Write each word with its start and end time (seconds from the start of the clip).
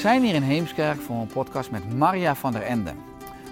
Zijn 0.00 0.22
hier 0.22 0.34
in 0.34 0.42
Heemskerk 0.42 1.00
voor 1.00 1.16
een 1.16 1.26
podcast 1.26 1.70
met 1.70 1.96
Marja 1.96 2.34
van 2.34 2.52
der 2.52 2.62
Ende. 2.62 2.92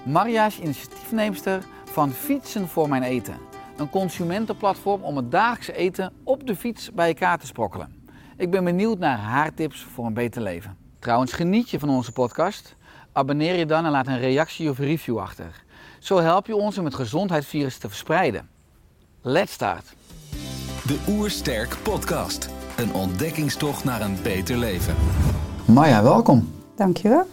Marja 0.02 0.46
is 0.46 0.58
initiatiefneemster 0.58 1.62
van 1.84 2.10
Fietsen 2.10 2.68
voor 2.68 2.88
Mijn 2.88 3.02
Eten. 3.02 3.36
Een 3.77 3.90
consumentenplatform 3.90 5.02
om 5.02 5.16
het 5.16 5.30
dagelijkse 5.30 5.77
eten 5.77 6.12
op 6.24 6.46
de 6.46 6.56
fiets 6.56 6.92
bij 6.92 7.08
elkaar 7.08 7.38
te 7.38 7.46
sprokkelen. 7.46 8.06
Ik 8.36 8.50
ben 8.50 8.64
benieuwd 8.64 8.98
naar 8.98 9.18
haar 9.18 9.55
tips 9.55 9.86
voor 9.94 10.06
een 10.06 10.14
beter 10.14 10.42
leven. 10.42 10.77
Trouwens, 10.98 11.32
geniet 11.32 11.70
je 11.70 11.78
van 11.78 11.88
onze 11.88 12.12
podcast? 12.12 12.77
Abonneer 13.12 13.56
je 13.56 13.66
dan 13.66 13.84
en 13.84 13.90
laat 13.90 14.06
een 14.06 14.20
reactie 14.20 14.70
of 14.70 14.78
review 14.78 15.18
achter. 15.18 15.64
Zo 15.98 16.18
help 16.18 16.46
je 16.46 16.56
ons 16.56 16.78
om 16.78 16.84
het 16.84 16.94
gezondheidsvirus 16.94 17.78
te 17.78 17.88
verspreiden. 17.88 18.48
Let's 19.22 19.52
start! 19.52 19.94
De 20.86 20.98
Oersterk 21.08 21.77
Podcast. 21.83 22.48
Een 22.77 22.92
ontdekkingstocht 22.92 23.84
naar 23.84 24.00
een 24.00 24.22
beter 24.22 24.56
leven. 24.56 24.94
Marja, 25.69 26.02
welkom. 26.02 26.48
Dankjewel. 26.77 27.27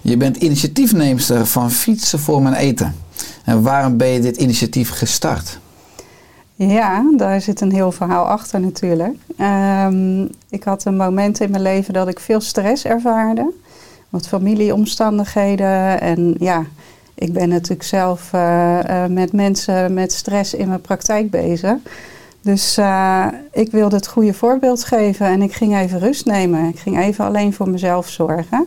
Je 0.00 0.16
bent 0.16 0.36
initiatiefneemster 0.36 1.46
van 1.46 1.70
Fietsen 1.70 2.18
voor 2.18 2.42
Mijn 2.42 2.54
Eten. 2.54 2.94
En 3.44 3.62
waarom 3.62 3.96
ben 3.96 4.08
je 4.08 4.20
dit 4.20 4.36
initiatief 4.36 4.90
gestart? 4.90 5.58
Ja, 6.54 7.04
daar 7.16 7.40
zit 7.40 7.60
een 7.60 7.72
heel 7.72 7.92
verhaal 7.92 8.24
achter 8.24 8.60
natuurlijk. 8.60 9.16
Ehm, 9.36 10.22
ik 10.48 10.64
had 10.64 10.84
een 10.84 10.96
moment 10.96 11.40
in 11.40 11.50
mijn 11.50 11.62
leven 11.62 11.94
dat 11.94 12.08
ik 12.08 12.20
veel 12.20 12.40
stress 12.40 12.84
ervaarde. 12.84 13.52
Wat 14.08 14.28
familieomstandigheden. 14.28 16.00
En 16.00 16.34
ja, 16.38 16.64
ik 17.14 17.32
ben 17.32 17.48
natuurlijk 17.48 17.82
zelf 17.82 18.32
eh, 18.32 19.04
eh, 19.04 19.10
met 19.10 19.32
mensen 19.32 19.94
met 19.94 20.12
stress 20.12 20.54
in 20.54 20.68
mijn 20.68 20.80
praktijk 20.80 21.30
bezig. 21.30 21.74
Dus 22.42 22.76
eh, 22.76 23.26
ik 23.52 23.70
wilde 23.70 23.96
het 23.96 24.06
goede 24.06 24.34
voorbeeld 24.34 24.84
geven 24.84 25.26
en 25.26 25.42
ik 25.42 25.52
ging 25.52 25.76
even 25.76 25.98
rust 25.98 26.26
nemen. 26.26 26.68
Ik 26.68 26.78
ging 26.78 26.98
even 26.98 27.24
alleen 27.24 27.52
voor 27.52 27.68
mezelf 27.68 28.08
zorgen. 28.08 28.66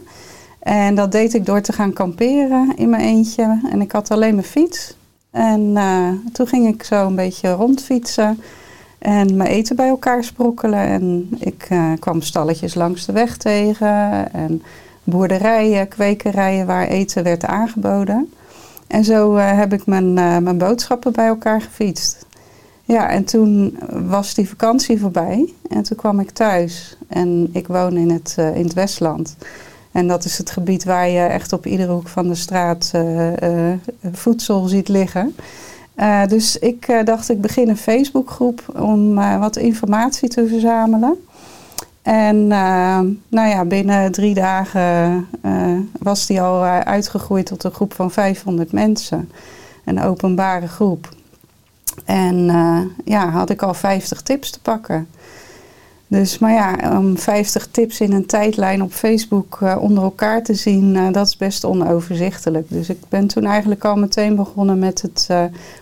En 0.59 0.95
dat 0.95 1.11
deed 1.11 1.33
ik 1.33 1.45
door 1.45 1.61
te 1.61 1.73
gaan 1.73 1.93
kamperen 1.93 2.73
in 2.75 2.89
mijn 2.89 3.03
eentje. 3.03 3.59
En 3.71 3.81
ik 3.81 3.91
had 3.91 4.11
alleen 4.11 4.35
mijn 4.35 4.47
fiets. 4.47 4.95
En 5.31 5.71
eh, 5.77 6.09
toen 6.33 6.47
ging 6.47 6.67
ik 6.67 6.83
zo 6.83 7.05
een 7.05 7.15
beetje 7.15 7.51
rondfietsen 7.51 8.41
en 8.99 9.35
mijn 9.35 9.49
eten 9.49 9.75
bij 9.75 9.87
elkaar 9.87 10.23
sprokkelen. 10.23 10.79
En 10.79 11.29
ik 11.39 11.65
eh, 11.69 11.91
kwam 11.99 12.21
stalletjes 12.21 12.73
langs 12.73 13.05
de 13.05 13.11
weg 13.11 13.37
tegen 13.37 14.33
en 14.33 14.63
boerderijen, 15.03 15.87
kwekerijen 15.87 16.65
waar 16.65 16.87
eten 16.87 17.23
werd 17.23 17.45
aangeboden. 17.45 18.33
En 18.87 19.03
zo 19.03 19.35
heb 19.35 19.73
ik 19.73 19.85
mijn, 19.85 20.13
mijn 20.13 20.57
boodschappen 20.57 21.11
bij 21.11 21.27
elkaar 21.27 21.61
gefietst. 21.61 22.24
Ja, 22.87 23.09
en 23.09 23.23
toen 23.23 23.77
was 23.89 24.33
die 24.33 24.49
vakantie 24.49 24.99
voorbij 24.99 25.53
en 25.69 25.83
toen 25.83 25.97
kwam 25.97 26.19
ik 26.19 26.29
thuis. 26.29 26.97
En 27.07 27.49
ik 27.51 27.67
woon 27.67 27.97
in 27.97 28.09
het, 28.09 28.33
eh, 28.37 28.55
in 28.55 28.63
het 28.63 28.73
Westland. 28.73 29.35
En 29.91 30.07
dat 30.07 30.25
is 30.25 30.37
het 30.37 30.49
gebied 30.49 30.83
waar 30.83 31.09
je 31.09 31.19
echt 31.19 31.53
op 31.53 31.65
iedere 31.65 31.91
hoek 31.91 32.07
van 32.07 32.27
de 32.27 32.35
straat 32.35 32.89
eh, 32.93 33.71
eh, 33.71 33.77
voedsel 34.11 34.67
ziet 34.67 34.87
liggen. 34.87 35.35
Dus 36.27 36.57
ik 36.57 37.01
dacht, 37.03 37.29
ik 37.29 37.41
begin 37.41 37.69
een 37.69 37.77
Facebookgroep 37.77 38.63
om 38.79 39.15
wat 39.39 39.55
informatie 39.55 40.29
te 40.29 40.47
verzamelen. 40.47 41.25
En 42.01 42.47
nou 43.27 43.49
ja, 43.49 43.65
binnen 43.65 44.11
drie 44.11 44.33
dagen 44.33 45.27
was 45.99 46.25
die 46.25 46.41
al 46.41 46.63
uitgegroeid 46.63 47.45
tot 47.45 47.63
een 47.63 47.71
groep 47.71 47.93
van 47.93 48.11
500 48.11 48.71
mensen. 48.71 49.31
Een 49.85 50.01
openbare 50.01 50.67
groep. 50.67 51.09
En 52.05 52.49
eh, 52.49 52.79
ja, 53.05 53.29
had 53.29 53.49
ik 53.49 53.61
al 53.61 53.73
50 53.73 54.21
tips 54.21 54.51
te 54.51 54.59
pakken. 54.61 55.07
Dus, 56.07 56.39
maar 56.39 56.53
ja, 56.53 56.97
om 56.97 57.17
50 57.17 57.67
tips 57.71 57.99
in 57.99 58.11
een 58.11 58.25
tijdlijn 58.25 58.81
op 58.81 58.91
Facebook 58.91 59.57
eh, 59.61 59.77
onder 59.79 60.03
elkaar 60.03 60.43
te 60.43 60.53
zien, 60.53 60.95
eh, 60.95 61.11
dat 61.11 61.27
is 61.27 61.37
best 61.37 61.65
onoverzichtelijk. 61.65 62.65
Dus 62.69 62.89
ik 62.89 62.99
ben 63.09 63.27
toen 63.27 63.45
eigenlijk 63.45 63.85
al 63.85 63.95
meteen 63.95 64.35
begonnen 64.35 64.79
met 64.79 65.01
het 65.01 65.29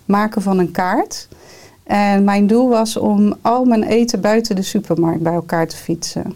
maken 0.05 0.41
van 0.41 0.59
een 0.59 0.71
kaart. 0.71 1.27
En 1.83 2.23
mijn 2.23 2.47
doel 2.47 2.69
was 2.69 2.97
om 2.97 3.35
al 3.41 3.65
mijn 3.65 3.83
eten 3.83 4.21
buiten 4.21 4.55
de 4.55 4.61
supermarkt 4.61 5.21
bij 5.21 5.33
elkaar 5.33 5.67
te 5.67 5.75
fietsen. 5.75 6.33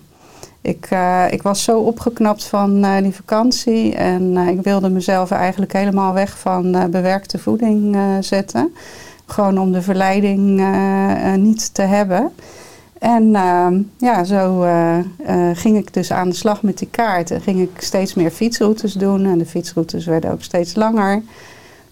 Ik, 0.61 0.89
ik 1.29 1.41
was 1.41 1.63
zo 1.63 1.79
opgeknapt 1.79 2.43
van 2.43 3.01
die 3.01 3.15
vakantie 3.15 3.95
en 3.95 4.37
ik 4.37 4.61
wilde 4.61 4.89
mezelf 4.89 5.31
eigenlijk 5.31 5.73
helemaal 5.73 6.13
weg 6.13 6.37
van 6.39 6.89
bewerkte 6.91 7.39
voeding 7.39 7.97
zetten. 8.19 8.73
Gewoon 9.27 9.57
om 9.57 9.71
de 9.71 9.81
verleiding 9.81 10.59
eh, 10.59 11.33
eh, 11.33 11.39
niet 11.39 11.73
te 11.73 11.81
hebben. 11.81 12.31
En 12.99 13.35
ehm, 13.35 13.81
ja, 13.97 14.23
zo 14.23 14.63
eh, 14.63 14.99
ging 15.53 15.77
ik 15.77 15.93
dus 15.93 16.11
aan 16.11 16.29
de 16.29 16.35
slag 16.35 16.61
met 16.61 16.77
die 16.77 16.87
kaart. 16.91 17.31
En 17.31 17.41
ging 17.41 17.61
ik 17.61 17.81
steeds 17.81 18.13
meer 18.13 18.31
fietsroutes 18.31 18.93
doen. 18.93 19.25
En 19.25 19.37
de 19.37 19.45
fietsroutes 19.45 20.05
werden 20.05 20.31
ook 20.31 20.43
steeds 20.43 20.75
langer. 20.75 21.21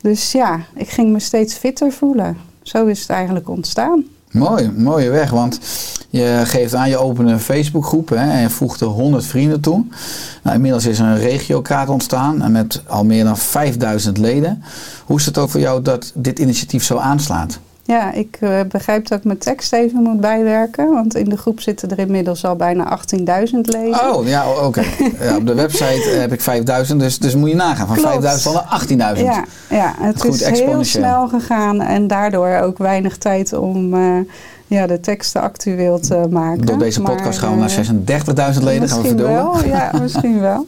Dus 0.01 0.31
ja, 0.31 0.59
ik 0.75 0.89
ging 0.89 1.11
me 1.11 1.19
steeds 1.19 1.53
fitter 1.53 1.91
voelen. 1.91 2.37
Zo 2.61 2.85
is 2.85 2.99
het 2.99 3.09
eigenlijk 3.09 3.49
ontstaan. 3.49 4.05
Mooi, 4.31 4.71
mooie 4.75 5.09
weg, 5.09 5.29
want 5.29 5.59
je 6.15 6.41
geeft 6.45 6.75
aan 6.75 6.89
je 6.89 6.97
opene 6.97 7.39
Facebookgroep 7.39 8.09
hè, 8.09 8.31
en 8.31 8.51
voegt 8.51 8.81
er 8.81 8.87
100 8.87 9.25
vrienden 9.25 9.61
toe. 9.61 9.85
Nou, 10.43 10.55
inmiddels 10.55 10.85
is 10.85 10.99
er 10.99 11.05
een 11.05 11.19
regiokaart 11.19 11.89
ontstaan 11.89 12.51
met 12.51 12.81
al 12.87 13.05
meer 13.05 13.23
dan 13.23 13.37
5000 13.37 14.17
leden. 14.17 14.63
Hoe 15.05 15.19
is 15.19 15.25
het 15.25 15.37
ook 15.37 15.49
voor 15.49 15.59
jou 15.59 15.81
dat 15.81 16.11
dit 16.15 16.39
initiatief 16.39 16.83
zo 16.83 16.97
aanslaat? 16.97 17.59
Ja, 17.87 18.11
ik 18.11 18.37
eh, 18.39 18.59
begrijp 18.69 19.07
dat 19.07 19.17
ik 19.17 19.23
mijn 19.23 19.37
tekst 19.37 19.73
even 19.73 20.01
moet 20.01 20.19
bijwerken. 20.19 20.93
Want 20.93 21.15
in 21.15 21.29
de 21.29 21.37
groep 21.37 21.61
zitten 21.61 21.89
er 21.89 21.99
inmiddels 21.99 22.45
al 22.45 22.55
bijna 22.55 22.99
18.000 23.15 23.23
leden. 23.61 24.13
Oh, 24.13 24.27
ja, 24.27 24.49
oké. 24.49 24.83
Ja, 25.19 25.35
op 25.35 25.47
de 25.47 25.53
website 25.53 26.09
heb 26.09 26.31
ik 26.33 26.41
5000, 26.41 26.99
dus, 26.99 27.19
dus 27.19 27.35
moet 27.35 27.49
je 27.49 27.55
nagaan. 27.55 27.87
Van 27.87 27.95
Klopt. 27.95 28.11
5000 28.11 28.53
naar 28.53 29.15
18.000. 29.15 29.23
Ja, 29.23 29.43
ja 29.69 29.95
het 29.97 30.21
Goed 30.21 30.41
is 30.41 30.59
heel 30.59 30.83
snel 30.83 31.27
gegaan 31.27 31.81
en 31.81 32.07
daardoor 32.07 32.57
ook 32.57 32.77
weinig 32.77 33.17
tijd 33.17 33.53
om 33.53 33.93
eh, 33.93 34.17
ja, 34.67 34.87
de 34.87 34.99
teksten 34.99 35.41
actueel 35.41 35.99
te 35.99 36.27
maken. 36.29 36.65
Door 36.65 36.77
deze 36.77 37.01
Maar, 37.01 37.15
podcast 37.15 37.39
gaan 37.39 37.59
we 37.59 37.65
eh, 37.65 37.77
naar 38.05 38.53
36.000 38.55 38.63
leden. 38.63 38.89
Gaan 38.89 39.01
we 39.01 39.15
wel, 39.15 39.65
ja, 39.65 39.91
misschien 40.01 40.39
wel. 40.39 40.65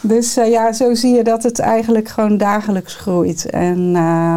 Dus 0.00 0.36
eh, 0.36 0.50
ja, 0.50 0.72
zo 0.72 0.94
zie 0.94 1.14
je 1.14 1.24
dat 1.24 1.42
het 1.42 1.58
eigenlijk 1.58 2.08
gewoon 2.08 2.36
dagelijks 2.36 2.94
groeit. 2.94 3.50
En, 3.50 3.92
eh, 3.96 4.36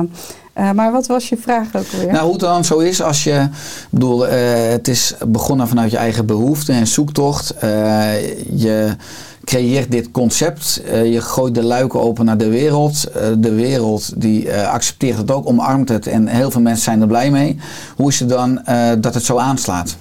eh, 0.53 0.71
maar 0.71 0.91
wat 0.91 1.07
was 1.07 1.30
je 1.30 1.38
vraag 1.38 1.75
ook 1.75 1.88
weer? 1.88 2.12
Nou, 2.12 2.24
hoe 2.24 2.31
het 2.31 2.41
dan 2.41 2.65
zo 2.65 2.77
is 2.77 3.01
als 3.01 3.24
je, 3.24 3.39
ik 3.41 3.88
bedoel, 3.89 4.27
eh, 4.27 4.69
het 4.69 4.88
is 4.88 5.15
begonnen 5.27 5.68
vanuit 5.68 5.91
je 5.91 5.97
eigen 5.97 6.25
behoefte 6.25 6.71
en 6.71 6.88
zoektocht. 6.88 7.51
Eh, 7.51 7.69
je 8.59 8.95
creëert 9.43 9.91
dit 9.91 10.11
concept, 10.11 10.81
eh, 10.85 11.13
je 11.13 11.21
gooit 11.21 11.55
de 11.55 11.63
luiken 11.63 12.01
open 12.01 12.25
naar 12.25 12.38
de 12.38 12.49
wereld. 12.49 13.03
Eh, 13.03 13.27
de 13.38 13.53
wereld 13.53 14.21
die 14.21 14.49
eh, 14.49 14.71
accepteert 14.71 15.17
het 15.17 15.31
ook, 15.31 15.47
omarmt 15.47 15.89
het 15.89 16.07
en 16.07 16.27
heel 16.27 16.51
veel 16.51 16.61
mensen 16.61 16.83
zijn 16.83 17.01
er 17.01 17.07
blij 17.07 17.31
mee. 17.31 17.59
Hoe 17.95 18.09
is 18.09 18.19
het 18.19 18.29
dan 18.29 18.61
dat 18.99 19.13
het 19.13 19.23
zo 19.23 19.38
aanslaat? 19.38 19.97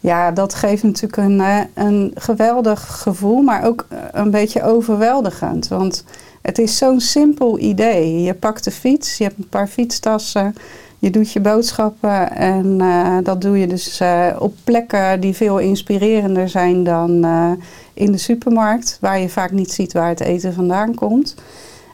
Ja, 0.00 0.30
dat 0.30 0.54
geeft 0.54 0.82
natuurlijk 0.82 1.16
een, 1.16 1.42
een 1.74 2.12
geweldig 2.14 3.00
gevoel, 3.02 3.42
maar 3.42 3.64
ook 3.64 3.86
een 4.12 4.30
beetje 4.30 4.62
overweldigend. 4.62 5.68
Want 5.68 6.04
het 6.42 6.58
is 6.58 6.76
zo'n 6.76 7.00
simpel 7.00 7.58
idee. 7.58 8.22
Je 8.22 8.34
pakt 8.34 8.64
de 8.64 8.70
fiets, 8.70 9.18
je 9.18 9.24
hebt 9.24 9.38
een 9.38 9.48
paar 9.48 9.68
fietstassen, 9.68 10.54
Je 10.98 11.10
doet 11.10 11.32
je 11.32 11.40
boodschappen 11.40 12.36
en 12.36 12.80
eh, 12.80 13.16
dat 13.22 13.40
doe 13.40 13.58
je 13.58 13.66
dus 13.66 14.00
eh, 14.00 14.36
op 14.38 14.54
plekken 14.64 15.20
die 15.20 15.34
veel 15.34 15.58
inspirerender 15.58 16.48
zijn 16.48 16.84
dan 16.84 17.24
eh, 17.24 17.50
in 17.94 18.12
de 18.12 18.18
supermarkt, 18.18 18.98
waar 19.00 19.20
je 19.20 19.28
vaak 19.28 19.50
niet 19.50 19.72
ziet 19.72 19.92
waar 19.92 20.08
het 20.08 20.20
eten 20.20 20.54
vandaan 20.54 20.94
komt. 20.94 21.34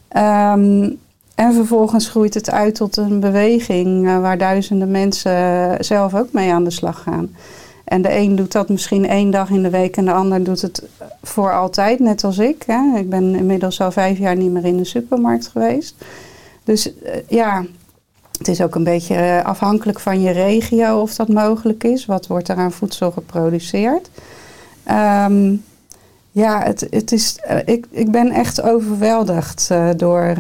Ehm, 0.08 0.90
en 1.34 1.54
vervolgens 1.54 2.08
groeit 2.08 2.34
het 2.34 2.50
uit 2.50 2.75
tot 2.75 2.96
een 2.96 3.20
beweging 3.20 4.20
waar 4.20 4.38
duizenden 4.38 4.90
mensen 4.90 5.76
zelf 5.84 6.14
ook 6.14 6.32
mee 6.32 6.52
aan 6.52 6.64
de 6.64 6.70
slag 6.70 7.02
gaan. 7.02 7.37
En 7.84 8.02
de 8.02 8.16
een 8.16 8.37
doet 8.37 8.52
dat 8.52 8.69
misschien 8.69 9.08
één 9.08 9.31
dag 9.31 9.50
in 9.50 9.62
de 9.62 9.70
week 9.70 9.96
en 9.96 10.04
de 10.04 10.12
ander 10.12 10.44
doet 10.44 10.60
het 10.60 10.82
voor 11.22 11.52
altijd, 11.52 11.99
net 11.99 12.25
als 12.25 12.38
ik. 12.38 12.62
Hè. 12.66 12.99
Ik 12.99 13.10
ben 13.10 13.34
inmiddels 13.34 13.81
al 13.81 13.93
vijf 13.93 14.19
jaar 14.19 14.37
niet 14.37 14.50
meer 14.50 14.64
in 14.64 14.76
de 14.76 14.84
supermarkt 14.84 15.46
geweest. 15.46 15.94
Dus 16.64 16.93
ja, 17.28 17.64
het 18.46 18.56
is 18.56 18.62
ook 18.62 18.74
een 18.74 18.84
beetje 18.84 19.14
eh, 19.14 19.44
afhankelijk 19.44 20.00
van 20.00 20.20
je 20.20 20.30
regio 20.30 21.00
of 21.00 21.14
dat 21.14 21.28
mogelijk 21.28 21.84
is. 21.84 22.06
Wat 22.06 22.26
wordt 22.26 22.48
er 22.48 22.56
aan 22.56 22.72
voedsel 22.72 23.10
geproduceerd? 23.10 24.10
Um, 24.90 25.64
ja, 26.30 26.62
het, 26.62 26.86
het 26.90 27.12
is, 27.12 27.38
eh, 27.42 27.56
ik, 27.64 27.86
ik 27.90 28.10
ben 28.10 28.30
echt 28.30 28.62
overweldigd 28.62 29.68
uh, 29.72 29.88
door, 29.96 30.36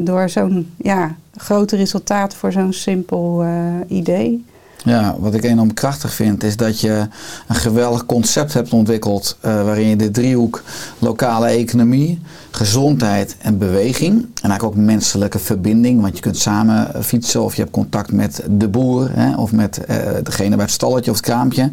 door 0.00 0.28
zo'n 0.28 0.72
ja, 0.76 1.14
groot 1.36 1.72
resultaat 1.72 2.34
voor 2.34 2.52
zo'n 2.52 2.72
simpel 2.72 3.44
idee. 3.86 4.44
Ja, 4.84 5.16
wat 5.18 5.34
ik 5.34 5.44
enorm 5.44 5.74
krachtig 5.74 6.12
vind 6.12 6.42
is 6.42 6.56
dat 6.56 6.80
je 6.80 7.08
een 7.48 7.54
geweldig 7.54 8.06
concept 8.06 8.52
hebt 8.52 8.72
ontwikkeld 8.72 9.38
waarin 9.40 9.88
je 9.88 9.96
de 9.96 10.10
driehoek 10.10 10.62
lokale 10.98 11.46
economie, 11.46 12.20
gezondheid 12.50 13.36
en 13.38 13.58
beweging. 13.58 14.26
En 14.46 14.52
eigenlijk 14.52 14.80
ook 14.80 14.86
menselijke 14.86 15.38
verbinding. 15.38 16.00
Want 16.00 16.16
je 16.16 16.22
kunt 16.22 16.38
samen 16.38 17.04
fietsen 17.04 17.42
of 17.42 17.54
je 17.54 17.60
hebt 17.60 17.72
contact 17.72 18.12
met 18.12 18.42
de 18.50 18.68
boer. 18.68 19.10
Hè, 19.12 19.36
of 19.36 19.52
met 19.52 19.80
uh, 19.90 19.96
degene 20.22 20.56
bij 20.56 20.64
het 20.64 20.74
stalletje 20.74 21.10
of 21.10 21.16
het 21.16 21.26
kraampje. 21.26 21.70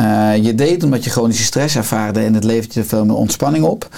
Uh, 0.00 0.36
je 0.36 0.54
deed 0.54 0.84
omdat 0.84 1.04
je 1.04 1.10
chronische 1.10 1.44
stress 1.44 1.76
ervaarde 1.76 2.20
en 2.20 2.34
het 2.34 2.44
levert 2.44 2.74
je 2.74 2.84
veel 2.84 3.04
meer 3.04 3.16
ontspanning 3.16 3.64
op. 3.64 3.88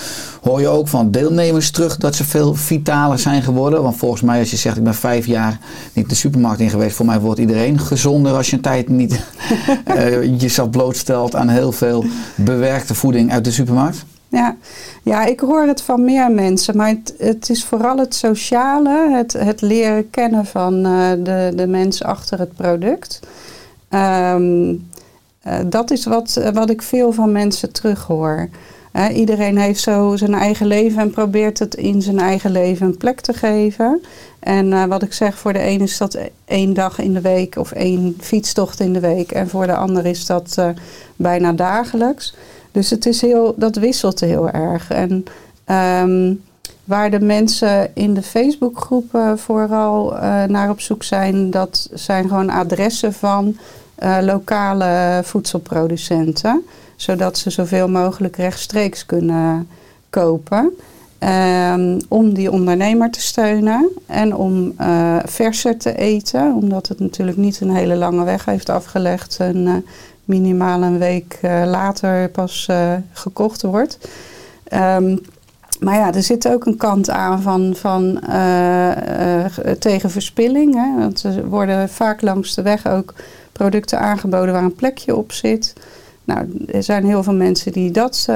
Hoor 0.42 0.60
je 0.60 0.68
ook 0.68 0.88
van 0.88 1.10
deelnemers 1.10 1.70
terug 1.70 1.96
dat 1.96 2.14
ze 2.14 2.24
veel 2.24 2.54
vitaler 2.54 3.18
zijn 3.18 3.42
geworden. 3.42 3.82
Want 3.82 3.96
volgens 3.96 4.22
mij 4.22 4.38
als 4.38 4.50
je 4.50 4.56
zegt 4.56 4.76
ik 4.76 4.84
ben 4.84 4.94
vijf 4.94 5.26
jaar 5.26 5.58
niet 5.92 6.08
de 6.08 6.14
supermarkt 6.14 6.60
in 6.60 6.70
geweest. 6.70 6.96
Voor 6.96 7.06
mij 7.06 7.20
wordt 7.20 7.40
iedereen 7.40 7.80
gezonder 7.80 8.32
als 8.32 8.50
je 8.50 8.56
een 8.56 8.62
tijd 8.62 8.88
niet 8.88 9.20
uh, 9.88 10.38
jezelf 10.40 10.70
blootstelt 10.70 11.34
aan 11.34 11.48
heel 11.48 11.72
veel 11.72 12.04
bewerkte 12.34 12.94
voeding 12.94 13.32
uit 13.32 13.44
de 13.44 13.50
supermarkt. 13.52 14.04
Ja. 14.34 14.56
ja, 15.02 15.25
ik 15.25 15.40
hoor 15.40 15.62
het 15.62 15.82
van 15.82 16.04
meer 16.04 16.31
mensen, 16.31 16.76
maar 16.76 16.88
het, 16.88 17.14
het 17.19 17.50
is 17.50 17.64
vooral 17.64 17.98
het 17.98 18.14
sociale, 18.14 19.10
het, 19.10 19.32
het 19.32 19.60
leren 19.60 20.10
kennen 20.10 20.46
van 20.46 20.86
uh, 20.86 21.10
de, 21.10 21.52
de 21.56 21.66
mensen 21.66 22.06
achter 22.06 22.38
het 22.38 22.54
product. 22.54 23.20
Um, 23.90 24.88
uh, 25.46 25.58
dat 25.66 25.90
is 25.90 26.04
wat, 26.04 26.40
wat 26.52 26.70
ik 26.70 26.82
veel 26.82 27.12
van 27.12 27.32
mensen 27.32 27.72
terughoor. 27.72 28.48
Iedereen 29.12 29.58
heeft 29.58 29.81
zo 29.81 30.16
zijn 30.16 30.34
eigen 30.34 30.66
leven 30.66 31.00
en 31.00 31.10
probeert 31.10 31.58
het 31.58 31.75
in 31.75 32.02
zijn 32.02 32.19
eigen 32.19 32.50
leven 32.50 32.86
een 32.86 32.96
plek 32.96 33.20
te 33.20 33.32
geven. 33.32 34.02
En 34.40 34.88
wat 34.88 35.02
ik 35.02 35.12
zeg, 35.12 35.38
voor 35.38 35.52
de 35.52 35.66
een 35.66 35.81
is 35.81 35.98
dat 35.98 36.19
één 36.44 36.75
dag 36.75 36.98
in 36.98 37.12
de 37.12 37.20
week 37.20 37.56
of 37.56 37.72
één 37.72 38.16
fietstocht 38.20 38.81
in 38.81 38.92
de 38.92 39.00
week. 39.00 39.32
En 39.32 39.48
voor 39.48 39.66
de 39.66 39.75
ander 39.75 40.06
is 40.06 40.26
dat 40.26 40.58
bijna 41.16 41.52
dagelijks. 41.52 42.34
Dus 42.74 42.90
het 42.90 43.06
is 43.06 43.20
heel, 43.20 43.54
dat 43.56 43.76
wisselt 43.76 44.20
heel 44.20 44.50
erg. 44.50 44.90
En 44.90 45.24
um, 46.02 46.42
waar 46.84 47.10
de 47.10 47.20
mensen 47.20 47.90
in 47.94 48.14
de 48.14 48.22
Facebookgroepen 48.22 49.38
vooral 49.38 50.14
uh, 50.14 50.44
naar 50.44 50.70
op 50.70 50.80
zoek 50.80 51.02
zijn, 51.02 51.50
dat 51.50 51.88
zijn 51.92 52.28
gewoon 52.28 52.50
adressen 52.50 53.12
van 53.12 53.56
uh, 54.02 54.18
lokale 54.20 55.20
voedselproducenten. 55.24 56.64
Zodat 56.96 57.38
ze 57.38 57.50
zoveel 57.50 57.88
mogelijk 57.88 58.36
rechtstreeks 58.36 59.06
kunnen 59.06 59.68
kopen. 60.10 60.76
Um, 61.24 61.98
om 62.08 62.34
die 62.34 62.50
ondernemer 62.50 63.10
te 63.10 63.20
steunen 63.20 63.88
en 64.06 64.36
om 64.36 64.74
uh, 64.80 65.16
verser 65.24 65.78
te 65.78 65.96
eten, 65.96 66.54
omdat 66.54 66.88
het 66.88 67.00
natuurlijk 67.00 67.36
niet 67.36 67.60
een 67.60 67.74
hele 67.74 67.96
lange 67.96 68.24
weg 68.24 68.44
heeft 68.44 68.68
afgelegd. 68.68 69.36
En, 69.40 69.84
minimaal 70.24 70.82
een 70.82 70.98
week 70.98 71.38
uh, 71.42 71.62
later 71.66 72.28
pas 72.28 72.68
gekocht 73.12 73.62
wordt. 73.62 73.98
Um, 74.72 75.20
maar 75.80 75.94
ja, 75.94 76.14
er 76.14 76.22
zit 76.22 76.48
ook 76.48 76.66
een 76.66 76.76
kant 76.76 77.10
aan 77.10 77.42
van, 77.42 77.74
van 77.76 78.20
tegen 79.78 80.10
verspilling. 80.10 80.74
Hè? 80.74 80.98
Want 80.98 81.22
er 81.22 81.48
worden 81.48 81.88
vaak 81.88 82.22
langs 82.22 82.54
de 82.54 82.62
weg 82.62 82.86
ook 82.86 83.14
producten 83.52 84.00
aangeboden 84.00 84.52
waar 84.52 84.62
een 84.62 84.74
plekje 84.74 85.16
op 85.16 85.32
zit. 85.32 85.74
Nou, 86.24 86.66
er 86.72 86.82
zijn 86.82 87.04
heel 87.04 87.22
veel 87.22 87.34
mensen 87.34 87.72
die 87.72 87.90
dat 87.90 88.28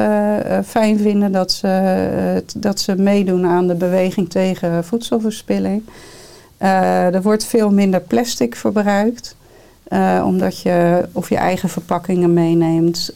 fijn 0.65 0.99
vinden, 0.99 1.33
dat 1.33 1.53
ze, 1.53 2.45
dat 2.57 2.81
ze 2.81 2.97
meedoen 2.97 3.47
aan 3.47 3.67
de 3.67 3.75
beweging 3.75 4.31
tegen 4.31 4.85
voedselverspilling. 4.85 5.83
er 6.59 7.23
wordt 7.23 7.45
veel 7.45 7.71
minder 7.71 8.01
plastic 8.01 8.57
verbruikt. 8.57 9.37
Uh, 9.93 10.23
omdat 10.27 10.61
je 10.61 11.09
of 11.13 11.29
je 11.29 11.37
eigen 11.37 11.69
verpakkingen 11.69 12.33
meeneemt. 12.33 13.13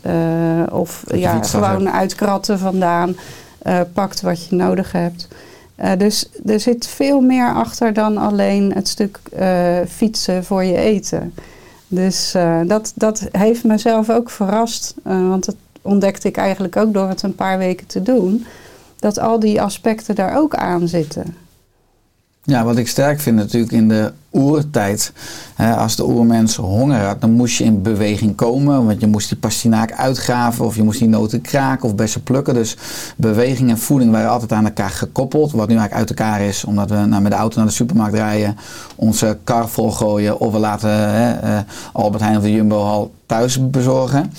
Of 0.71 1.05
ja, 1.15 1.43
gewoon 1.43 1.91
uit 1.91 2.15
kratten 2.15 2.59
vandaan 2.59 3.17
pakt 3.93 4.21
wat 4.21 4.47
je 4.47 4.57
nodig 4.57 4.93
hebt. 4.93 5.29
dus 5.99 6.29
er 6.47 6.61
zit 6.61 6.87
veel 6.87 7.21
meer 7.21 7.55
achter 7.55 7.93
dan 7.93 8.17
alleen 8.17 8.73
het 8.75 8.89
stuk 8.89 9.21
fietsen 9.89 10.45
voor 10.45 10.65
je 10.65 10.77
eten. 10.77 11.35
Dus 11.95 12.35
dat, 12.67 12.93
dat 12.95 13.29
heeft 13.33 13.65
mezelf 13.65 14.11
ook 14.11 14.31
verrast. 14.31 14.95
want 15.03 15.45
dat 15.45 15.57
ontdekte 15.83 16.29
ik 16.29 16.37
eigenlijk 16.37 16.77
ook 16.77 16.93
door 16.93 17.09
het 17.09 17.23
een 17.23 17.35
paar 17.35 17.59
weken 17.59 17.87
te 17.87 18.03
doen. 18.03 18.47
Dat 18.99 19.19
al 19.19 19.39
die 19.39 19.63
aspecten 19.63 20.15
daar 20.15 20.37
ook 20.37 20.55
aan 20.55 20.89
zitten. 20.89 21.37
Ja, 22.43 22.65
wat 22.65 22.77
ik 22.77 22.89
sterk 22.89 23.21
vind 23.21 23.37
natuurlijk 23.37 23.73
in 23.73 23.89
de 23.89 24.13
oertijd. 24.33 25.13
Hè, 25.55 25.75
als 25.75 25.97
de 25.97 26.07
oermens 26.07 26.57
honger 26.57 27.01
had, 27.01 27.21
dan 27.21 27.31
moest 27.31 27.59
je 27.59 27.65
in 27.65 27.83
beweging 27.83 28.35
komen. 28.35 28.87
Want 28.87 29.01
je 29.01 29.07
moest 29.07 29.29
die 29.29 29.39
pastinaak 29.39 29.93
uitgraven 29.93 30.65
of 30.65 30.77
je 30.77 30.83
moest 30.83 30.99
die 30.99 31.09
noten 31.09 31.41
kraken 31.41 31.89
of 31.89 31.95
bessen 31.95 32.23
plukken. 32.23 32.55
Dus 32.55 32.77
beweging 33.17 33.71
en 33.71 33.79
voeding 33.79 34.11
waren 34.11 34.31
altijd 34.31 34.53
aan 34.53 34.65
elkaar 34.65 34.91
gekoppeld. 34.91 35.53
Wat 35.53 35.69
nu 35.69 35.77
eigenlijk 35.77 36.09
uit 36.09 36.19
elkaar 36.19 36.41
is, 36.41 36.65
omdat 36.65 36.91
we 36.91 36.97
nou, 36.97 37.23
met 37.23 37.33
de 37.33 37.39
auto 37.39 37.57
naar 37.57 37.67
de 37.67 37.73
supermarkt 37.73 38.15
rijden, 38.15 38.57
onze 38.97 39.39
kar 39.45 39.69
volgooien 39.69 40.41
of 40.41 40.53
we 40.53 40.59
laten 40.59 40.91
hè, 40.91 41.45
uh, 41.45 41.61
Albert 41.93 42.23
Heijn 42.23 42.37
of 42.37 42.43
de 42.43 42.53
Jumbo 42.53 42.85
al 42.85 43.11
thuis 43.27 43.71
bezorgen. 43.71 44.33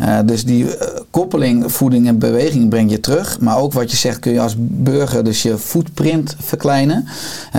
Uh, 0.00 0.18
dus 0.24 0.44
die 0.44 0.64
uh, 0.64 0.72
koppeling 1.10 1.72
voeding 1.72 2.06
en 2.06 2.18
beweging 2.18 2.68
breng 2.68 2.90
je 2.90 3.00
terug. 3.00 3.40
Maar 3.40 3.58
ook 3.58 3.72
wat 3.72 3.90
je 3.90 3.96
zegt 3.96 4.18
kun 4.18 4.32
je 4.32 4.40
als 4.40 4.54
burger 4.58 5.24
dus 5.24 5.42
je 5.42 5.58
footprint 5.58 6.36
verkleinen. 6.38 7.08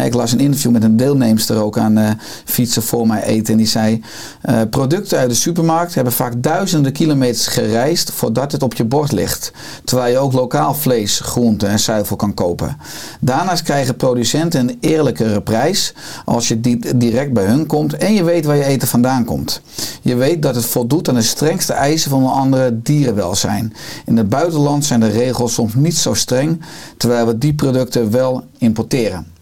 Ik 0.03 0.13
las 0.13 0.31
een 0.31 0.39
interview 0.39 0.71
met 0.71 0.83
een 0.83 0.97
deelnemster 0.97 1.63
ook 1.63 1.77
aan 1.79 1.97
uh, 1.97 2.09
fietsen 2.45 2.83
voor 2.83 3.07
mij 3.07 3.23
eten. 3.23 3.51
En 3.51 3.57
die 3.57 3.67
zei: 3.67 4.03
uh, 4.49 4.61
producten 4.69 5.17
uit 5.17 5.29
de 5.29 5.35
supermarkt 5.35 5.95
hebben 5.95 6.13
vaak 6.13 6.33
duizenden 6.37 6.91
kilometers 6.91 7.47
gereisd 7.47 8.11
voordat 8.11 8.51
het 8.51 8.63
op 8.63 8.73
je 8.73 8.85
bord 8.85 9.11
ligt. 9.11 9.51
Terwijl 9.83 10.11
je 10.11 10.17
ook 10.17 10.33
lokaal 10.33 10.73
vlees, 10.73 11.19
groenten 11.19 11.69
en 11.69 11.79
zuivel 11.79 12.15
kan 12.15 12.33
kopen. 12.33 12.77
Daarnaast 13.19 13.63
krijgen 13.63 13.95
producenten 13.95 14.59
een 14.59 14.77
eerlijkere 14.79 15.41
prijs 15.41 15.93
als 16.25 16.47
je 16.47 16.59
direct 16.95 17.33
bij 17.33 17.45
hun 17.45 17.65
komt 17.65 17.97
en 17.97 18.13
je 18.13 18.23
weet 18.23 18.45
waar 18.45 18.55
je 18.55 18.63
eten 18.63 18.87
vandaan 18.87 19.25
komt. 19.25 19.61
Je 20.01 20.15
weet 20.15 20.41
dat 20.41 20.55
het 20.55 20.65
voldoet 20.65 21.09
aan 21.09 21.15
de 21.15 21.21
strengste 21.21 21.73
eisen 21.73 22.09
van 22.09 22.23
een 22.23 22.29
andere 22.29 22.81
dierenwelzijn. 22.81 23.73
In 24.05 24.17
het 24.17 24.29
buitenland 24.29 24.85
zijn 24.85 24.99
de 24.99 25.09
regels 25.09 25.53
soms 25.53 25.73
niet 25.73 25.97
zo 25.97 26.13
streng, 26.13 26.61
terwijl 26.97 27.25
we 27.25 27.37
die 27.37 27.53
producten 27.53 28.11
wel 28.11 28.43
importeren. 28.57 29.37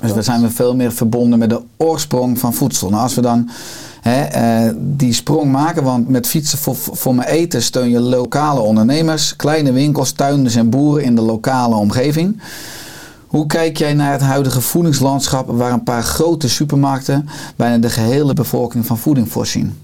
Dus 0.00 0.12
we 0.12 0.22
zijn 0.22 0.40
we 0.40 0.50
veel 0.50 0.76
meer 0.76 0.92
verbonden 0.92 1.38
met 1.38 1.50
de 1.50 1.62
oorsprong 1.76 2.38
van 2.38 2.54
voedsel. 2.54 2.90
Nou, 2.90 3.02
als 3.02 3.14
we 3.14 3.20
dan 3.20 3.50
hè, 4.00 4.22
eh, 4.22 4.74
die 4.78 5.12
sprong 5.12 5.52
maken, 5.52 5.82
want 5.82 6.08
met 6.08 6.26
fietsen 6.26 6.58
voor, 6.58 6.76
voor 6.76 7.14
mijn 7.14 7.28
eten 7.28 7.62
steun 7.62 7.90
je 7.90 8.00
lokale 8.00 8.60
ondernemers, 8.60 9.36
kleine 9.36 9.72
winkels, 9.72 10.12
tuinders 10.12 10.54
en 10.54 10.70
boeren 10.70 11.04
in 11.04 11.14
de 11.14 11.22
lokale 11.22 11.74
omgeving. 11.74 12.40
Hoe 13.26 13.46
kijk 13.46 13.76
jij 13.76 13.94
naar 13.94 14.12
het 14.12 14.20
huidige 14.20 14.60
voedingslandschap 14.60 15.50
waar 15.50 15.72
een 15.72 15.82
paar 15.82 16.02
grote 16.02 16.48
supermarkten 16.48 17.28
bijna 17.56 17.78
de 17.78 17.90
gehele 17.90 18.34
bevolking 18.34 18.86
van 18.86 18.98
voeding 18.98 19.30
voorzien? 19.30 19.78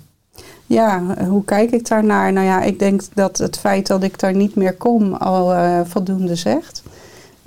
Ja, 0.66 1.02
hoe 1.28 1.45
kijk 1.45 1.71
ik 1.71 1.88
daarnaar? 1.88 2.33
Nou 2.33 2.47
ja, 2.47 2.62
ik 2.62 2.78
denk 2.78 3.02
dat 3.14 3.38
het 3.38 3.59
feit 3.59 3.87
dat 3.87 4.02
ik 4.02 4.19
daar 4.19 4.35
niet 4.35 4.54
meer 4.54 4.75
kom 4.75 5.14
al 5.14 5.54
uh, 5.54 5.81
voldoende 5.85 6.35
zegt. 6.35 6.83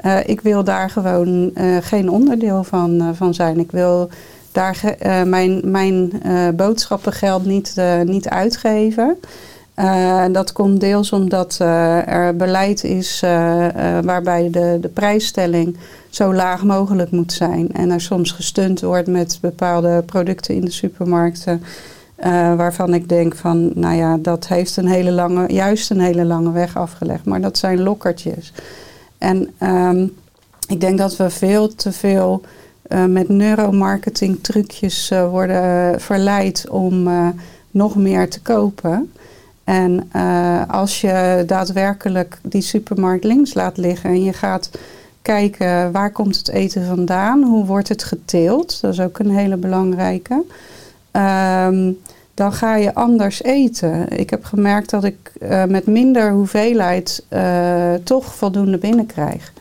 Uh, 0.05 0.17
ik 0.25 0.41
wil 0.41 0.63
daar 0.63 0.89
gewoon 0.89 1.51
uh, 1.55 1.77
geen 1.81 2.09
onderdeel 2.09 2.63
van, 2.63 3.01
uh, 3.01 3.09
van 3.13 3.33
zijn. 3.33 3.59
Ik 3.59 3.71
wil 3.71 4.09
daar 4.51 4.95
mijn, 5.25 5.61
mijn 5.63 6.21
boodschappengeld 6.55 7.45
niet, 7.45 7.75
niet 8.05 8.29
uitgeven. 8.29 9.17
Dat 10.31 10.51
komt 10.51 10.79
deels 10.79 11.11
omdat 11.11 11.55
er 12.05 12.35
beleid 12.35 12.83
is 12.83 13.19
waarbij 14.01 14.49
de, 14.49 14.77
de 14.81 14.87
prijsstelling 14.87 15.77
zo 16.09 16.33
laag 16.33 16.63
mogelijk 16.63 17.11
moet 17.11 17.33
zijn. 17.33 17.71
En 17.71 17.91
er 17.91 18.01
soms 18.01 18.31
gestund 18.31 18.81
wordt 18.81 19.07
met 19.07 19.37
bepaalde 19.41 20.03
producten 20.05 20.55
in 20.55 20.65
de 20.65 20.71
supermarkten. 20.71 21.63
waarvan 22.57 22.93
ik 22.93 23.09
denk 23.09 23.35
van, 23.35 23.71
nou 23.73 23.95
ja, 23.95 24.17
dat 24.17 24.47
heeft 24.47 24.77
een 24.77 24.87
hele 24.87 25.11
lange, 25.11 25.53
juist 25.53 25.89
een 25.89 26.01
hele 26.01 26.25
lange 26.25 26.51
weg 26.51 26.77
afgelegd. 26.77 27.25
Maar 27.25 27.41
dat 27.41 27.57
zijn 27.57 27.81
lokkertjes. 27.81 28.53
En 29.17 29.53
um, 29.59 30.13
ik 30.67 30.79
denk 30.79 30.97
dat 30.97 31.17
we 31.17 31.29
veel 31.29 31.75
te 31.75 31.91
veel 31.91 32.41
met 33.07 33.29
neuromarketing 33.29 34.37
trucjes 34.41 35.11
worden 35.29 36.01
verleid 36.01 36.69
om 36.69 37.09
nog 37.71 37.95
meer 37.95 38.29
te 38.29 38.41
kopen. 38.41 39.11
En 39.63 40.11
als 40.67 41.01
je 41.01 41.43
daadwerkelijk 41.47 42.39
die 42.41 42.61
supermarkt 42.61 43.23
links 43.23 43.53
laat 43.53 43.77
liggen 43.77 44.09
en 44.09 44.23
je 44.23 44.33
gaat 44.33 44.69
kijken 45.21 45.91
waar 45.91 46.11
komt 46.11 46.37
het 46.37 46.49
eten 46.49 46.85
vandaan, 46.85 47.43
hoe 47.43 47.65
wordt 47.65 47.89
het 47.89 48.03
geteeld, 48.03 48.81
dat 48.81 48.93
is 48.93 48.99
ook 48.99 49.19
een 49.19 49.35
hele 49.35 49.57
belangrijke. 49.57 50.43
Um, 51.11 51.99
dan 52.35 52.53
ga 52.53 52.75
je 52.75 52.93
anders 52.93 53.43
eten. 53.43 54.17
Ik 54.17 54.29
heb 54.29 54.43
gemerkt 54.43 54.89
dat 54.89 55.03
ik 55.03 55.31
uh, 55.41 55.63
met 55.63 55.85
minder 55.85 56.31
hoeveelheid 56.31 57.25
uh, 57.29 57.93
toch 58.03 58.35
voldoende 58.35 58.77
binnenkrijg. 58.77 59.53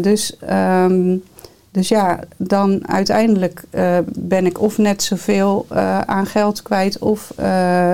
dus, 0.00 0.36
um, 0.84 1.22
dus 1.70 1.88
ja, 1.88 2.20
dan 2.36 2.88
uiteindelijk 2.88 3.62
ben 4.06 4.46
ik 4.46 4.60
of 4.60 4.78
net 4.78 5.02
zoveel 5.02 5.66
aan 6.06 6.26
geld 6.26 6.62
kwijt 6.62 6.98
of 6.98 7.32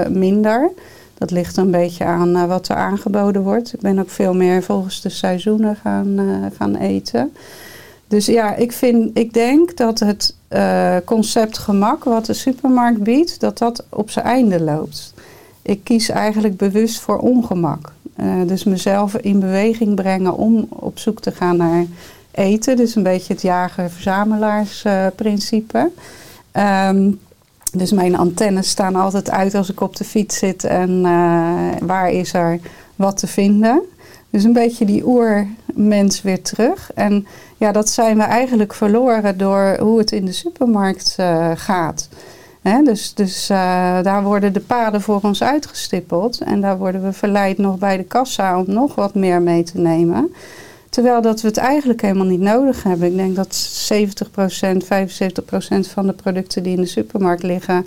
minder. 0.09 0.71
Dat 1.19 1.31
ligt 1.31 1.57
een 1.57 1.71
beetje 1.71 2.05
aan 2.05 2.47
wat 2.47 2.69
er 2.69 2.77
aangeboden 2.77 3.43
wordt. 3.43 3.75
Ik 3.75 3.81
ben 3.81 3.99
ook 3.99 4.11
veel 4.11 4.35
meer 4.35 4.63
volgens 4.63 5.01
de 5.01 5.09
seizoenen 5.09 5.77
gaan, 5.77 6.19
gaan 6.57 6.77
eten. 6.77 7.33
Dus 8.09 8.27
ja, 8.27 8.55
ik, 8.55 8.73
vind, 8.73 9.19
ik 9.19 9.33
denk 9.33 9.77
dat 9.77 9.99
het 9.99 10.35
uh, 10.51 10.97
concept 11.05 11.59
gemak 11.59 12.05
wat 12.05 12.27
de 12.27 12.33
supermarkt 12.33 13.03
biedt, 13.03 13.41
dat 13.41 13.59
dat 13.59 13.85
op 13.89 14.11
zijn 14.11 14.25
einde 14.25 14.61
loopt. 14.61 15.15
Ik 15.63 15.85
kies 15.85 16.09
eigenlijk 16.09 16.57
bewust 16.57 17.01
voor 17.01 17.19
ongemak. 17.19 17.93
dus 18.47 18.65
mezelf 18.65 19.17
in 19.17 19.41
beweging 19.41 19.95
brengen 19.95 20.37
om 20.37 20.67
op 20.69 20.99
zoek 20.99 21.21
te 21.21 21.33
gaan 21.33 21.57
naar 21.57 21.85
eten. 22.31 22.77
Dus 22.77 22.95
een 22.95 23.03
beetje 23.03 23.33
het 23.33 23.43
jager-verzamelaarsprincipe. 23.43 25.91
Um, 26.53 27.21
dus 27.73 27.93
mijn 27.93 28.17
antennes 28.17 28.69
staan 28.69 28.95
altijd 28.95 29.31
uit 29.31 29.55
als 29.55 29.71
ik 29.71 29.81
op 29.81 29.97
de 29.97 30.05
fiets 30.05 30.39
zit 30.39 30.65
en 30.65 30.91
uh, 30.91 31.69
waar 31.81 32.11
is 32.11 32.33
er 32.33 32.61
wat 32.97 33.17
te 33.17 33.27
vinden. 33.27 33.83
Dus 34.31 34.45
een 34.45 34.53
beetje 34.53 34.85
die 34.85 35.07
oermens 35.07 36.23
weer 36.23 36.43
terug. 36.43 36.93
En 36.95 37.27
ja, 37.57 37.73
dat 37.73 37.89
zijn 37.89 38.17
we 38.17 38.23
eigenlijk 38.23 38.75
verloren 38.75 39.39
door 39.39 39.77
hoe 39.81 39.99
het 39.99 40.13
in 40.13 40.25
de 40.25 40.33
supermarkt 40.33 41.17
uh, 41.21 41.51
gaat. 41.55 42.09
He, 42.63 42.83
dus 42.83 43.15
dus 43.15 43.51
uh, 43.51 43.57
daar 44.03 44.23
worden 44.23 44.53
de 44.53 44.61
paden 44.61 45.01
voor 45.01 45.21
ons 45.23 45.43
uitgestippeld. 45.43 46.41
En 46.41 46.61
daar 46.61 46.79
worden 46.79 47.03
we 47.03 47.13
verleid 47.13 47.59
nog 47.59 47.79
bij 47.79 47.97
de 47.97 48.05
kassa 48.05 48.59
om 48.59 48.65
nog 48.67 48.95
wat 48.95 49.15
meer 49.15 49.43
mee 49.43 49.63
te 49.63 49.79
nemen. 49.79 50.35
Terwijl 50.91 51.23
dat 51.23 51.41
we 51.41 51.49
het 51.49 51.57
eigenlijk 51.57 52.01
helemaal 52.01 52.27
niet 52.27 52.41
nodig 52.41 52.83
hebben. 52.83 53.09
Ik 53.09 53.17
denk 53.17 53.37
dat 53.37 53.89
70%, 53.93 54.85
75% 55.87 55.91
van 55.93 56.07
de 56.07 56.13
producten 56.13 56.63
die 56.63 56.77
in 56.77 56.81
de 56.81 56.87
supermarkt 56.87 57.43
liggen, 57.43 57.87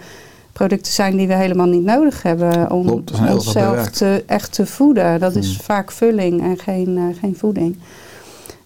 producten 0.53 0.93
zijn 0.93 1.17
die 1.17 1.27
we 1.27 1.33
helemaal 1.33 1.67
niet 1.67 1.83
nodig 1.83 2.23
hebben 2.23 2.71
om 2.71 3.03
onszelf 3.29 3.89
te, 3.89 4.23
echt 4.25 4.53
te 4.53 4.65
voeden. 4.65 5.19
Dat 5.19 5.35
is 5.35 5.47
hmm. 5.47 5.63
vaak 5.63 5.91
vulling 5.91 6.41
en 6.41 6.57
geen, 6.57 6.89
uh, 6.97 7.03
geen 7.19 7.35
voeding. 7.37 7.77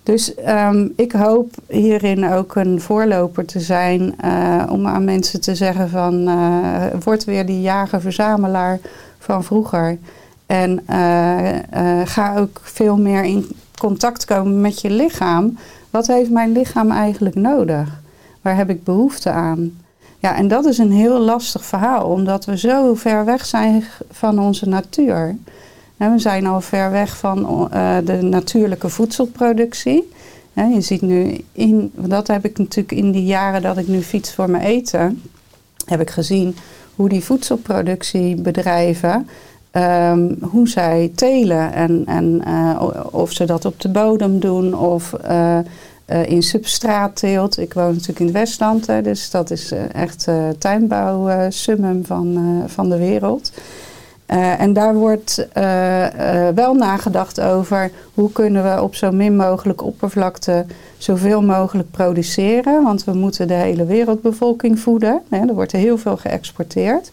Dus 0.04 0.34
um, 0.48 0.94
ik 0.96 1.12
hoop 1.12 1.54
hierin 1.68 2.32
ook 2.32 2.56
een 2.56 2.82
voorloper 2.82 3.46
te 3.46 3.60
zijn 3.60 4.16
uh, 4.26 4.64
om 4.70 4.88
aan 4.88 5.04
mensen 5.04 5.42
te 5.42 5.56
zeggen 5.56 5.90
van 5.90 6.30
uh, 6.30 6.86
word 7.04 7.24
weer 7.24 7.46
die 7.46 7.62
jager-verzamelaar 7.62 8.80
van 9.20 9.44
vroeger. 9.44 9.98
En 10.46 10.84
ga 12.06 12.38
ook 12.38 12.60
veel 12.64 12.98
meer 12.98 13.24
in 13.24 13.46
contact 13.80 14.26
komen 14.26 14.62
met 14.62 14.82
je 14.82 14.90
lichaam. 14.90 15.58
Wat 15.90 16.08
heeft 16.08 16.30
mijn 16.30 16.52
lichaam 16.52 16.92
eigenlijk 16.92 17.36
nodig? 17.36 18.02
Waar 18.42 18.56
heb 18.56 18.70
ik 18.70 18.84
behoefte 18.84 19.30
aan? 19.30 19.72
Ja, 20.20 20.36
en 20.36 20.48
dat 20.48 20.66
is 20.66 20.78
een 20.78 20.92
heel 20.92 21.20
lastig 21.20 21.66
verhaal, 21.66 22.06
omdat 22.06 22.46
we 22.46 22.58
zo 22.58 22.94
ver 22.94 23.26
weg 23.26 23.46
zijn 23.46 23.84
van 24.12 24.40
onze 24.40 24.68
natuur. 24.68 25.36
We 25.98 26.20
zijn 26.20 26.46
al 26.46 26.62
ver 26.62 26.92
weg 26.92 27.18
van 27.18 27.70
uh, 27.74 27.98
de 28.04 28.22
natuurlijke 28.22 28.90
voedselproductie. 28.90 30.12
Je 30.54 30.82
ziet 30.82 31.02
nu, 31.02 31.44
in, 31.52 31.92
dat 31.96 32.28
heb 32.28 32.46
ik 32.46 32.58
natuurlijk 32.58 32.92
in 32.92 33.12
die 33.12 33.26
jaren 33.26 33.62
dat 33.62 33.78
ik 33.78 33.88
nu 33.88 34.02
fiets 34.02 34.34
voor 34.34 34.50
mijn 34.50 34.64
eten, 34.64 35.22
heb 35.86 36.02
ik 36.02 36.10
gezien 36.10 36.56
hoe 36.96 37.10
die 37.10 37.24
voedselproductiebedrijven 37.24 39.28
Um, 39.78 40.38
hoe 40.42 40.68
zij 40.68 41.12
telen 41.16 41.74
en, 41.74 42.04
en 42.06 42.42
uh, 42.48 42.84
of 43.12 43.32
ze 43.32 43.46
dat 43.46 43.66
op 43.66 43.82
de 43.82 43.90
bodem 43.90 44.40
doen 44.40 44.78
of 44.78 45.14
uh, 45.30 45.60
in 46.26 46.44
substraatteelt. 46.44 47.58
Ik 47.58 47.74
woon 47.74 47.92
natuurlijk 47.92 48.20
in 48.20 48.26
het 48.26 48.36
Westland, 48.36 48.86
dus 48.86 49.30
dat 49.30 49.52
is 49.52 49.74
echt 49.92 50.28
tuinbouw 50.58 51.50
summum 51.50 52.06
van, 52.06 52.64
van 52.68 52.90
de 52.90 52.98
wereld. 52.98 53.52
En 54.58 54.74
daar 54.74 54.96
wordt 54.96 55.48
wel 56.56 56.74
nagedacht 56.74 57.42
over 57.42 57.92
hoe 58.14 58.32
kunnen 58.32 58.64
we 58.64 58.82
op 58.82 58.96
zo 58.96 59.12
min 59.12 59.36
mogelijk 59.36 59.84
oppervlakte 59.84 60.66
zoveel 60.98 61.42
mogelijk 61.42 61.92
produceren. 61.92 62.84
Want 62.84 63.04
we 63.04 63.14
moeten 63.14 63.48
de 63.48 63.54
hele 63.54 63.86
wereldbevolking 63.86 64.80
voeden. 64.80 65.22
Hè, 65.30 65.38
er 65.38 65.54
wordt 65.54 65.72
heel 65.72 65.98
veel 65.98 66.18
geëxporteerd. 66.18 67.12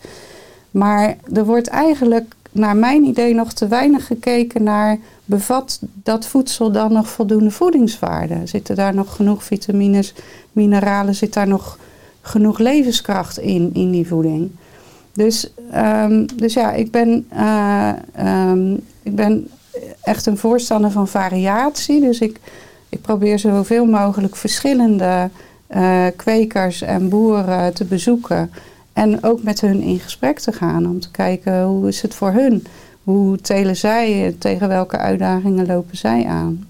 Maar 0.70 1.16
er 1.34 1.44
wordt 1.44 1.68
eigenlijk 1.68 2.34
naar 2.52 2.76
mijn 2.76 3.04
idee 3.04 3.34
nog 3.34 3.52
te 3.52 3.68
weinig 3.68 4.06
gekeken 4.06 4.62
naar 4.62 4.98
bevat 5.24 5.80
dat 6.02 6.26
voedsel 6.26 6.72
dan 6.72 6.92
nog 6.92 7.08
voldoende 7.08 7.50
voedingswaarde? 7.50 8.36
Zitten 8.44 8.76
daar 8.76 8.94
nog 8.94 9.16
genoeg 9.16 9.44
vitamines, 9.44 10.14
mineralen, 10.52 11.14
zit 11.14 11.32
daar 11.32 11.48
nog 11.48 11.78
genoeg 12.20 12.58
levenskracht 12.58 13.38
in, 13.38 13.70
in 13.74 13.90
die 13.90 14.06
voeding? 14.06 14.50
Dus, 15.20 15.52
um, 15.74 16.26
dus 16.36 16.54
ja, 16.54 16.72
ik 16.72 16.90
ben, 16.90 17.26
uh, 17.32 17.92
um, 18.50 18.80
ik 19.02 19.14
ben 19.14 19.48
echt 20.02 20.26
een 20.26 20.36
voorstander 20.36 20.90
van 20.90 21.08
variatie. 21.08 22.00
Dus 22.00 22.20
ik, 22.20 22.40
ik 22.88 23.00
probeer 23.00 23.38
zoveel 23.38 23.86
mogelijk 23.86 24.36
verschillende 24.36 25.30
uh, 25.76 26.06
kwekers 26.16 26.82
en 26.82 27.08
boeren 27.08 27.74
te 27.74 27.84
bezoeken. 27.84 28.50
En 28.92 29.24
ook 29.24 29.42
met 29.42 29.60
hun 29.60 29.80
in 29.80 30.00
gesprek 30.00 30.38
te 30.38 30.52
gaan 30.52 30.86
om 30.86 31.00
te 31.00 31.10
kijken 31.10 31.62
hoe 31.62 31.88
is 31.88 32.02
het 32.02 32.14
voor 32.14 32.32
hun? 32.32 32.66
Hoe 33.04 33.38
telen 33.40 33.76
zij? 33.76 34.36
Tegen 34.38 34.68
welke 34.68 34.98
uitdagingen 34.98 35.66
lopen 35.66 35.96
zij 35.96 36.26
aan? 36.26 36.66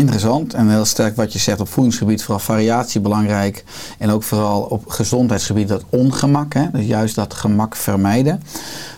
Interessant 0.00 0.54
en 0.54 0.68
heel 0.68 0.84
sterk 0.84 1.16
wat 1.16 1.32
je 1.32 1.38
zegt 1.38 1.60
op 1.60 1.68
voedingsgebied, 1.68 2.22
vooral 2.22 2.44
variatie 2.44 3.00
belangrijk. 3.00 3.64
En 3.98 4.10
ook 4.10 4.22
vooral 4.22 4.62
op 4.62 4.88
gezondheidsgebied 4.88 5.68
dat 5.68 5.84
ongemak, 5.88 6.54
hè? 6.54 6.70
dus 6.72 6.86
juist 6.86 7.14
dat 7.14 7.34
gemak 7.34 7.76
vermijden. 7.76 8.42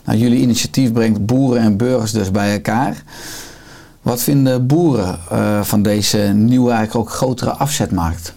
Nou, 0.04 0.18
jullie 0.18 0.40
initiatief 0.40 0.92
brengt 0.92 1.26
boeren 1.26 1.62
en 1.62 1.76
burgers 1.76 2.12
dus 2.12 2.30
bij 2.30 2.52
elkaar. 2.52 3.02
Wat 4.02 4.22
vinden 4.22 4.66
boeren 4.66 5.18
uh, 5.32 5.62
van 5.62 5.82
deze 5.82 6.18
nieuwe, 6.18 6.70
eigenlijk 6.70 7.08
ook 7.08 7.14
grotere 7.14 7.50
afzetmarkt? 7.50 8.34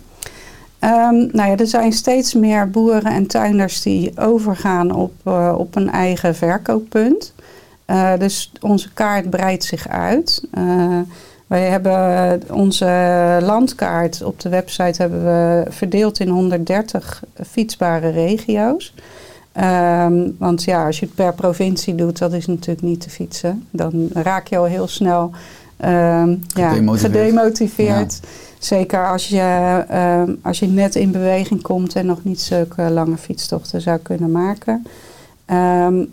Um, 0.79 1.29
nou 1.31 1.49
ja, 1.49 1.57
er 1.57 1.67
zijn 1.67 1.93
steeds 1.93 2.33
meer 2.33 2.69
boeren 2.69 3.11
en 3.11 3.27
tuinders 3.27 3.81
die 3.81 4.17
overgaan 4.17 4.91
op, 4.91 5.13
uh, 5.27 5.53
op 5.57 5.75
een 5.75 5.91
eigen 5.91 6.35
verkooppunt. 6.35 7.33
Uh, 7.87 8.11
dus 8.19 8.51
onze 8.61 8.93
kaart 8.93 9.29
breidt 9.29 9.63
zich 9.63 9.87
uit. 9.87 10.43
Wij 11.47 11.69
hebben 11.69 12.41
onze 12.51 12.85
landkaart 13.41 14.23
op 14.23 14.39
de 14.39 14.49
website 14.49 15.01
hebben 15.01 15.23
we 15.23 15.65
verdeeld 15.69 16.19
in 16.19 16.29
130 16.29 17.23
fietsbare 17.47 18.09
regio's. 18.09 18.93
Um, 19.57 20.35
want 20.39 20.63
ja, 20.63 20.85
als 20.85 20.99
je 20.99 21.05
het 21.05 21.15
per 21.15 21.33
provincie 21.33 21.95
doet, 21.95 22.17
dat 22.17 22.33
is 22.33 22.45
natuurlijk 22.45 22.81
niet 22.81 23.01
te 23.01 23.09
fietsen. 23.09 23.67
Dan 23.71 24.09
raak 24.13 24.47
je 24.47 24.57
al 24.57 24.65
heel 24.65 24.87
snel 24.87 25.31
um, 25.85 26.43
gedemotiveerd. 26.53 27.13
Ja, 27.13 27.19
gedemotiveerd. 27.23 28.19
Ja. 28.21 28.27
Zeker 28.59 29.07
als 29.07 29.27
je, 29.27 29.85
uh, 29.91 30.33
als 30.41 30.59
je 30.59 30.67
net 30.67 30.95
in 30.95 31.11
beweging 31.11 31.61
komt 31.61 31.95
en 31.95 32.05
nog 32.05 32.23
niet 32.23 32.41
zulke 32.41 32.81
lange 32.81 33.17
fietstochten 33.17 33.81
zou 33.81 33.97
kunnen 33.97 34.31
maken. 34.31 34.85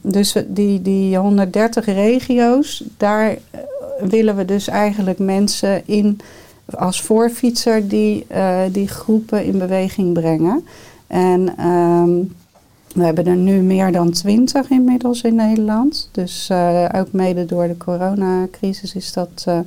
Dus 0.00 0.36
die, 0.46 0.82
die 0.82 1.16
130 1.16 1.84
regio's, 1.86 2.84
daar 2.96 3.30
eh, 3.30 3.60
willen 4.09 4.37
we 4.37 4.44
dus 4.44 4.68
eigenlijk 4.68 5.18
mensen 5.18 5.87
in 5.87 6.21
als 6.71 7.02
voorfietser 7.02 7.88
die, 7.88 8.26
uh, 8.32 8.61
die 8.73 8.88
groepen 8.88 9.44
in 9.44 9.59
beweging 9.59 10.12
brengen. 10.12 10.66
En 11.06 11.66
um, 11.66 12.35
We 12.94 13.04
hebben 13.04 13.26
er 13.26 13.37
nu 13.37 13.61
meer 13.61 13.92
dan 13.92 14.11
twintig 14.11 14.71
inmiddels 14.71 15.23
in 15.23 15.35
Nederland. 15.35 16.09
Dus 16.12 16.49
eh, 16.50 16.85
ook 16.94 17.12
mede 17.12 17.47
door 17.47 17.66
de 17.68 17.76
coronacrisis 17.76 18.94
is 18.94 19.12
dat 19.12 19.44
eh, 19.44 19.59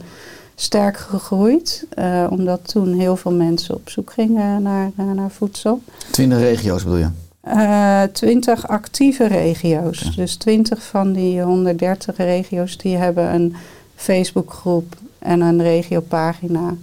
sterk 0.56 0.98
gegroeid. 0.98 1.86
Eh, 1.90 2.28
omdat 2.30 2.68
toen 2.68 2.94
heel 2.94 3.16
veel 3.16 3.32
mensen 3.32 3.76
op 3.76 3.90
zoek 3.90 4.12
gingen 4.12 4.62
naar, 4.62 4.92
eh, 4.98 5.12
naar 5.12 5.32
voedsel. 5.32 5.82
20 6.12 6.40
regio's 6.40 6.84
bedoel 6.84 7.00
je? 7.00 7.10
Eh, 7.42 8.04
20 8.04 8.68
actieve 8.68 9.28
regio's. 9.28 10.16
Dus 10.16 10.36
20 10.36 10.84
van 10.84 11.14
die 11.14 11.42
130 11.42 12.18
regio's 12.18 12.78
die 12.78 12.98
hebben 12.98 13.34
een 13.34 13.56
Facebookgroep 13.96 14.96
en 15.20 15.42
een 15.42 15.62
regiopagina. 15.62 16.76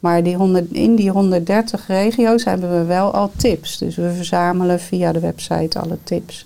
Maar 0.00 0.22
die 0.22 0.36
100, 0.36 0.72
in 0.72 0.94
die 0.94 1.10
130 1.10 1.86
regio's 1.86 2.44
hebben 2.44 2.78
we 2.78 2.84
wel 2.84 3.14
al 3.14 3.30
tips. 3.36 3.78
Dus 3.78 3.96
we 3.96 4.12
verzamelen 4.12 4.80
via 4.80 5.12
de 5.12 5.20
website 5.20 5.78
alle 5.78 5.98
tips. 6.02 6.44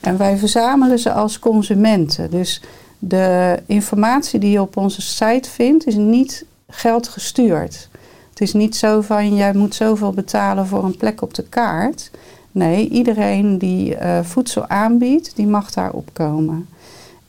En 0.00 0.16
wij 0.16 0.36
verzamelen 0.36 0.98
ze 0.98 1.12
als 1.12 1.38
consumenten. 1.38 2.30
Dus 2.30 2.62
de 2.98 3.58
informatie 3.66 4.40
die 4.40 4.50
je 4.50 4.60
op 4.60 4.76
onze 4.76 5.02
site 5.02 5.50
vindt, 5.50 5.86
is 5.86 5.94
niet 5.94 6.44
geldgestuurd. 6.68 7.88
Het 8.30 8.40
is 8.40 8.52
niet 8.52 8.76
zo 8.76 9.00
van 9.00 9.34
jij 9.34 9.52
moet 9.54 9.74
zoveel 9.74 10.12
betalen 10.12 10.66
voor 10.66 10.84
een 10.84 10.96
plek 10.96 11.22
op 11.22 11.34
de 11.34 11.42
kaart. 11.42 12.10
Nee, 12.52 12.88
iedereen 12.88 13.58
die 13.58 13.96
eh, 13.96 14.18
voedsel 14.22 14.68
aanbiedt, 14.68 15.36
die 15.36 15.46
mag 15.46 15.70
daarop 15.70 16.08
komen. 16.12 16.68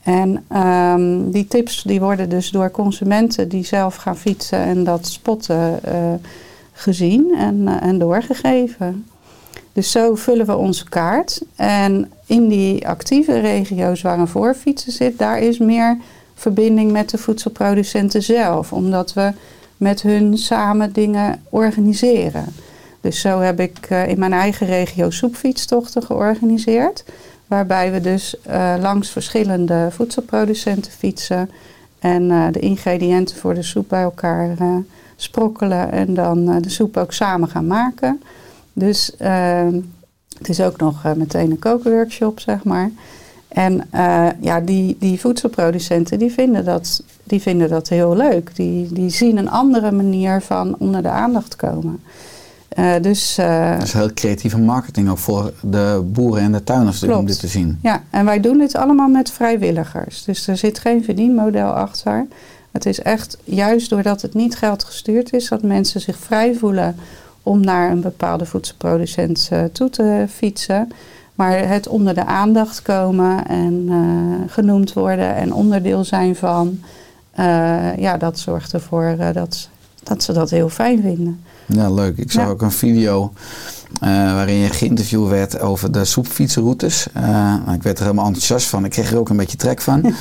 En 0.08 0.46
ehm, 0.48 1.30
die 1.32 1.48
tips 1.48 1.84
die 1.84 2.00
worden 2.00 2.30
dus 2.30 2.50
door 2.50 2.72
consumenten 2.72 3.50
die 3.50 3.66
zelf 3.66 3.96
gaan 3.96 4.18
fietsen 4.18 4.60
en 4.60 4.84
dat 4.84 5.08
spotten 5.08 5.84
eh, 5.84 6.14
gezien 6.72 7.36
en, 7.38 7.68
eh, 7.68 7.88
en 7.88 8.00
doorgegeven. 8.00 9.06
Dus 9.74 9.92
zo 9.92 10.16
vullen 10.16 10.46
we 10.46 10.56
onze 10.56 10.90
kaart. 10.90 11.42
En 11.56 12.12
in 12.26 12.48
die 12.48 12.88
actieve 12.88 13.40
regio's 13.40 14.02
waar 14.02 14.20
een 14.20 14.28
voorfietser 14.28 14.92
zit, 14.92 15.18
daar 15.18 15.40
is 15.40 15.58
meer 15.58 15.98
verbinding 16.34 16.92
met 16.92 17.10
de 17.10 17.18
voedselproducenten 17.18 18.24
zelf. 18.24 18.74
Omdat 18.74 19.14
we 19.14 19.32
met 19.78 20.02
hun 20.02 20.38
samen 20.38 20.94
dingen 20.94 21.42
organiseren. 21.50 22.46
Dus 23.02 23.22
zo 23.22 23.40
heb 23.40 23.60
ik 23.60 23.78
eh, 23.90 24.08
in 24.08 24.20
mijn 24.20 24.34
eigen 24.34 24.68
regio 24.68 25.10
soepfietstochten 25.10 26.04
georganiseerd. 26.04 27.04
Waarbij 27.48 27.92
we 27.92 28.02
dus 28.02 28.42
eh, 28.42 28.74
langs 28.80 29.10
verschillende 29.10 29.88
voedselproducenten 29.92 30.92
fietsen. 30.92 31.50
En 32.00 32.32
eh, 32.32 32.46
de 32.52 32.60
ingrediënten 32.60 33.38
voor 33.38 33.54
de 33.54 33.64
soep 33.64 33.90
bij 33.90 34.02
elkaar 34.02 34.58
eh, 34.60 34.76
sprokkelen. 35.16 35.92
En 35.92 36.14
dan 36.14 36.62
de 36.62 36.70
soep 36.70 36.98
ook 36.98 37.14
samen 37.14 37.48
gaan 37.48 37.68
maken. 37.68 38.22
Dus 38.74 39.16
eh, 39.16 39.68
het 40.38 40.50
is 40.50 40.62
ook 40.62 40.78
nog 40.78 41.16
meteen 41.16 41.52
een 41.52 41.60
kookworkshop, 41.60 42.40
zeg 42.40 42.64
maar. 42.64 42.92
En 43.48 43.90
ja, 44.42 44.60
die, 44.60 44.96
die 45.00 45.20
voedselproducenten 45.20 46.20
die 46.20 46.32
vinden, 46.32 46.66
dat, 46.66 47.04
die 47.24 47.42
vinden 47.42 47.70
dat 47.70 47.90
heel 47.90 48.16
leuk. 48.16 48.56
Die, 48.56 48.94
die 48.94 49.10
zien 49.10 49.38
een 49.38 49.50
andere 49.50 49.92
manier 49.92 50.42
van 50.42 50.76
onder 50.78 51.02
de 51.02 51.10
aandacht 51.10 51.56
komen. 51.56 52.04
Eh, 52.70 52.94
dus 53.02 53.38
eh, 53.38 53.72
Dat 53.74 53.84
is 53.84 53.94
heel 53.94 54.14
creatieve 54.14 54.58
marketing 54.58 55.10
ook 55.10 55.18
voor 55.18 55.54
de 55.62 56.02
boeren 56.06 56.44
en 56.44 56.52
de 56.52 56.64
tuinders 56.64 57.04
om 57.04 57.26
dit 57.26 57.40
te 57.40 57.48
zien. 57.48 57.80
ja, 57.82 58.04
en 58.10 58.26
wij 58.26 58.40
doen 58.40 58.58
dit 58.58 58.76
allemaal 58.76 59.08
met 59.08 59.32
vrijwilligers. 59.32 60.24
Dus 60.24 60.48
er 60.48 60.58
zit 60.58 60.80
geen 60.80 61.04
verdienmodel 61.04 61.70
achter. 61.70 62.28
Het 62.72 62.86
is 62.86 63.02
echt 63.02 63.38
juist 63.44 63.90
doordat 63.90 64.22
het 64.22 64.34
niet 64.34 64.56
geld 64.56 64.84
gestuurd 64.84 65.34
is, 65.34 65.48
dat 65.48 65.64
mensen 65.64 66.02
zich 66.02 66.18
vrij 66.18 66.56
voelen 66.56 66.96
om 67.44 67.60
naar 67.62 67.92
een 67.92 68.02
bepaalde 68.02 68.46
voedselproducent 68.46 69.48
eh, 69.52 69.64
toe 69.64 69.90
te 69.90 70.26
fietsen. 70.30 70.92
Maar 71.36 71.68
het 71.68 71.88
onder 71.88 72.14
de 72.14 72.26
aandacht 72.26 72.82
komen 72.82 73.48
en 73.48 73.90
genoemd 74.48 74.94
worden 74.94 75.36
en 75.36 75.54
onderdeel 75.54 76.04
zijn 76.04 76.36
van, 76.36 76.80
ja, 77.98 78.18
dat 78.20 78.40
zorgt 78.40 78.74
ervoor 78.74 79.16
dat, 79.34 79.70
dat 80.04 80.24
ze 80.24 80.34
dat 80.34 80.50
heel 80.50 80.70
fijn 80.70 81.02
vinden. 81.02 81.44
Ja, 81.68 81.90
leuk. 81.94 82.18
Ik 82.18 82.32
zag 82.32 82.44
Ja. 82.44 82.50
ook 82.50 82.62
een 82.62 82.72
video 82.72 83.32
eh, 84.02 84.10
waarin 84.10 84.56
je 84.56 84.70
geïnterviewd 84.70 85.30
werd 85.30 85.60
over 85.60 85.92
de 85.92 86.06
soepfietsenroutes. 86.06 87.08
Eh, 87.14 87.24
nou, 87.66 87.74
ik 87.74 87.84
werd 87.84 87.98
er 87.98 88.04
helemaal 88.04 88.26
enthousiast 88.26 88.68
van. 88.68 88.86
Ik 88.86 88.92
kreeg 88.92 89.12
er 89.12 89.18
ook 89.18 89.30
een 89.30 89.38
beetje 89.38 89.58
trek 89.58 89.82
van. 89.82 90.02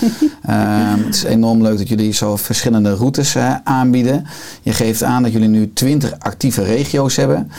Ehm, 0.43 0.99
het 1.05 1.15
is 1.15 1.23
enorm 1.23 1.63
leuk 1.63 1.79
dat 1.79 1.89
jullie 1.89 2.13
zo 2.13 2.37
verschillende 2.37 2.95
routes 2.95 3.35
eh, 3.35 3.55
aanbieden. 3.65 4.27
Je 4.63 4.73
geeft 4.73 5.03
aan 5.03 5.23
dat 5.23 5.33
jullie 5.33 5.49
nu 5.49 5.73
20 5.73 6.15
actieve 6.19 6.63
regio's 6.63 7.17
hebben. 7.17 7.51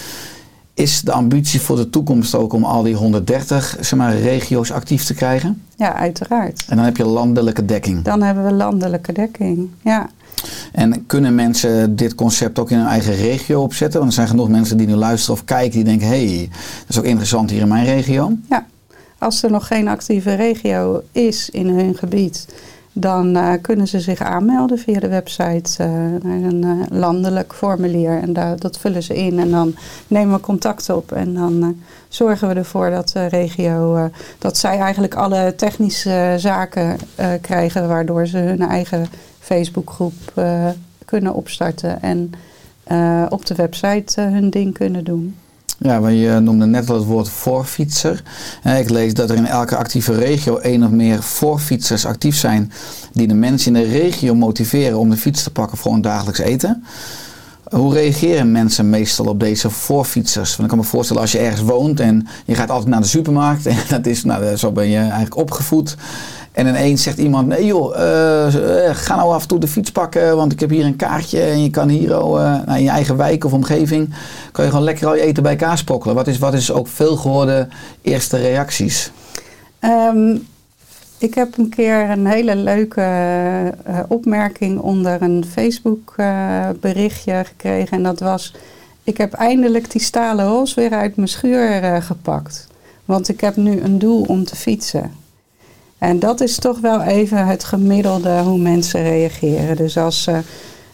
Is 0.74 1.02
de 1.02 1.12
ambitie 1.12 1.62
voor 1.62 1.76
de 1.76 1.89
toekomst 1.89 2.36
ook 2.36 2.54
om 2.54 2.63
al 2.63 2.84
die 2.84 2.95
130 2.95 3.78
zeg 3.80 4.00
maar, 4.00 4.17
regio's 4.17 4.71
actief 4.71 5.04
te 5.04 5.13
krijgen? 5.13 5.62
Ja, 5.76 5.93
uiteraard. 5.95 6.65
En 6.69 6.76
dan 6.76 6.86
heb 6.86 6.97
je 6.97 7.06
landelijke 7.06 7.65
dekking. 7.65 8.04
Dan 8.04 8.21
hebben 8.21 8.45
we 8.45 8.52
landelijke 8.54 9.12
dekking. 9.13 9.69
Ja. 9.84 10.10
En 10.71 11.06
kunnen 11.06 11.36
mensen 11.36 11.95
dit 11.95 12.15
concept 12.15 12.60
ook 12.60 12.71
in 12.71 12.78
hun 12.78 12.88
eigen 12.88 13.15
regio 13.15 13.62
opzetten? 13.62 14.00
Want 14.00 14.12
er 14.12 14.17
zijn 14.17 14.28
genoeg 14.28 14.50
mensen 14.50 14.78
die 14.78 14.88
nu 14.88 14.95
luisteren 14.95 15.36
of 15.36 15.45
kijken 15.45 15.71
die 15.71 15.84
denken: 15.84 16.08
hé, 16.08 16.28
hey, 16.28 16.50
dat 16.50 16.89
is 16.89 16.97
ook 16.97 17.04
interessant 17.04 17.50
hier 17.50 17.62
in 17.62 17.67
mijn 17.67 17.86
regio. 17.86 18.32
Ja, 18.50 18.65
als 19.17 19.43
er 19.43 19.52
nog 19.52 19.67
geen 19.67 19.88
actieve 19.88 20.34
regio 20.34 21.04
is 21.12 21.50
in 21.50 21.67
hun 21.67 21.97
gebied, 21.97 22.45
dan 22.93 23.36
eh, 23.36 23.54
kunnen 23.62 23.88
ze 23.88 24.00
zich 24.00 24.19
aanmelden 24.19 24.78
via 24.78 25.00
de 25.00 25.08
website 25.08 25.84
eh, 25.84 25.89
naar 26.21 26.41
een 26.41 26.63
eh, 26.63 26.97
landelijk 26.97 27.54
formulier. 27.54 28.21
En 28.21 28.34
daar, 28.34 28.60
dat 28.60 28.78
vullen 28.78 29.04
ze 29.04 29.15
in 29.15 29.39
en 29.39 29.52
dan 29.52 29.76
nemen 30.08 30.36
we 30.36 30.41
contact 30.41 30.89
op. 30.89 31.12
En 31.12 31.34
dan 31.34 31.82
zorgen 32.08 32.47
we 32.47 32.54
ervoor 32.54 32.89
dat 32.89 33.10
de 33.10 33.26
regio, 33.26 34.10
dat 34.38 34.58
zij 34.58 34.80
eigenlijk 34.80 35.15
alle 35.15 35.54
technische 35.56 36.36
zaken 36.38 36.97
krijgen, 37.41 37.88
waardoor 37.88 38.28
ze 38.28 38.38
hun 38.38 38.62
eigen 38.62 39.08
Facebookgroep 39.47 40.13
eh, 40.33 40.67
kunnen 41.05 41.33
opstarten 41.33 42.01
en 42.01 42.31
eh, 42.83 43.25
op 43.29 43.45
de 43.45 43.55
website 43.55 44.21
eh, 44.21 44.27
hun 44.27 44.49
ding 44.49 44.73
kunnen 44.73 45.03
doen. 45.03 45.36
Ja, 45.79 45.99
want 45.99 46.13
je 46.13 46.39
noemde 46.39 46.65
net 46.65 46.89
al 46.89 46.95
het 46.95 47.05
woord 47.05 47.29
voorfietser. 47.29 48.23
Ik 48.79 48.89
lees 48.89 49.13
dat 49.13 49.29
er 49.29 49.36
in 49.36 49.45
elke 49.45 49.75
actieve 49.75 50.13
regio 50.13 50.57
één 50.57 50.83
of 50.83 50.89
meer 50.89 51.23
voorfietsers 51.23 52.05
actief 52.05 52.36
zijn 52.36 52.71
die 53.12 53.27
de 53.27 53.33
mensen 53.33 53.75
in 53.75 53.81
de 53.81 53.89
regio 53.89 54.36
motiveren 54.36 54.99
om 54.99 55.10
de 55.10 55.17
fiets 55.17 55.43
te 55.43 55.51
pakken 55.51 55.77
voor 55.77 55.91
hun 55.91 56.01
dagelijks 56.01 56.39
eten. 56.39 56.83
Hoe 57.69 57.93
reageren 57.93 58.51
mensen 58.51 58.89
meestal 58.89 59.25
op 59.25 59.39
deze 59.39 59.69
voorfietsers? 59.69 60.49
Want 60.49 60.62
ik 60.62 60.67
kan 60.67 60.77
me 60.77 60.83
voorstellen 60.83 61.21
als 61.21 61.31
je 61.31 61.39
ergens 61.39 61.62
woont 61.62 61.99
en 61.99 62.27
je 62.45 62.55
gaat 62.55 62.69
altijd 62.69 62.89
naar 62.89 63.01
de 63.01 63.07
supermarkt 63.07 63.65
en 63.67 63.77
dat 63.89 64.05
is, 64.05 64.23
nou, 64.23 64.55
zo 64.55 64.71
ben 64.71 64.88
je 64.88 64.97
eigenlijk 64.97 65.38
opgevoed. 65.38 65.95
En 66.58 66.67
ineens 66.67 67.04
zegt 67.04 67.17
iemand, 67.17 67.48
nee 67.48 67.65
joh, 67.65 67.96
eh, 67.96 68.88
eh, 68.88 68.96
ga 68.96 69.15
nou 69.15 69.34
af 69.34 69.41
en 69.41 69.48
toe 69.48 69.60
de 69.60 69.67
fiets 69.67 69.91
pakken, 69.91 70.36
want 70.36 70.52
ik 70.52 70.60
heb 70.60 70.70
hier 70.70 70.86
een 70.86 70.96
kaartje 70.96 71.41
en 71.41 71.63
je 71.63 71.70
kan 71.70 71.89
hier 71.89 72.24
oh, 72.24 72.41
eh, 72.41 72.65
nou, 72.65 72.78
in 72.78 72.84
je 72.84 72.89
eigen 72.89 73.17
wijk 73.17 73.43
of 73.43 73.54
omgeving, 73.54 74.13
kan 74.52 74.65
je 74.65 74.70
gewoon 74.70 74.86
lekker 74.86 75.08
al 75.08 75.15
je 75.15 75.22
eten 75.22 75.43
bij 75.43 75.52
elkaar 75.52 75.78
sprokkelen. 75.78 76.15
Wat 76.15 76.28
is, 76.28 76.38
wat 76.38 76.54
is 76.54 76.72
ook 76.72 76.88
veel 76.88 77.15
geworden 77.15 77.70
eerste 78.02 78.38
reacties? 78.38 79.12
Ehm, 79.80 80.36
ik 81.17 81.34
heb 81.34 81.58
een 81.58 81.70
keer 81.70 82.10
een 82.10 82.28
hele 82.28 82.56
leuke 82.56 83.06
opmerking 84.08 84.80
onder 84.80 85.22
een 85.22 85.46
Facebook 85.52 86.13
eh, 86.15 86.70
berichtje 86.80 87.43
gekregen. 87.46 87.98
En 87.98 88.04
dat 88.04 88.20
was, 88.20 88.56
ik 89.04 89.17
heb 89.17 89.34
eindelijk 89.34 89.91
die 89.91 90.02
stalen 90.02 90.48
rols 90.48 90.74
weer 90.74 90.91
uit 90.91 91.15
mijn 91.15 91.28
schuur 91.28 92.02
gepakt. 92.02 92.67
Want 93.06 93.30
ik 93.30 93.41
heb 93.41 93.56
nu 93.56 93.82
een 93.82 94.00
doel 94.00 94.22
om 94.22 94.46
te 94.46 94.56
fietsen. 94.56 95.26
En 95.97 96.19
dat 96.19 96.41
is 96.41 96.55
toch 96.55 96.79
wel 96.79 97.01
even 97.01 97.47
het 97.47 97.63
gemiddelde 97.63 98.39
hoe 98.39 98.57
mensen 98.57 99.03
reageren. 99.03 99.75
Dus 99.75 99.97
als 99.97 100.23
ze 100.23 100.41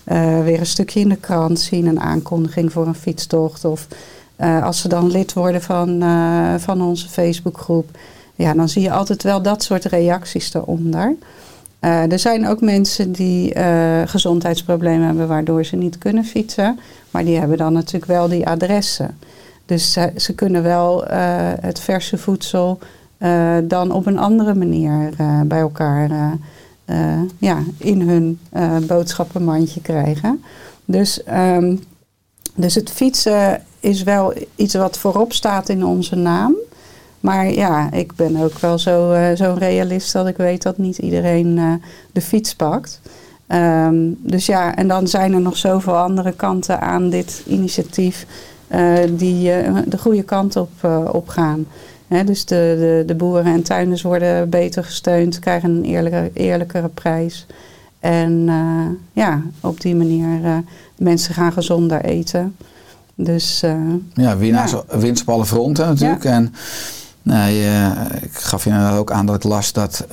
eh, 0.04 0.44
weer 0.44 0.60
een 0.60 0.66
stukje 0.66 1.00
in 1.00 1.10
de 1.10 1.16
krant 1.16 1.60
zien, 1.60 1.86
een 1.86 2.00
aankondiging 2.00 2.72
voor 2.72 2.88
een 2.88 2.96
fietstocht. 2.96 3.66
Of 3.66 3.88
eh, 4.36 4.64
als 4.64 4.82
ze 4.82 4.88
dan 4.88 5.12
lid 5.12 5.34
worden 5.34 5.62
van, 5.62 6.02
eh, 6.02 6.54
van 6.58 6.82
onze 6.82 7.10
Facebookgroep. 7.10 7.90
Ja, 8.36 8.54
dan 8.54 8.70
zie 8.70 8.82
je 8.82 8.92
altijd 8.92 9.24
wel 9.24 9.42
dat 9.42 9.64
soort 9.64 9.86
reacties 9.86 10.54
eronder. 10.54 11.16
Er 11.80 12.20
zijn 12.20 12.48
ook 12.48 12.62
mensen 12.62 13.12
die 13.12 13.54
gezondheidsproblemen 14.06 15.06
hebben 15.06 15.28
waardoor 15.28 15.66
ze 15.66 15.76
niet 15.76 15.98
kunnen 15.98 16.26
fietsen. 16.26 16.80
Maar 17.12 17.26
die 17.26 17.40
hebben 17.40 17.58
dan 17.58 17.74
natuurlijk 17.74 18.06
wel 18.06 18.28
die 18.28 18.48
adressen. 18.48 19.18
Dus 19.66 19.92
ze, 19.92 20.12
ze 20.16 20.34
kunnen 20.36 20.64
wel 20.64 21.04
het 21.62 21.80
verse 21.80 22.18
voedsel 22.18 22.80
eh, 23.24 23.58
dan 23.64 23.92
op 23.92 24.06
een 24.06 24.18
andere 24.18 24.56
manier 24.56 25.10
eh, 25.18 25.42
bij 25.42 25.60
elkaar 25.60 26.12
eh, 26.86 27.22
ja, 27.38 27.60
in 27.78 28.02
hun 28.02 28.40
boodschappenmandje 28.88 29.82
krijgen. 29.82 30.44
Dus, 30.86 31.24
ehm, 31.24 31.76
dus 32.56 32.76
het 32.76 32.90
fietsen 32.90 33.64
is 33.80 34.04
wel 34.04 34.34
iets 34.56 34.74
wat 34.74 34.98
voorop 34.98 35.34
staat 35.34 35.70
in 35.70 35.86
onze 35.86 36.16
naam. 36.16 36.56
Maar 37.20 37.52
ja, 37.52 37.92
ik 37.92 38.16
ben 38.16 38.36
ook 38.36 38.60
wel 38.60 38.78
zo, 38.78 39.16
zo'n 39.36 39.58
realist 39.58 40.14
dat 40.14 40.28
ik 40.28 40.38
weet 40.38 40.62
dat 40.62 40.78
niet 40.78 40.98
iedereen 40.98 41.80
de 42.12 42.22
fiets 42.22 42.56
pakt. 42.56 43.02
Ehm, 43.48 43.96
dus 44.18 44.46
ja, 44.46 44.76
en 44.76 44.88
dan 44.88 45.08
zijn 45.08 45.34
er 45.34 45.42
nog 45.42 45.58
zoveel 45.58 45.98
andere 45.98 46.32
kanten 46.32 46.82
aan 46.82 47.10
dit 47.10 47.44
initiatief 47.48 48.26
die 49.10 49.52
de 49.86 49.98
goede 49.98 50.24
kant 50.24 50.56
op, 50.56 50.72
op 51.12 51.28
gaan. 51.28 51.66
Dus 52.22 52.46
de, 52.46 52.76
de, 52.80 53.04
de 53.08 53.16
boeren 53.16 53.54
en 53.54 53.64
tuinders 53.64 54.02
worden 54.02 54.50
beter 54.50 54.84
gesteund, 54.84 55.40
krijgen 55.40 55.70
een 55.70 55.84
eerlijke, 55.84 56.32
eerlijkere 56.34 56.88
prijs. 56.88 57.46
En 58.00 58.46
eh, 58.48 59.24
ja, 59.24 59.42
op 59.60 59.82
die 59.82 59.96
manier 59.96 60.40
uh, 60.44 60.58
mensen 60.96 61.34
gaan 61.34 61.54
gezonder 61.54 62.02
eten. 62.02 62.56
Dus, 63.16 63.62
uh, 63.66 63.76
ja, 64.14 64.38
winnaars, 64.38 64.72
ja. 64.72 64.84
winst 65.00 65.22
op 65.22 65.30
alle 65.30 65.46
fronten 65.46 65.88
natuurlijk. 65.88 66.24
Ja. 66.24 66.32
En 66.32 66.54
nou, 67.22 67.52
je, 67.52 67.92
ik 68.22 68.34
gaf 68.34 68.64
je 68.64 68.70
inderdaad 68.70 68.98
ook 68.98 69.12
aan 69.12 69.26
dat 69.26 69.36
ik 69.36 69.44
las 69.44 69.74
dat 69.74 70.08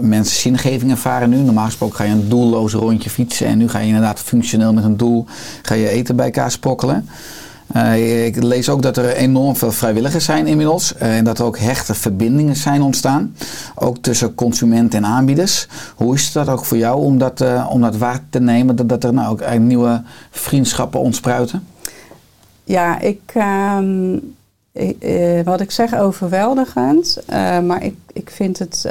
mensen 0.00 0.40
zingeving 0.40 0.90
ervaren 0.90 1.30
nu. 1.30 1.36
Normaal 1.36 1.64
gesproken 1.64 1.96
ga 1.96 2.04
je 2.04 2.12
een 2.12 2.28
doelloos 2.28 2.72
rondje 2.72 3.10
fietsen 3.10 3.46
en 3.46 3.58
nu 3.58 3.68
ga 3.68 3.78
je 3.78 3.86
inderdaad 3.86 4.20
functioneel 4.20 4.72
met 4.72 4.84
een 4.84 4.96
doel 4.96 5.26
ga 5.62 5.74
je 5.74 5.88
eten 5.88 6.16
bij 6.16 6.24
elkaar 6.24 6.50
sprokkelen. 6.50 7.08
Uh, 7.76 8.26
ik 8.26 8.42
lees 8.42 8.68
ook 8.68 8.82
dat 8.82 8.96
er 8.96 9.14
enorm 9.14 9.56
veel 9.56 9.72
vrijwilligers 9.72 10.24
zijn 10.24 10.46
inmiddels. 10.46 10.94
Uh, 11.02 11.16
en 11.16 11.24
dat 11.24 11.38
er 11.38 11.44
ook 11.44 11.58
hechte 11.58 11.94
verbindingen 11.94 12.56
zijn 12.56 12.82
ontstaan. 12.82 13.34
Ook 13.74 13.98
tussen 13.98 14.34
consument 14.34 14.94
en 14.94 15.04
aanbieders. 15.04 15.68
Hoe 15.96 16.14
is 16.14 16.32
dat 16.32 16.48
ook 16.48 16.64
voor 16.64 16.76
jou 16.76 17.00
om 17.00 17.18
dat, 17.18 17.40
uh, 17.40 17.68
om 17.70 17.80
dat 17.80 17.96
waar 17.96 18.20
te 18.30 18.40
nemen? 18.40 18.76
Dat, 18.76 18.88
dat 18.88 19.04
er 19.04 19.12
nou 19.12 19.30
ook 19.30 19.58
nieuwe 19.58 20.02
vriendschappen 20.30 21.00
ontspruiten? 21.00 21.66
Ja, 22.64 23.00
ik, 23.00 23.32
ik 24.72 24.96
wat 25.44 25.60
ik 25.60 25.70
zeg 25.70 25.94
overweldigend. 25.94 27.18
maar 27.64 27.84
ik, 27.84 27.94
ik 28.12 28.30
vind 28.30 28.58
het... 28.58 28.90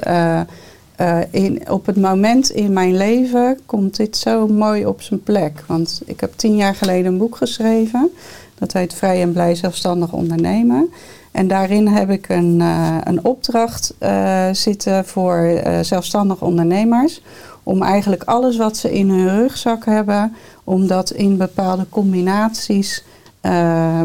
in, 1.31 1.69
op 1.69 1.85
het 1.85 1.95
moment 1.95 2.49
in 2.49 2.73
mijn 2.73 2.97
leven 2.97 3.59
komt 3.65 3.95
dit 3.95 4.17
zo 4.17 4.47
mooi 4.47 4.85
op 4.85 5.01
zijn 5.01 5.23
plek. 5.23 5.63
Want 5.67 6.01
ik 6.05 6.19
heb 6.19 6.33
tien 6.35 6.55
jaar 6.55 6.75
geleden 6.75 7.11
een 7.11 7.17
boek 7.17 7.35
geschreven. 7.35 8.11
Dat 8.59 8.73
heet 8.73 8.93
Vrij 8.93 9.21
en 9.21 9.31
Blij 9.31 9.55
Zelfstandig 9.55 10.11
Ondernemen. 10.11 10.89
En 11.31 11.47
daarin 11.47 11.87
heb 11.87 12.09
ik 12.09 12.29
een, 12.29 12.59
uh, 12.59 12.97
een 13.03 13.25
opdracht 13.25 13.93
uh, 13.99 14.45
zitten 14.51 15.05
voor 15.05 15.37
uh, 15.37 15.79
zelfstandig 15.81 16.41
ondernemers. 16.41 17.21
Om 17.63 17.81
eigenlijk 17.81 18.23
alles 18.23 18.57
wat 18.57 18.77
ze 18.77 18.93
in 18.93 19.09
hun 19.09 19.37
rugzak 19.37 19.85
hebben, 19.85 20.35
om 20.63 20.87
dat 20.87 21.11
in 21.11 21.37
bepaalde 21.37 21.85
combinaties 21.89 23.03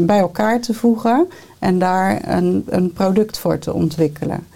bij 0.01 0.19
elkaar 0.19 0.61
te 0.61 0.75
voegen. 0.75 1.29
En 1.59 1.79
daar 1.79 2.29
een, 2.29 2.65
een 2.69 2.93
product 2.93 3.39
voor 3.39 3.59
te 3.59 3.73
ontwikkelen. 3.73 4.47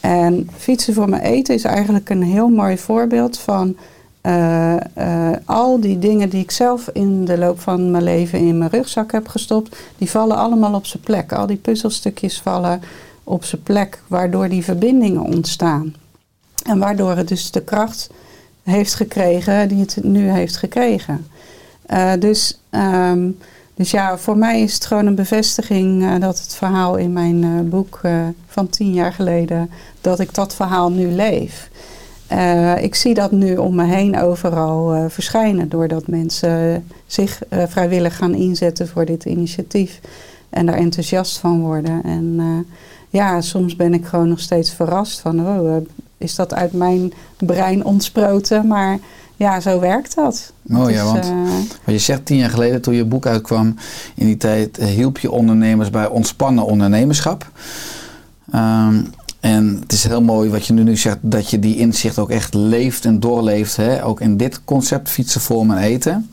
En 0.00 0.48
fietsen 0.56 0.94
voor 0.94 1.08
mijn 1.08 1.22
eten 1.22 1.54
is 1.54 1.64
eigenlijk 1.64 2.10
een 2.10 2.22
heel 2.22 2.48
mooi 2.48 2.78
voorbeeld 2.78 3.38
van 3.38 3.76
uh, 4.26 4.76
al 5.44 5.80
die 5.80 5.98
dingen 5.98 6.28
die 6.28 6.42
ik 6.42 6.50
zelf 6.50 6.88
in 6.92 7.24
de 7.24 7.38
loop 7.38 7.60
van 7.60 7.90
mijn 7.90 8.02
leven 8.02 8.38
in 8.38 8.58
mijn 8.58 8.70
rugzak 8.70 9.12
heb 9.12 9.28
gestopt, 9.28 9.76
die 9.98 10.10
vallen 10.10 10.36
allemaal 10.36 10.74
op 10.74 10.86
zijn 10.86 11.02
plek. 11.02 11.32
Al 11.32 11.46
die 11.46 11.56
puzzelstukjes 11.56 12.40
vallen 12.40 12.80
op 13.24 13.44
zijn 13.44 13.62
plek, 13.62 14.02
waardoor 14.06 14.48
die 14.48 14.64
verbindingen 14.64 15.22
ontstaan. 15.22 15.94
En 16.64 16.78
waardoor 16.78 17.16
het 17.16 17.28
dus 17.28 17.50
de 17.50 17.62
kracht 17.62 18.10
heeft 18.62 18.94
gekregen 18.94 19.68
die 19.68 19.80
het 19.80 19.98
nu 20.02 20.28
heeft 20.28 20.56
gekregen. 20.56 21.26
Uh, 21.90 22.12
dus, 22.18 22.60
um, 22.70 23.38
dus 23.74 23.90
ja, 23.90 24.18
voor 24.18 24.36
mij 24.36 24.60
is 24.60 24.74
het 24.74 24.86
gewoon 24.86 25.06
een 25.06 25.14
bevestiging 25.14 26.18
dat 26.18 26.40
het 26.40 26.54
verhaal 26.54 26.96
in 26.96 27.12
mijn 27.12 27.68
boek 27.68 28.00
van 28.46 28.68
tien 28.68 28.92
jaar 28.92 29.12
geleden, 29.12 29.70
dat 30.00 30.20
ik 30.20 30.34
dat 30.34 30.54
verhaal 30.54 30.90
nu 30.90 31.06
leef. 31.06 31.70
Uh, 32.32 32.82
ik 32.82 32.94
zie 32.94 33.14
dat 33.14 33.30
nu 33.30 33.56
om 33.56 33.74
me 33.74 33.84
heen 33.84 34.20
overal 34.20 34.96
uh, 34.96 35.04
verschijnen, 35.08 35.68
doordat 35.68 36.06
mensen 36.06 36.84
zich 37.06 37.40
uh, 37.50 37.62
vrijwillig 37.68 38.16
gaan 38.16 38.34
inzetten 38.34 38.88
voor 38.88 39.04
dit 39.04 39.24
initiatief 39.24 40.00
en 40.50 40.66
daar 40.66 40.74
enthousiast 40.74 41.38
van 41.38 41.60
worden. 41.60 42.02
En 42.04 42.66
ja, 43.08 43.40
soms 43.40 43.76
ben 43.76 43.94
ik 43.94 44.06
gewoon 44.06 44.28
nog 44.28 44.40
steeds 44.40 44.72
verrast 44.72 45.20
van, 45.20 45.46
oh, 45.46 45.76
is 46.18 46.34
dat 46.34 46.54
uit 46.54 46.72
mijn 46.72 47.12
brein 47.36 47.84
ontsproten? 47.84 48.66
Maar 48.66 48.98
ja, 49.36 49.60
zo 49.60 49.80
werkt 49.80 50.14
dat. 50.14 50.52
Oh 50.72 50.90
ja, 50.90 51.04
want 51.04 51.32
wat 51.84 51.94
je 51.94 51.98
zegt 51.98 52.26
tien 52.26 52.36
jaar 52.36 52.50
geleden 52.50 52.80
toen 52.80 52.94
je 52.94 53.04
boek 53.04 53.26
uitkwam, 53.26 53.74
in 54.14 54.26
die 54.26 54.36
tijd 54.36 54.76
hielp 54.76 55.18
je 55.18 55.30
ondernemers 55.30 55.90
bij 55.90 56.06
ontspannen 56.06 56.64
ondernemerschap. 56.64 57.50
Um, 58.54 59.10
en 59.46 59.76
het 59.80 59.92
is 59.92 60.04
heel 60.04 60.22
mooi 60.22 60.50
wat 60.50 60.66
je 60.66 60.72
nu 60.72 60.96
zegt, 60.96 61.18
dat 61.20 61.50
je 61.50 61.58
die 61.58 61.76
inzicht 61.76 62.18
ook 62.18 62.30
echt 62.30 62.54
leeft 62.54 63.04
en 63.04 63.20
doorleeft. 63.20 63.76
Hè? 63.76 64.04
Ook 64.04 64.20
in 64.20 64.36
dit 64.36 64.64
concept 64.64 65.08
fietsen, 65.08 65.40
vormen 65.40 65.76
en 65.76 65.82
eten. 65.82 66.30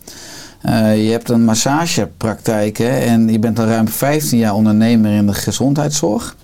Uh, 0.66 1.06
je 1.06 1.12
hebt 1.12 1.30
een 1.30 1.44
massagepraktijk 1.44 2.78
hè? 2.78 3.00
en 3.00 3.30
je 3.30 3.40
bent 3.40 3.60
al 3.60 3.66
ruim 3.66 3.88
15 3.88 4.38
jaar 4.38 4.54
ondernemer 4.54 5.12
in 5.12 5.28
de 5.28 5.34
gezondheidszorg. 5.34 6.36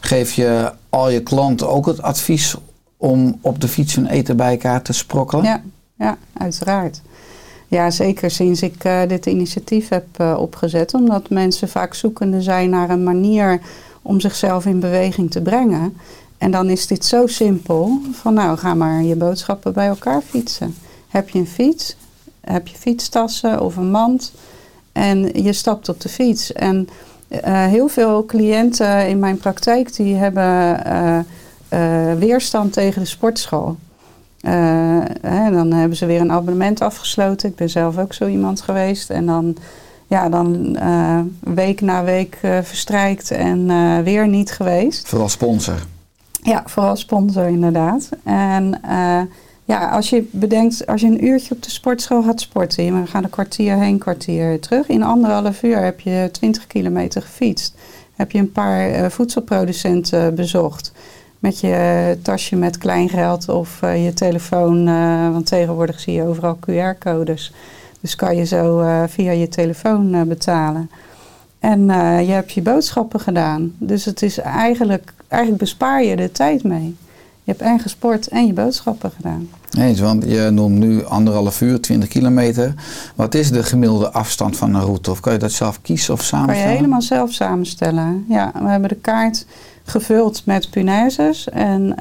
Geef 0.00 0.32
je 0.32 0.72
al 0.88 1.10
je 1.10 1.20
klanten 1.20 1.68
ook 1.68 1.86
het 1.86 2.02
advies 2.02 2.54
om 2.96 3.38
op 3.40 3.60
de 3.60 3.68
fiets 3.68 3.94
hun 3.94 4.06
eten 4.06 4.36
bij 4.36 4.50
elkaar 4.50 4.82
te 4.82 4.92
sprokkelen? 4.92 5.44
Ja, 5.44 5.62
ja 5.98 6.16
uiteraard. 6.32 7.00
Ja, 7.68 7.90
zeker 7.90 8.30
sinds 8.30 8.62
ik 8.62 8.84
uh, 8.84 9.00
dit 9.08 9.26
initiatief 9.26 9.88
heb 9.88 10.06
uh, 10.20 10.36
opgezet. 10.38 10.94
Omdat 10.94 11.30
mensen 11.30 11.68
vaak 11.68 11.94
zoekende 11.94 12.42
zijn 12.42 12.70
naar 12.70 12.90
een 12.90 13.04
manier 13.04 13.60
om 14.06 14.20
zichzelf 14.20 14.66
in 14.66 14.80
beweging 14.80 15.30
te 15.30 15.40
brengen. 15.40 15.96
En 16.38 16.50
dan 16.50 16.70
is 16.70 16.86
dit 16.86 17.04
zo 17.04 17.26
simpel 17.26 18.00
van 18.12 18.34
nou 18.34 18.58
ga 18.58 18.74
maar 18.74 19.02
je 19.02 19.16
boodschappen 19.16 19.72
bij 19.72 19.86
elkaar 19.86 20.22
fietsen. 20.22 20.74
Heb 21.08 21.28
je 21.28 21.38
een 21.38 21.46
fiets, 21.46 21.96
heb 22.40 22.66
je 22.66 22.76
fietstassen 22.76 23.60
of 23.60 23.76
een 23.76 23.90
mand 23.90 24.32
en 24.92 25.42
je 25.42 25.52
stapt 25.52 25.88
op 25.88 26.00
de 26.00 26.08
fiets. 26.08 26.52
En 26.52 26.88
uh, 27.28 27.66
heel 27.66 27.88
veel 27.88 28.24
cliënten 28.24 29.08
in 29.08 29.18
mijn 29.18 29.36
praktijk 29.36 29.96
die 29.96 30.14
hebben 30.14 30.82
uh, 30.86 31.18
uh, 31.72 32.18
weerstand 32.18 32.72
tegen 32.72 33.02
de 33.02 33.08
sportschool. 33.08 33.76
Hè, 35.20 35.50
dan 35.50 35.72
hebben 35.72 35.96
ze 35.96 36.06
weer 36.06 36.20
een 36.20 36.32
abonnement 36.32 36.80
afgesloten. 36.80 37.48
Ik 37.48 37.56
ben 37.56 37.70
zelf 37.70 37.98
ook 37.98 38.12
zo 38.12 38.26
iemand 38.26 38.60
geweest. 38.60 39.10
En 39.10 39.26
dan 39.26 39.56
ja, 40.06 40.28
dan 40.28 40.76
uh, 40.78 41.20
week 41.40 41.80
na 41.80 42.04
week 42.04 42.38
uh, 42.44 42.58
verstrijkt 42.62 43.30
en 43.30 43.58
uh, 43.58 43.98
weer 43.98 44.28
niet 44.28 44.50
geweest. 44.50 45.08
Vooral 45.08 45.28
sponsor. 45.28 45.86
Ja, 46.42 46.62
vooral 46.66 46.96
sponsor 46.96 47.46
inderdaad. 47.46 48.08
En 48.24 48.80
ja, 49.64 49.88
als 49.88 50.10
je 50.10 50.28
bedenkt, 50.30 50.86
als 50.86 51.00
je 51.00 51.06
een 51.06 51.24
uurtje 51.24 51.54
op 51.54 51.62
de 51.62 51.70
sportschool 51.70 52.22
gaat 52.22 52.40
sporten, 52.40 52.84
je 52.84 53.06
gaat 53.06 53.24
een 53.24 53.30
kwartier 53.30 53.76
heen, 53.76 53.98
kwartier 53.98 54.60
terug. 54.60 54.88
In 54.88 55.02
anderhalf 55.02 55.62
uur 55.62 55.78
heb 55.78 56.00
je 56.00 56.28
20 56.32 56.66
kilometer 56.66 57.22
gefietst. 57.22 57.74
Heb 58.14 58.30
je 58.30 58.38
een 58.38 58.52
paar 58.52 59.10
voedselproducenten 59.10 60.34
bezocht 60.34 60.92
met 61.38 61.60
je 61.60 62.18
tasje 62.22 62.56
met 62.56 62.78
kleingeld 62.78 63.48
of 63.48 63.80
je 63.80 64.12
telefoon, 64.14 64.84
want 65.32 65.46
tegenwoordig 65.46 66.00
zie 66.00 66.14
je 66.14 66.22
overal 66.22 66.58
QR-codes. 66.60 67.52
Dus 68.00 68.16
kan 68.16 68.36
je 68.36 68.44
zo 68.44 68.80
uh, 68.80 69.02
via 69.08 69.32
je 69.32 69.48
telefoon 69.48 70.14
uh, 70.14 70.22
betalen. 70.22 70.90
En 71.58 71.80
uh, 71.80 72.26
je 72.26 72.32
hebt 72.32 72.52
je 72.52 72.62
boodschappen 72.62 73.20
gedaan. 73.20 73.72
Dus 73.78 74.04
het 74.04 74.22
is 74.22 74.38
eigenlijk, 74.38 75.12
eigenlijk 75.28 75.62
bespaar 75.62 76.04
je 76.04 76.16
de 76.16 76.32
tijd 76.32 76.62
mee. 76.62 76.96
Je 77.44 77.52
hebt 77.52 77.60
en 77.60 77.80
gesport 77.80 78.28
en 78.28 78.46
je 78.46 78.52
boodschappen 78.52 79.10
gedaan. 79.16 79.48
Nee, 79.70 79.96
want 79.96 80.24
je 80.24 80.50
noemt 80.50 80.78
nu 80.78 81.04
anderhalf 81.04 81.60
uur, 81.60 81.80
20 81.80 82.08
kilometer. 82.08 82.74
Wat 83.14 83.34
is 83.34 83.50
de 83.50 83.62
gemiddelde 83.62 84.10
afstand 84.10 84.56
van 84.56 84.74
een 84.74 84.82
route? 84.82 85.10
Of 85.10 85.20
kan 85.20 85.32
je 85.32 85.38
dat 85.38 85.52
zelf 85.52 85.82
kiezen 85.82 86.14
of 86.14 86.22
samenstellen? 86.22 86.62
Kan 86.62 86.70
je 86.72 86.76
helemaal 86.76 87.02
zelf 87.02 87.32
samenstellen. 87.32 88.24
Ja, 88.28 88.52
we 88.54 88.68
hebben 88.68 88.88
de 88.88 88.94
kaart 88.94 89.46
gevuld 89.84 90.42
met 90.46 90.70
punaises. 90.70 91.48
En 91.48 92.00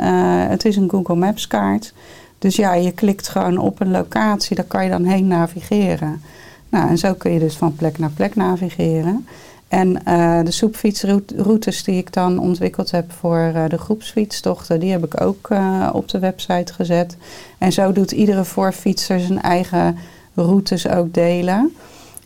het 0.50 0.66
is 0.66 0.76
een 0.76 0.90
Google 0.90 1.16
Maps 1.16 1.48
kaart. 1.48 1.94
Dus 2.40 2.56
ja, 2.56 2.74
je 2.74 2.92
klikt 2.92 3.28
gewoon 3.28 3.58
op 3.58 3.80
een 3.80 3.92
locatie, 3.92 4.56
daar 4.56 4.66
kan 4.66 4.84
je 4.84 4.90
dan 4.90 5.06
heen 5.06 5.28
navigeren. 5.28 6.22
Nou, 6.70 6.90
en 6.90 6.98
zo 6.98 7.14
kun 7.14 7.32
je 7.32 7.40
dus 7.40 7.56
van 7.56 7.76
plek 7.76 7.98
naar 7.98 8.10
plek 8.10 8.36
navigeren. 8.36 9.28
En 9.68 9.90
uh, 10.08 10.40
de 10.44 10.52
soepfietsroutes 10.52 11.84
die 11.84 11.98
ik 11.98 12.14
dan 12.14 12.40
ontwikkeld 12.40 12.92
heb 12.92 13.12
voor 13.12 13.52
uh, 13.56 13.64
de 13.68 13.78
groepsfietstochten, 13.78 14.80
die 14.80 14.92
heb 14.92 15.06
ik 15.06 15.22
ook 15.22 15.50
uh, 15.52 15.90
op 15.94 16.10
de 16.10 16.20
website 16.20 16.74
gezet. 16.74 17.18
En 17.58 17.72
zo 17.72 17.92
doet 17.92 18.12
iedere 18.12 18.46
voorfietser 18.46 19.20
zijn 19.20 19.42
eigen 19.42 19.98
routes 20.34 20.88
ook 20.88 21.14
delen. 21.14 21.76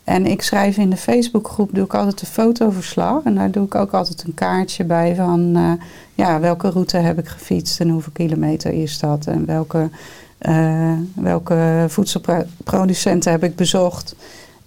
En 0.10 0.26
ik 0.26 0.42
schrijf 0.42 0.78
in 0.78 0.90
de 0.90 0.98
Facebookgroep, 0.98 1.70
doe 1.74 1.86
ik 1.86 1.94
altijd 1.94 2.22
een 2.22 2.28
fotoverslag. 2.28 3.24
En 3.24 3.36
daar 3.36 3.52
doe 3.52 3.66
ik 3.66 3.76
ook 3.76 3.94
altijd 3.94 4.24
een 4.24 4.34
kaartje 4.34 4.84
bij 4.84 5.16
van 5.16 5.58
uh, 5.58 5.72
ja, 6.14 6.40
welke 6.40 6.70
route 6.70 6.98
heb 6.98 7.20
ik 7.20 7.28
gefietst 7.28 7.80
en 7.80 7.90
hoeveel 7.90 8.12
kilometer 8.12 8.74
is 8.74 9.00
dat. 9.00 9.26
En 9.26 9.46
welke, 9.46 9.90
uh, 10.42 10.92
welke 11.14 11.86
voedselproducenten 11.88 13.32
heb 13.32 13.44
ik 13.44 13.56
bezocht. 13.56 14.16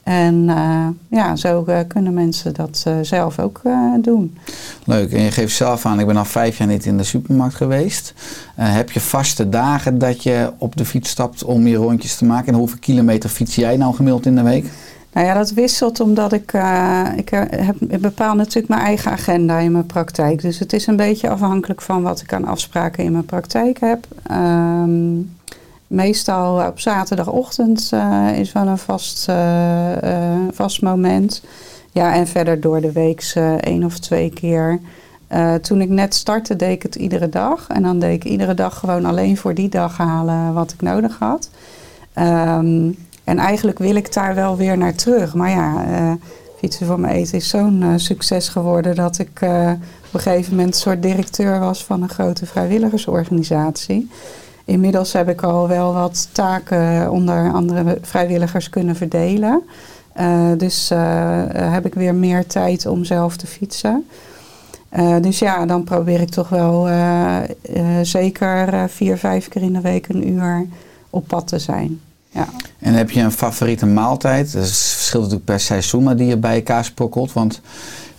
En 0.02 0.35
uh, 0.35 0.87
ja, 1.09 1.37
zo 1.37 1.66
kunnen 1.88 2.14
mensen 2.14 2.55
dat 2.55 2.87
zelf 3.02 3.38
ook 3.38 3.61
doen. 4.00 4.38
Leuk. 4.85 5.12
En 5.12 5.22
je 5.22 5.31
geeft 5.31 5.57
zelf 5.57 5.87
aan, 5.87 6.00
ik 6.00 6.07
ben 6.07 6.16
al 6.16 6.24
vijf 6.24 6.59
jaar 6.59 6.68
niet 6.68 6.87
in 6.87 6.96
de 6.96 7.05
supermarkt 7.05 7.55
geweest. 7.55 8.14
heb 8.55 8.90
je 8.90 9.00
vaste 9.00 9.48
dagen 9.48 9.98
dat 9.98 10.22
je 10.22 10.52
op 10.59 10.76
de 10.76 10.85
fiets 10.85 11.11
stapt 11.11 11.44
om 11.44 11.66
je 11.66 11.76
rondjes 11.76 12.16
te 12.16 12.24
maken? 12.24 12.52
En 12.52 12.59
hoeveel 12.59 12.78
kilometer 12.78 13.31
fiets 13.31 13.55
jij 13.55 13.76
nou 13.76 13.94
gemiddeld 13.94 14.26
in 14.26 14.35
de 14.35 14.42
week? 14.42 14.66
Nou 15.12 15.27
ja, 15.27 15.35
dat 15.35 15.53
wisselt 15.53 16.01
omdat 16.01 16.33
ik, 16.33 16.53
eh, 16.53 17.07
ik 17.16 17.31
eh, 17.31 17.40
heb, 17.66 18.01
bepaal 18.01 18.35
natuurlijk 18.35 18.68
mijn 18.68 18.87
eigen 18.87 19.11
agenda 19.11 19.59
in 19.59 19.72
mijn 19.72 19.87
praktijk. 19.87 20.42
Dus 20.42 20.59
het 20.59 20.72
is 20.72 20.87
een 20.87 20.96
beetje 20.96 21.29
afhankelijk 21.29 21.83
van 21.83 22.03
wat 22.03 22.20
ik 22.20 22.33
aan 22.33 22.44
afspraken 22.44 23.05
in 23.05 23.12
mijn 23.12 23.25
praktijk 23.25 23.81
heb. 23.81 24.07
Ehm, 24.22 25.20
meestal 25.87 26.66
op 26.66 26.81
zaterdagochtend 26.81 27.90
eh, 27.92 28.38
is 28.38 28.53
wel 28.53 28.66
een 28.66 28.79
vast, 28.79 29.29
vast 30.51 30.83
moment. 30.83 31.42
Ja, 31.90 32.14
en 32.14 32.27
verder 32.27 32.61
door 32.61 32.81
de 32.81 32.92
week 32.92 33.33
één 33.61 33.85
of 33.85 33.98
twee 33.98 34.31
keer. 34.31 34.81
Toen 35.62 35.81
ik 35.81 35.88
net 35.88 36.14
startte, 36.14 36.57
deed 36.57 36.72
ik 36.72 36.83
het 36.83 36.94
iedere 36.94 37.29
dag. 37.29 37.66
En 37.68 37.83
dan 37.83 37.98
deed 37.98 38.14
ik 38.14 38.25
iedere 38.25 38.55
dag 38.55 38.79
gewoon 38.79 39.05
alleen 39.05 39.37
voor 39.37 39.55
die 39.55 39.68
dag 39.68 39.96
halen 39.96 40.53
wat 40.53 40.72
ik 40.72 40.81
nodig 40.81 41.18
had. 41.18 41.51
Ehm, 42.12 42.90
en 43.25 43.39
eigenlijk 43.39 43.79
wil 43.79 43.95
ik 43.95 44.13
daar 44.13 44.35
wel 44.35 44.57
weer 44.57 44.79
naar 44.79 44.95
terug. 44.95 45.35
Maar 45.35 45.51
ja, 45.51 45.85
eh, 45.85 46.13
fietsen 46.59 46.87
voor 46.87 47.01
mijn 47.01 47.15
eten 47.15 47.35
is 47.35 47.49
zo'n 47.49 47.83
eh, 47.83 47.89
succes 47.97 48.49
geworden 48.49 48.95
dat 48.95 49.19
ik 49.19 49.41
eh, 49.41 49.71
op 50.07 50.15
een 50.15 50.21
gegeven 50.21 50.57
moment 50.57 50.77
soort 50.77 51.03
directeur 51.03 51.61
was 51.61 51.85
van 51.85 52.03
een 52.03 52.09
grote 52.09 52.47
vrijwilligersorganisatie. 52.47 54.11
Inmiddels 54.65 55.13
heb 55.13 55.29
ik 55.29 55.43
al 55.43 55.69
wel 55.69 55.93
wat 55.93 56.29
taken 56.33 57.11
onder 57.11 57.53
andere 57.53 57.99
vrijwilligers 58.01 58.69
kunnen 58.69 58.97
verdelen. 58.97 59.63
Dus 60.57 60.89
heb 61.53 61.87
ik 61.87 61.95
weer 61.95 62.15
meer 62.15 62.47
tijd 62.47 62.87
om 62.87 63.05
zelf 63.05 63.37
te 63.37 63.47
fietsen. 63.47 64.07
Dus 65.21 65.39
ja, 65.39 65.67
dan 65.67 65.85
probeer 65.85 66.21
ik 66.21 66.29
toch 66.29 66.49
wel 66.49 66.89
zeker 68.03 68.89
vier, 68.89 69.19
vijf 69.19 69.49
keer 69.49 69.63
in 69.63 69.73
de 69.73 69.81
week 69.81 70.09
een 70.09 70.29
uur 70.29 70.67
op 71.11 71.27
pad 71.27 71.47
te 71.47 71.59
zijn. 71.59 72.01
Ja. 72.33 72.49
En 72.79 72.95
heb 72.95 73.11
je 73.11 73.21
een 73.21 73.33
favoriete 73.33 73.87
maaltijd? 73.87 74.53
Dat 74.53 74.62
verschilt 74.71 75.23
natuurlijk 75.23 75.45
per 75.51 75.61
seizoen, 75.61 76.03
maar 76.03 76.16
die 76.16 76.27
je 76.27 76.37
bij 76.37 76.55
elkaar 76.55 76.85
sprokkelt. 76.85 77.33
Want 77.33 77.55
ik 77.55 77.61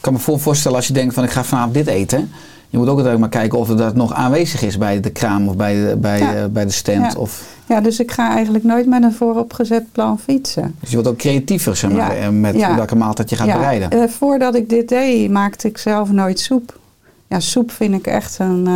kan 0.02 0.14
me 0.14 0.20
voor- 0.20 0.40
voorstellen 0.40 0.78
als 0.78 0.88
je 0.88 0.94
denkt 0.94 1.14
van 1.14 1.24
ik 1.24 1.30
ga 1.30 1.44
vanavond 1.44 1.74
dit 1.74 1.88
eten. 1.88 2.32
Je 2.70 2.78
moet 2.80 2.88
ook 2.88 2.98
altijd 2.98 3.20
maar 3.20 3.30
kijken 3.30 3.60
of 3.60 3.68
dat 3.68 3.96
nog 3.96 4.14
aanwezig 4.14 4.62
is 4.62 4.78
bij 4.78 5.00
de 5.00 5.10
kraam 5.10 5.48
of 5.48 5.56
bij 5.56 5.74
de, 5.76 5.96
bij, 5.98 6.20
Ja. 6.20 6.34
eh, 6.36 6.46
bij 6.46 6.66
de 6.66 6.72
stand. 6.72 7.14
Ja. 7.14 7.20
Of, 7.20 7.44
ja, 7.68 7.82
dus 7.82 8.00
ik 8.00 8.12
ga 8.12 8.34
eigenlijk 8.34 8.64
nooit 8.64 8.86
met 8.86 9.04
een 9.04 9.14
vooropgezet 9.14 9.92
plan 9.92 10.20
fietsen. 10.20 10.76
dus 10.80 10.90
je 10.90 10.96
wordt 10.96 11.10
ook 11.10 11.18
creatiever 11.18 11.76
zeg 11.76 11.92
maar, 11.92 12.16
Ja. 12.16 12.22
eh, 12.22 12.30
met 12.30 12.56
welke 12.76 12.96
maaltijd 12.96 13.30
je 13.30 13.36
gaat 13.36 13.48
ja, 13.48 13.58
bereiden. 13.58 13.92
eh, 13.92 14.08
voordat 14.10 14.56
ik 14.56 14.70
dit 14.70 14.90
deed, 14.90 15.30
maakte 15.32 15.68
ik 15.68 15.78
zelf 15.78 16.12
nooit 16.12 16.40
soep. 16.40 16.80
Ja, 17.28 17.40
soep 17.40 17.72
vind 17.72 17.94
ik 17.94 18.08
echt 18.08 18.40
een. 18.40 18.68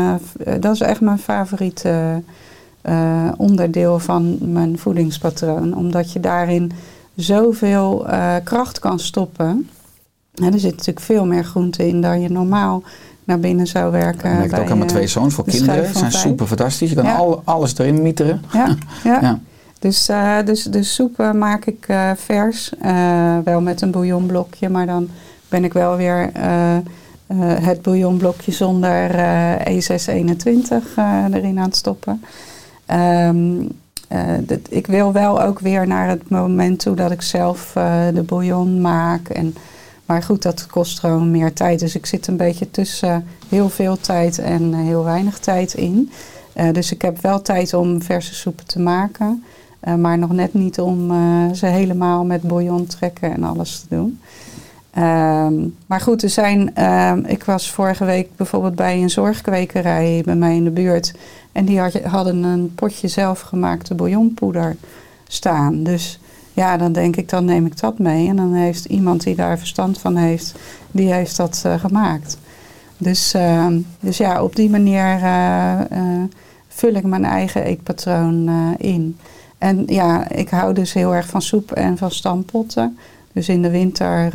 dat 0.60 0.73
is 0.73 0.82
echt 0.82 1.02
mijn 1.02 1.19
favoriete 1.19 2.21
eh, 2.82 3.30
onderdeel 3.38 4.00
van 4.00 4.38
mijn 4.42 4.78
voedingspatroon. 4.80 5.76
Omdat 5.76 6.12
je 6.12 6.20
daarin 6.20 6.72
zoveel 7.16 8.08
eh, 8.10 8.36
kracht 8.44 8.80
kan 8.80 9.00
stoppen. 9.00 9.70
Er 10.34 10.60
zit 10.60 10.72
natuurlijk 10.72 11.00
veel 11.06 11.26
meer 11.26 11.44
groente 11.44 11.88
in 11.88 12.02
dan 12.02 12.22
je 12.22 12.30
normaal 12.30 12.84
naar 13.24 13.40
binnen 13.40 13.68
zou 13.68 13.92
werken. 13.92 14.44
ik 14.44 14.50
bij, 14.50 14.60
ook 14.60 14.70
aan 14.70 14.78
mijn 14.78 14.90
eh, 14.90 14.96
twee 14.96 15.08
zoons 15.08 15.34
voor 15.34 15.44
de 15.44 15.52
kinderen. 15.52 15.94
zijn 15.96 16.12
super 16.12 16.48
fantastisch. 16.48 16.90
Je 16.90 16.96
kan 16.96 17.06
Ja. 17.06 17.16
al, 17.16 17.42
alles 17.44 17.78
erin 17.78 18.02
mieteren. 18.02 18.42
Ja, 18.54 18.76
ja. 19.04 19.22
Ja. 19.22 19.40
Dus, 19.80 20.10
eh, 20.10 20.36
dus 20.46 20.63
de 20.63 20.84
soepen 20.84 21.38
maak 21.38 21.66
ik 21.66 21.86
eh, 21.88 22.12
vers. 22.16 22.74
eh, 22.82 23.38
wel 23.44 23.62
met 23.62 23.82
een 23.82 23.92
bouillonblokje, 23.92 24.70
maar 24.70 24.86
dan 24.86 25.10
ben 25.50 25.63
ik 25.63 25.74
wel 25.74 25.96
weer 25.96 26.30
eh, 26.34 26.76
eh, 26.76 26.82
het 27.40 27.82
bouillonblokje 27.82 28.52
zonder 28.52 29.10
eh 29.16 29.54
E621 29.76 30.96
eh, 30.96 31.24
erin 31.32 31.58
aan 31.60 31.66
het 31.66 31.76
stoppen. 31.76 32.24
Ehm, 32.88 33.56
eh, 34.08 34.23
dit- 34.41 34.67
ik 34.69 34.88
wil 34.88 35.12
wel 35.12 35.41
ook 35.41 35.60
weer 35.60 35.88
naar 35.88 36.10
het 36.10 36.30
moment 36.30 36.80
toe 36.80 36.95
dat 36.95 37.12
ik 37.12 37.21
zelf 37.21 37.71
eh, 37.76 38.02
de 38.13 38.21
bouillon 38.23 38.82
maak. 38.82 39.28
En, 39.30 39.56
maar 40.06 40.23
goed, 40.23 40.41
dat 40.41 40.67
kost 40.67 41.00
gewoon 41.00 41.32
meer 41.32 41.54
tijd. 41.54 41.80
Dus 41.80 41.95
ik 41.95 42.06
zit 42.06 42.28
een 42.28 42.38
beetje 42.38 42.71
tussen 42.71 43.26
heel 43.50 43.69
veel 43.69 43.97
tijd 44.00 44.39
en 44.39 44.73
heel 44.73 45.04
weinig 45.04 45.39
tijd 45.39 45.73
in. 45.73 46.12
Eh, 46.54 46.71
dus 46.73 46.91
ik 46.91 47.02
heb 47.02 47.21
wel 47.21 47.41
tijd 47.41 47.73
om 47.73 48.02
verse 48.02 48.36
soepen 48.36 48.65
te 48.65 48.80
maken. 48.80 49.43
maar 49.97 50.17
nog 50.17 50.32
net 50.32 50.54
niet 50.54 50.80
om 50.80 51.12
ze 51.56 51.65
helemaal 51.65 52.26
met 52.26 52.41
bouillon 52.41 52.86
trekken 52.86 53.34
en 53.34 53.43
alles 53.43 53.80
te 53.80 53.95
doen. 53.95 54.19
Ehm, 54.93 55.54
maar 55.86 56.02
goed, 56.02 56.23
er 56.23 56.30
zijn. 56.30 56.76
ehm, 56.76 57.19
ik 57.26 57.43
was 57.43 57.71
vorige 57.71 58.06
week 58.06 58.28
bijvoorbeeld 58.36 58.76
bij 58.76 59.02
een 59.02 59.10
zorgkwekerij 59.10 60.21
bij 60.26 60.36
mij 60.36 60.56
in 60.56 60.63
de 60.63 60.69
buurt. 60.69 61.13
En 61.58 61.65
die 61.65 61.80
had, 61.80 61.93
hadden 61.93 62.43
een 62.43 62.72
potje 62.76 63.08
zelfgemaakte 63.08 63.96
bouillonpoeder 63.96 64.76
staan. 65.28 65.84
Dus 65.84 66.20
ja, 66.54 66.78
dan 66.78 66.91
denk 66.91 67.15
ik, 67.15 67.30
dan 67.30 67.46
neem 67.46 67.65
ik 67.65 67.80
dat 67.80 68.00
mee. 68.00 68.28
En 68.28 68.36
dan 68.36 68.54
heeft 68.54 68.86
iemand 68.86 69.24
die 69.24 69.36
daar 69.36 69.58
verstand 69.58 69.98
van 69.98 70.15
heeft, 70.15 70.56
die 70.91 71.13
heeft 71.13 71.38
dat 71.38 71.62
eh, 71.65 71.80
gemaakt. 71.80 72.38
Dus, 72.98 73.34
ehm, 73.34 73.80
dus 74.00 74.17
ja, 74.17 74.43
op 74.43 74.56
die 74.56 74.70
manier 74.70 75.04
eh, 75.24 75.91
eh, 75.91 76.24
vul 76.67 76.93
ik 76.93 77.04
mijn 77.04 77.26
eigen 77.26 77.63
eetpatroon 77.63 78.50
in. 78.78 79.17
En 79.58 79.84
ja, 79.88 80.30
ik 80.30 80.50
hou 80.50 80.74
dus 80.74 80.93
heel 80.93 81.15
erg 81.15 81.28
van 81.28 81.41
soep 81.41 81.72
en 81.72 81.98
van 81.98 82.12
stampotten. 82.12 82.98
Dus 83.34 83.50
in 83.50 83.62
de 83.62 83.70
winter 83.70 84.32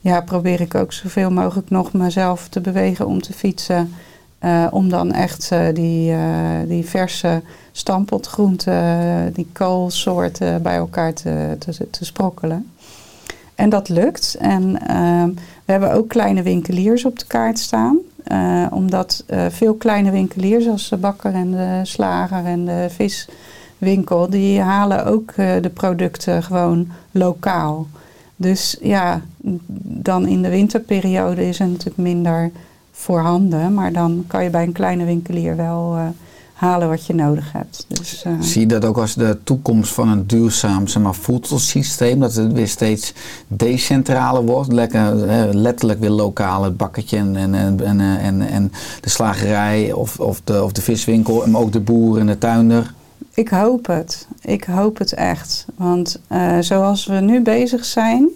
ja, 0.00 0.20
probeer 0.20 0.60
ik 0.60 0.74
ook 0.74 0.92
zoveel 0.92 1.30
mogelijk 1.30 1.70
nog 1.70 1.92
mezelf 1.92 2.48
te 2.48 2.60
bewegen 2.60 3.06
om 3.06 3.22
te 3.22 3.32
fietsen. 3.32 3.92
Eh, 4.38 4.66
om 4.70 4.88
dan 4.88 5.12
echt 5.12 5.50
eh, 5.50 5.66
die, 5.74 6.14
die 6.66 6.86
verse 6.86 7.42
stampotgroenten, 7.72 9.32
die 9.32 9.48
koolsoorten 9.52 10.62
bij 10.62 10.76
elkaar 10.76 11.12
te, 11.12 11.56
te, 11.90 12.04
sprokkelen. 12.04 12.70
En 13.54 13.68
dat 13.68 13.88
lukt. 13.88 14.36
En 14.38 14.86
ehm, 14.86 15.28
we 15.64 15.72
hebben 15.72 15.92
ook 15.92 16.08
kleine 16.08 16.42
winkeliers 16.42 17.04
op 17.04 17.18
de 17.18 17.26
kaart 17.26 17.58
staan. 17.58 17.98
Omdat 18.70 19.24
veel 19.48 19.74
kleine 19.74 20.10
winkeliers, 20.10 20.64
zoals 20.64 20.88
de 20.88 20.96
bakker 20.96 21.34
en 21.34 21.50
de 21.50 21.80
slager 21.82 22.44
en 22.44 22.64
de 22.64 22.88
viswinkel, 22.90 24.30
die 24.30 24.60
halen 24.60 25.04
ook 25.04 25.34
de 25.36 25.70
producten 25.74 26.42
gewoon 26.42 26.88
lokaal. 27.10 27.86
Dus 28.36 28.76
ja, 28.80 29.22
dan 29.80 30.26
in 30.26 30.42
de 30.42 30.48
winterperiode 30.48 31.48
is 31.48 31.60
er 31.60 31.68
natuurlijk 31.68 31.96
minder 31.96 32.50
voorhanden. 32.96 33.74
Maar 33.74 33.92
dan 33.92 34.24
kan 34.26 34.44
je 34.44 34.50
bij 34.50 34.62
een 34.62 34.72
kleine 34.72 35.04
winkelier 35.04 35.56
wel 35.56 35.94
eh, 35.96 36.06
halen 36.52 36.88
wat 36.88 37.06
je 37.06 37.14
nodig 37.14 37.52
hebt. 37.52 37.84
Dus, 37.88 38.22
eh, 38.22 38.32
Zie 38.40 38.60
je 38.60 38.66
dat 38.66 38.84
ook 38.84 38.98
als 38.98 39.14
de 39.14 39.38
toekomst 39.44 39.92
van 39.92 40.08
een 40.08 40.26
duurzaam 40.26 40.86
zeg 40.86 41.02
maar, 41.02 41.14
voedselsysteem? 41.14 42.20
Dat 42.20 42.34
het 42.34 42.52
weer 42.52 42.68
steeds 42.68 43.12
decentraler 43.46 44.42
wordt. 44.42 44.72
Lekker, 44.72 45.28
eh, 45.28 45.44
letterlijk 45.52 46.00
weer 46.00 46.10
lokaal 46.10 46.64
het 46.64 46.76
bakketje 46.76 47.16
en, 47.16 47.36
en, 47.36 47.54
en, 47.54 48.00
en, 48.00 48.40
en, 48.40 48.72
de 49.00 49.08
slagerij 49.08 49.92
of, 49.92 50.20
of, 50.20 50.40
de, 50.44 50.64
of 50.64 50.72
de 50.72 50.82
viswinkel. 50.82 51.46
Maar 51.46 51.60
ook 51.60 51.72
de 51.72 51.80
boer 51.80 52.18
en 52.18 52.26
de 52.26 52.38
tuinder. 52.38 52.94
Ik 53.34 53.48
hoop 53.48 53.86
het. 53.86 54.26
Ik 54.40 54.64
hoop 54.64 54.98
het 54.98 55.12
echt. 55.12 55.66
Want 55.74 56.20
zoals 56.60 57.06
we 57.06 57.14
nu 57.14 57.42
bezig 57.42 57.84
zijn, 57.84 58.28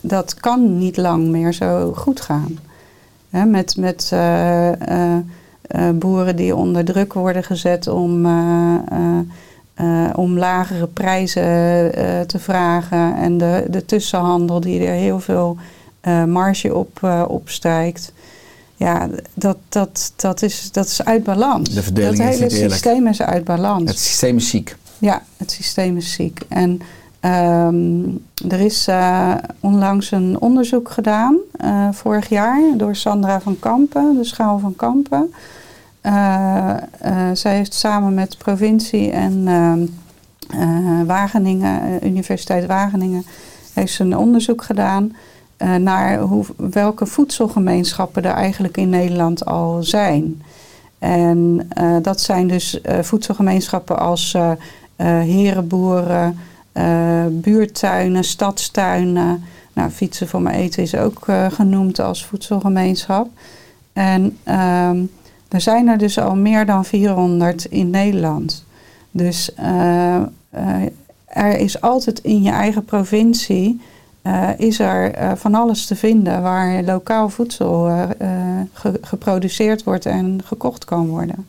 dat 0.00 0.34
kan 0.34 0.78
niet 0.78 0.96
lang 0.96 1.28
meer 1.28 1.52
zo 1.52 1.92
goed 1.92 2.20
gaan. 2.20 2.58
Hè, 3.32 3.44
met 3.44 3.76
met 3.76 4.08
eh, 4.12 4.68
eh, 4.72 5.18
eh, 5.62 5.90
boeren 5.94 6.36
die 6.36 6.56
onder 6.56 6.84
druk 6.84 7.12
worden 7.12 7.44
gezet 7.44 7.86
om, 7.86 8.26
om 10.14 10.38
lagere 10.38 10.86
prijzen 10.86 11.42
te 12.26 12.38
vragen. 12.38 13.16
En 13.16 13.38
de, 13.38 13.66
de 13.70 13.84
tussenhandel 13.84 14.60
die 14.60 14.86
er 14.86 14.94
heel 14.94 15.20
veel 15.20 15.56
marge 16.26 16.74
op 16.74 17.24
opstrijkt. 17.28 18.12
Ja, 18.76 19.08
dat, 19.34 19.56
dat, 19.68 20.12
dat, 20.16 20.42
is, 20.42 20.72
dat 20.72 20.86
is 20.86 21.04
uit 21.04 21.24
balans. 21.24 21.70
De 21.70 21.82
verdeling 21.82 22.16
dat 22.16 22.28
is 22.28 22.34
hele 22.34 22.62
niet 22.62 22.70
systeem 22.72 23.06
is 23.06 23.22
uit 23.22 23.44
balans. 23.44 23.90
Het 23.90 23.98
systeem 23.98 24.36
is 24.36 24.48
ziek. 24.48 24.76
Ja, 24.98 25.22
het 25.36 25.50
systeem 25.50 25.96
is 25.96 26.12
ziek. 26.12 26.40
En 26.48 26.80
ehm, 27.22 28.02
er 28.48 28.60
is 28.60 28.88
uh, 28.88 29.34
onlangs 29.60 30.10
een 30.10 30.40
onderzoek 30.40 30.90
gedaan, 30.90 31.36
uh, 31.64 31.88
vorig 31.92 32.28
jaar, 32.28 32.60
door 32.76 32.96
Sandra 32.96 33.40
van 33.40 33.58
Kampen, 33.58 34.16
de 34.16 34.24
Schaal 34.24 34.58
van 34.58 34.76
Kampen. 34.76 35.32
Uh, 36.02 36.76
zij 37.32 37.56
heeft 37.56 37.74
samen 37.74 38.14
met 38.14 38.38
provincie 38.38 39.10
en 39.10 39.42
ehm, 39.46 39.86
Wageningen, 41.06 42.06
Universiteit 42.06 42.66
Wageningen, 42.66 43.24
heeft 43.72 43.98
een 43.98 44.16
onderzoek 44.16 44.62
gedaan 44.62 45.16
naar 45.78 46.18
hoe, 46.18 46.44
welke 46.56 47.06
voedselgemeenschappen 47.06 48.24
er 48.24 48.34
eigenlijk 48.34 48.76
in 48.76 48.88
Nederland 48.88 49.44
al 49.44 49.82
zijn. 49.82 50.42
En 50.98 51.68
dat 52.02 52.20
zijn 52.20 52.48
dus 52.48 52.80
voedselgemeenschappen 53.00 53.98
als 53.98 54.36
herenboeren, 54.96 56.38
buurtuinen, 57.30 58.24
stadstuinen. 58.24 59.44
Nou, 59.72 59.90
fietsen 59.90 60.28
voor 60.28 60.42
mijn 60.42 60.56
eten 60.56 60.82
is 60.82 60.94
ook 60.94 61.26
genoemd 61.48 61.98
als 62.00 62.26
voedselgemeenschap. 62.26 63.28
En 63.92 64.38
er 65.48 65.60
zijn 65.60 65.88
er 65.88 65.98
dus 65.98 66.18
al 66.18 66.36
meer 66.36 66.66
dan 66.66 66.84
400 66.84 67.64
in 67.64 67.90
Nederland. 67.90 68.64
Dus 69.10 69.50
er 71.26 71.58
is 71.58 71.80
altijd 71.80 72.18
in 72.18 72.42
je 72.42 72.50
eigen 72.50 72.84
provincie 72.84 73.80
eh, 74.22 74.48
is 74.56 74.78
er 74.78 75.12
eh, 75.12 75.32
van 75.34 75.54
alles 75.54 75.86
te 75.86 75.96
vinden 75.96 76.42
waar 76.42 76.82
lokaal 76.82 77.28
voedsel 77.28 77.88
eh, 77.88 78.02
eh, 78.18 78.60
ge- 78.72 78.98
geproduceerd 79.02 79.82
wordt 79.84 80.06
en 80.06 80.40
gekocht 80.44 80.84
kan 80.84 81.06
worden. 81.06 81.46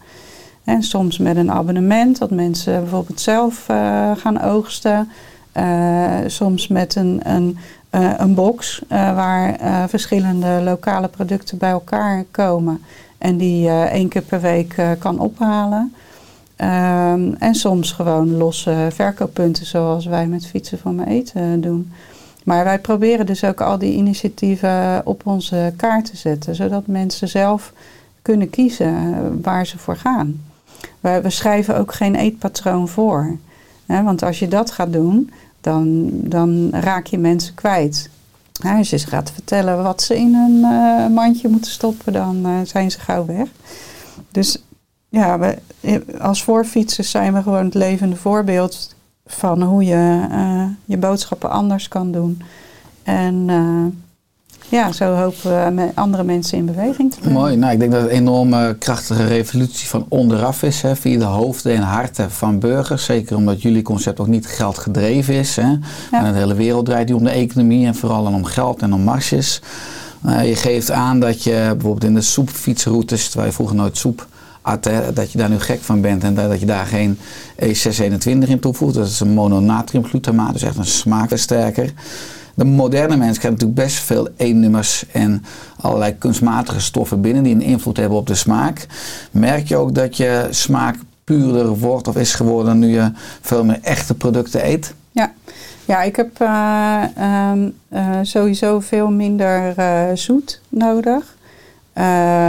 En 0.63 0.83
soms 0.83 1.17
met 1.17 1.35
een 1.35 1.51
abonnement, 1.51 2.17
dat 2.17 2.31
mensen 2.31 2.81
bijvoorbeeld 2.81 3.21
zelf 3.21 3.69
eh, 3.69 4.11
gaan 4.17 4.41
oogsten. 4.41 5.09
Eh, 5.51 6.17
soms 6.27 6.67
met 6.67 6.95
een, 6.95 7.19
een, 7.23 7.57
eh, 7.89 8.13
een 8.17 8.33
box 8.33 8.81
waar 8.87 9.57
verschillende 9.89 10.61
lokale 10.63 11.07
producten 11.07 11.57
bij 11.57 11.69
elkaar 11.69 12.25
komen. 12.31 12.81
En 13.17 13.37
die 13.37 13.69
één 13.69 14.07
keer 14.07 14.21
per 14.21 14.41
week 14.41 14.75
kan 14.99 15.19
ophalen. 15.19 15.93
Ehm, 16.55 17.33
en 17.39 17.55
soms 17.55 17.91
gewoon 17.91 18.37
losse 18.37 18.87
verkooppunten 18.91 19.65
zoals 19.65 20.05
wij 20.05 20.27
met 20.27 20.47
Fietsen 20.47 20.79
voor 20.79 20.91
mijn 20.91 21.07
eten 21.07 21.61
doen. 21.61 21.91
Maar 22.43 22.63
wij 22.63 22.79
proberen 22.79 23.25
dus 23.25 23.43
ook 23.43 23.61
al 23.61 23.77
die 23.77 23.93
initiatieven 23.93 25.01
op 25.05 25.21
onze 25.25 25.73
kaart 25.75 26.05
te 26.05 26.17
zetten. 26.17 26.55
Zodat 26.55 26.87
mensen 26.87 27.27
zelf 27.27 27.73
kunnen 28.21 28.49
kiezen 28.49 29.41
waar 29.41 29.65
ze 29.65 29.77
voor 29.77 29.97
gaan. 29.97 30.41
We, 30.99 31.19
we 31.21 31.29
schrijven 31.29 31.77
ook 31.77 31.93
geen 31.93 32.15
eetpatroon 32.15 32.87
voor. 32.87 33.37
Hè, 33.85 34.03
want 34.03 34.23
als 34.23 34.39
je 34.39 34.47
dat 34.47 34.71
gaat 34.71 34.93
doen, 34.93 35.31
dan, 35.61 36.09
dan 36.11 36.69
raak 36.71 37.05
je 37.05 37.17
mensen 37.17 37.53
kwijt. 37.53 38.09
Als 38.77 38.89
je 38.89 38.97
ze 38.97 39.07
gaat 39.07 39.31
vertellen 39.31 39.83
wat 39.83 40.01
ze 40.01 40.17
in 40.17 40.35
een 40.35 40.63
eh, 40.63 41.07
mandje 41.15 41.49
moeten 41.49 41.71
stoppen, 41.71 42.13
dan 42.13 42.45
eh, 42.45 42.51
zijn 42.63 42.91
ze 42.91 42.99
gauw 42.99 43.25
weg. 43.25 43.47
Dus 44.31 44.63
ja, 45.09 45.39
we, 45.39 45.57
als 46.19 46.43
voorfietsers 46.43 47.11
zijn 47.11 47.33
we 47.33 47.41
gewoon 47.41 47.65
het 47.65 47.73
levende 47.73 48.15
voorbeeld 48.15 48.95
van 49.25 49.61
hoe 49.61 49.83
je 49.83 50.27
eh, 50.31 50.65
je 50.85 50.97
boodschappen 50.97 51.49
anders 51.49 51.87
kan 51.87 52.11
doen. 52.11 52.41
En 53.03 53.45
eh, 53.47 53.85
ja, 54.73 54.91
zo 54.91 55.13
hopen 55.13 55.65
we 55.65 55.71
me- 55.71 55.91
andere 55.93 56.23
mensen 56.23 56.57
in 56.57 56.65
beweging 56.65 57.11
te 57.13 57.19
brengen. 57.19 57.39
Mooi. 57.39 57.55
Nou, 57.55 57.73
ik 57.73 57.79
denk 57.79 57.91
dat 57.91 58.01
het 58.01 58.11
een 58.11 58.17
enorme 58.17 58.75
krachtige 58.79 59.25
revolutie 59.27 59.87
van 59.87 60.05
onderaf 60.09 60.63
is. 60.63 60.81
Hè, 60.81 60.95
via 60.95 61.19
de 61.19 61.25
hoofden 61.25 61.75
en 61.75 61.81
harten 61.81 62.31
van 62.31 62.59
burgers. 62.59 63.05
Zeker 63.05 63.35
omdat 63.35 63.61
jullie 63.61 63.81
concept 63.81 64.19
ook 64.19 64.27
niet 64.27 64.47
geldgedreven 64.47 65.33
is. 65.33 65.55
Hè. 65.55 65.71
En 66.11 66.33
de 66.33 66.39
hele 66.39 66.53
wereld 66.55 66.85
draait 66.85 67.07
nu 67.07 67.13
om 67.13 67.23
de 67.23 67.29
economie 67.29 67.85
en 67.85 67.95
vooral 67.95 68.23
dan 68.23 68.35
om 68.35 68.43
geld 68.45 68.81
en 68.81 68.93
om 68.93 69.01
marges. 69.01 69.61
Eh, 70.25 70.47
je 70.47 70.55
geeft 70.55 70.91
aan 70.91 71.19
dat 71.19 71.43
je 71.43 71.51
bijvoorbeeld 71.51 72.03
in 72.03 72.13
de 72.13 72.21
soepfietsroutes, 72.21 73.25
terwijl 73.25 73.47
je 73.47 73.53
vroeger 73.55 73.75
nooit 73.75 73.97
soep 73.97 74.27
at, 74.61 74.85
hè, 74.85 75.13
dat 75.13 75.31
je 75.31 75.37
daar 75.37 75.49
nu 75.49 75.59
gek 75.59 75.81
van 75.81 76.01
bent 76.01 76.23
en 76.23 76.33
dat 76.35 76.49
dat 76.49 76.59
je 76.59 76.65
daar 76.65 76.85
geen 76.85 77.17
E621 77.55 78.49
in 78.49 78.59
toevoegt. 78.59 78.93
Dat 78.93 79.07
is 79.07 79.19
een 79.19 79.33
mononatriumglutamaat, 79.33 80.53
dus 80.53 80.61
echt 80.61 80.77
een 80.77 80.85
smaakversterker. 80.85 81.93
De 82.53 82.65
moderne 82.65 83.17
mens 83.17 83.37
krijgt 83.37 83.59
natuurlijk 83.59 83.87
best 83.87 83.99
veel 83.99 84.27
E-nummers 84.37 85.05
en 85.11 85.43
allerlei 85.79 86.17
kunstmatige 86.17 86.81
stoffen 86.81 87.21
binnen 87.21 87.43
die 87.43 87.55
een 87.55 87.61
invloed 87.61 87.97
hebben 87.97 88.17
op 88.17 88.27
de 88.27 88.35
smaak. 88.35 88.87
Merk 89.31 89.67
je 89.67 89.75
ook 89.75 89.95
dat 89.95 90.17
je 90.17 90.47
smaak 90.49 90.95
puurder 91.23 91.77
wordt 91.77 92.07
of 92.07 92.15
is 92.15 92.33
geworden 92.33 92.79
nu 92.79 92.87
je 92.87 93.11
veel 93.41 93.65
meer 93.65 93.79
echte 93.81 94.13
producten 94.13 94.67
eet? 94.67 94.93
Ja, 95.11 95.33
ja 95.85 96.01
ik 96.01 96.15
heb 96.15 96.39
eh, 96.39 97.03
ehm, 97.15 97.69
eh, 97.89 98.19
sowieso 98.21 98.79
veel 98.79 99.11
minder 99.11 99.73
eh, 99.77 100.03
zoet 100.13 100.61
nodig. 100.69 101.35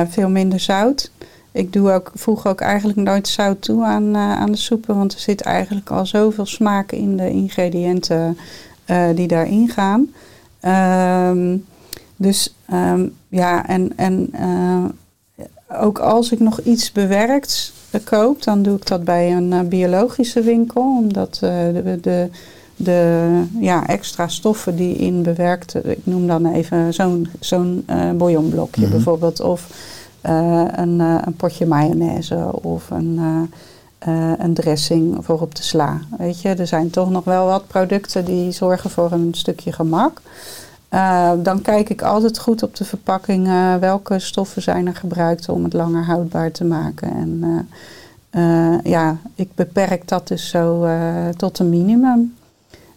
Veel 0.08 0.28
minder 0.28 0.60
zout. 0.60 1.10
Ik 1.52 1.72
doe 1.72 1.92
ook, 1.92 2.10
voeg 2.14 2.46
ook 2.46 2.60
eigenlijk 2.60 2.98
nooit 2.98 3.28
zout 3.28 3.62
toe 3.62 3.84
aan, 3.84 4.16
aan 4.16 4.50
de 4.50 4.56
soepen, 4.56 4.96
want 4.96 5.12
er 5.12 5.20
zit 5.20 5.40
eigenlijk 5.40 5.90
al 5.90 6.06
zoveel 6.06 6.46
smaak 6.46 6.92
in 6.92 7.16
de 7.16 7.30
ingrediënten 7.30 8.38
eh, 8.84 9.04
die 9.14 9.28
daarin 9.28 9.68
gaan. 9.68 10.12
Ehm, 10.60 11.56
dus 12.16 12.54
ehm, 12.66 13.06
ja, 13.28 13.66
en, 13.66 13.92
en 13.96 14.28
eh, 14.32 14.84
ook 15.80 15.98
als 15.98 16.32
ik 16.32 16.40
nog 16.40 16.60
iets 16.60 16.92
bewerkt 16.92 17.72
eh, 17.90 18.00
koop, 18.04 18.42
dan 18.42 18.62
doe 18.62 18.76
ik 18.76 18.86
dat 18.86 19.04
bij 19.04 19.32
een 19.32 19.68
biologische 19.68 20.40
winkel, 20.40 20.96
omdat 20.98 21.36
de, 21.40 21.98
de, 22.00 22.28
de 22.76 23.42
ja, 23.60 23.86
extra 23.86 24.28
stoffen 24.28 24.76
die 24.76 24.96
in 24.96 25.22
bewerkt, 25.22 25.74
ik 25.84 26.06
noem 26.06 26.26
dan 26.26 26.46
even 26.46 26.94
zo'n 26.94 27.28
zo'n 27.40 27.84
bouillonblokje 28.16 28.82
Mhm. 28.82 28.90
bijvoorbeeld, 28.90 29.40
of 29.40 29.92
een, 30.20 31.00
een 31.00 31.36
potje 31.36 31.66
mayonaise 31.66 32.62
of 32.62 32.90
een, 32.90 33.20
eh, 34.04 34.32
een 34.38 34.54
dressing 34.54 35.24
voor 35.24 35.40
op 35.40 35.54
de 35.54 35.62
sla. 35.62 35.98
Weet 36.18 36.40
je, 36.40 36.48
er 36.48 36.66
zijn 36.66 36.90
toch 36.90 37.10
nog 37.10 37.24
wel 37.24 37.46
wat 37.46 37.66
producten 37.66 38.24
die 38.24 38.52
zorgen 38.52 38.90
voor 38.90 39.12
een 39.12 39.34
stukje 39.34 39.72
gemak. 39.72 40.20
Eh, 40.88 41.32
dan 41.42 41.62
kijk 41.62 41.88
ik 41.88 42.02
altijd 42.02 42.38
goed 42.38 42.62
op 42.62 42.76
de 42.76 42.84
verpakking 42.84 43.46
eh, 43.46 43.74
welke 43.76 44.18
stoffen 44.18 44.62
zijn 44.62 44.86
er 44.86 44.96
gebruikt 44.96 45.48
om 45.48 45.64
het 45.64 45.72
langer 45.72 46.04
houdbaar 46.04 46.50
te 46.50 46.64
maken. 46.64 47.10
En 47.10 47.68
ja, 48.84 49.16
ik 49.34 49.48
beperk 49.54 50.08
dat 50.08 50.28
dus 50.28 50.48
zo 50.48 50.88
tot 51.36 51.58
een 51.58 51.68
minimum. 51.68 52.34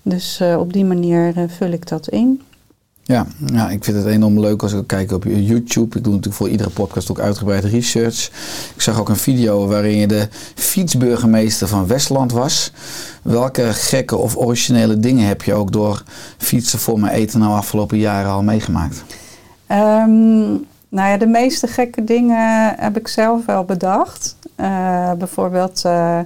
Dus 0.02 0.42
op 0.58 0.74
die 0.74 0.86
manier 0.86 1.34
vul 1.48 1.72
ik 1.72 1.88
dat 1.88 2.08
in. 2.08 2.42
Ja, 3.08 3.26
ja, 3.54 3.70
ik 3.70 3.84
vind 3.84 3.98
het 3.98 4.06
enorm 4.06 4.40
leuk 4.40 4.62
als 4.62 4.74
ik 4.74 4.88
kijk 4.88 5.12
op 5.12 5.24
YouTube. 5.24 5.98
Ik 5.98 6.04
doe 6.04 6.14
natuurlijk 6.14 6.36
voor 6.36 6.50
iedere 6.50 6.70
podcast 6.70 7.12
ook 7.12 7.20
uitgebreid 7.20 7.64
research. 7.64 8.32
Ik 8.76 8.82
zag 8.82 9.00
ook 9.00 9.10
een 9.10 9.16
video 9.16 9.68
waarin 9.68 9.98
je 9.98 10.08
de 10.08 10.28
fietsburgemeester 10.56 11.68
van 11.68 11.88
Westland 11.88 12.32
was. 12.32 12.72
Welke 13.22 13.74
gekke 13.74 14.16
of 14.16 14.38
originele 14.38 15.00
dingen 15.00 15.28
heb 15.28 15.42
je 15.42 15.54
ook 15.54 15.72
door 15.72 16.04
fietsen 16.38 16.80
voor 16.80 17.00
mijn 17.00 17.14
eten 17.14 17.40
nou 17.40 17.54
afgelopen 17.54 17.98
jaren 17.98 18.32
al 18.32 18.44
meegemaakt? 18.44 19.04
Ehm, 19.68 20.50
nou 20.90 21.10
ja, 21.10 21.18
de 21.18 21.28
meeste 21.28 21.68
gekke 21.68 22.04
dingen 22.04 22.76
heb 22.78 22.98
ik 22.98 23.08
zelf 23.08 23.46
wel 23.46 23.64
bedacht. 23.64 24.36
Eh, 24.56 25.12
bijvoorbeeld 25.12 25.86
eh, 25.86 26.20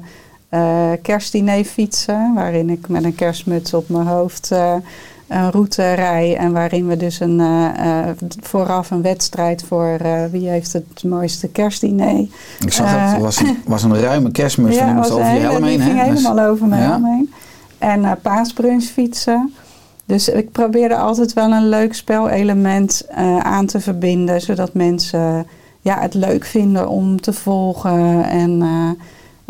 kerstdiner 1.01 1.63
fietsen, 1.63 2.33
waarin 2.33 2.69
ik 2.69 2.87
met 2.87 3.03
een 3.03 3.15
kerstmuts 3.15 3.73
op 3.73 3.89
mijn 3.89 4.07
hoofd 4.07 4.51
een 5.31 5.51
route 5.51 5.93
rij. 5.93 6.37
En 6.37 6.51
waarin 6.51 6.87
we 6.87 6.97
dus 6.97 7.19
een, 7.19 7.39
eh, 7.39 7.99
eh, 7.99 8.15
vooraf 8.39 8.91
een 8.91 9.01
wedstrijd 9.01 9.63
voor 9.67 9.97
eh, 10.01 10.23
wie 10.31 10.49
heeft 10.49 10.73
het 10.73 11.03
mooiste 11.03 11.47
kerstdiner. 11.47 12.27
Ik 12.59 12.73
zag 12.73 12.87
Eh, 12.87 13.11
het, 13.11 13.21
was 13.21 13.39
een, 13.39 13.57
was 13.65 13.83
een 13.83 13.99
ruime 13.99 14.31
en 14.31 14.61
moest 14.63 14.79
was 14.79 15.11
over 15.11 15.33
je 15.33 15.39
helm 15.39 15.63
heen. 15.63 15.79
Ging? 15.79 15.99
Dus- 15.99 16.23
helemaal 16.23 16.45
over 16.45 16.67
mijn 16.67 16.81
ja. 16.81 16.89
helm 16.89 17.05
heen. 17.05 17.33
En 17.77 18.19
paasbrunch 18.21 18.83
fietsen. 18.83 19.53
Dus 20.05 20.29
ik 20.29 20.51
probeerde 20.51 20.95
altijd 20.95 21.33
wel 21.33 21.51
een 21.51 21.69
leuk 21.69 21.93
spelelement 21.93 23.07
aan 23.39 23.65
te 23.65 23.79
verbinden. 23.79 24.41
Zodat 24.41 24.73
mensen 24.73 25.47
ja, 25.81 25.99
het 25.99 26.13
leuk 26.13 26.45
vinden 26.45 26.89
om 26.89 27.21
te 27.21 27.33
volgen. 27.33 28.23
En 28.23 28.61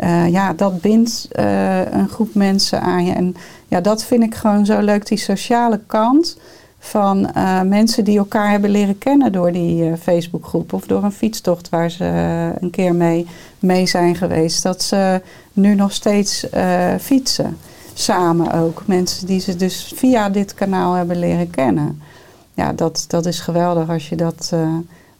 eh, 0.02 0.28
ja, 0.28 0.52
dat 0.52 0.80
bindt 0.80 1.28
eh, 1.30 1.92
een 1.92 2.08
groep 2.08 2.34
mensen 2.34 2.80
aan 2.80 3.04
je. 3.04 3.12
En 3.12 3.36
ja, 3.68 3.80
dat 3.80 4.04
vind 4.04 4.22
ik 4.22 4.34
gewoon 4.34 4.66
zo 4.66 4.80
leuk. 4.80 5.06
Die 5.06 5.18
sociale 5.18 5.80
kant 5.86 6.38
van 6.78 7.32
eh, 7.32 7.60
mensen 7.60 8.04
die 8.04 8.18
elkaar 8.18 8.50
hebben 8.50 8.70
leren 8.70 8.98
kennen 8.98 9.32
door 9.32 9.52
die 9.52 9.96
Facebookgroep. 9.96 10.72
Of 10.72 10.86
door 10.86 11.04
een 11.04 11.12
fietstocht 11.12 11.68
waar 11.68 11.90
ze 11.90 12.04
een 12.60 12.70
keer 12.70 12.94
mee, 12.94 13.26
mee 13.58 13.86
zijn 13.86 14.16
geweest. 14.16 14.62
Dat 14.62 14.82
ze 14.82 15.22
nu 15.52 15.74
nog 15.74 15.92
steeds 15.92 16.46
fietsen. 17.00 17.56
Samen 17.94 18.52
ook. 18.52 18.82
Mensen 18.86 19.26
die 19.26 19.40
ze 19.40 19.56
dus 19.56 19.92
via 19.96 20.28
dit 20.28 20.54
kanaal 20.54 20.94
hebben 20.94 21.18
leren 21.18 21.50
kennen. 21.50 22.02
Ja, 22.54 22.72
dat, 22.72 23.04
dat 23.08 23.26
is 23.26 23.40
geweldig 23.40 23.88
als 23.88 24.08
je 24.08 24.16
dat 24.16 24.52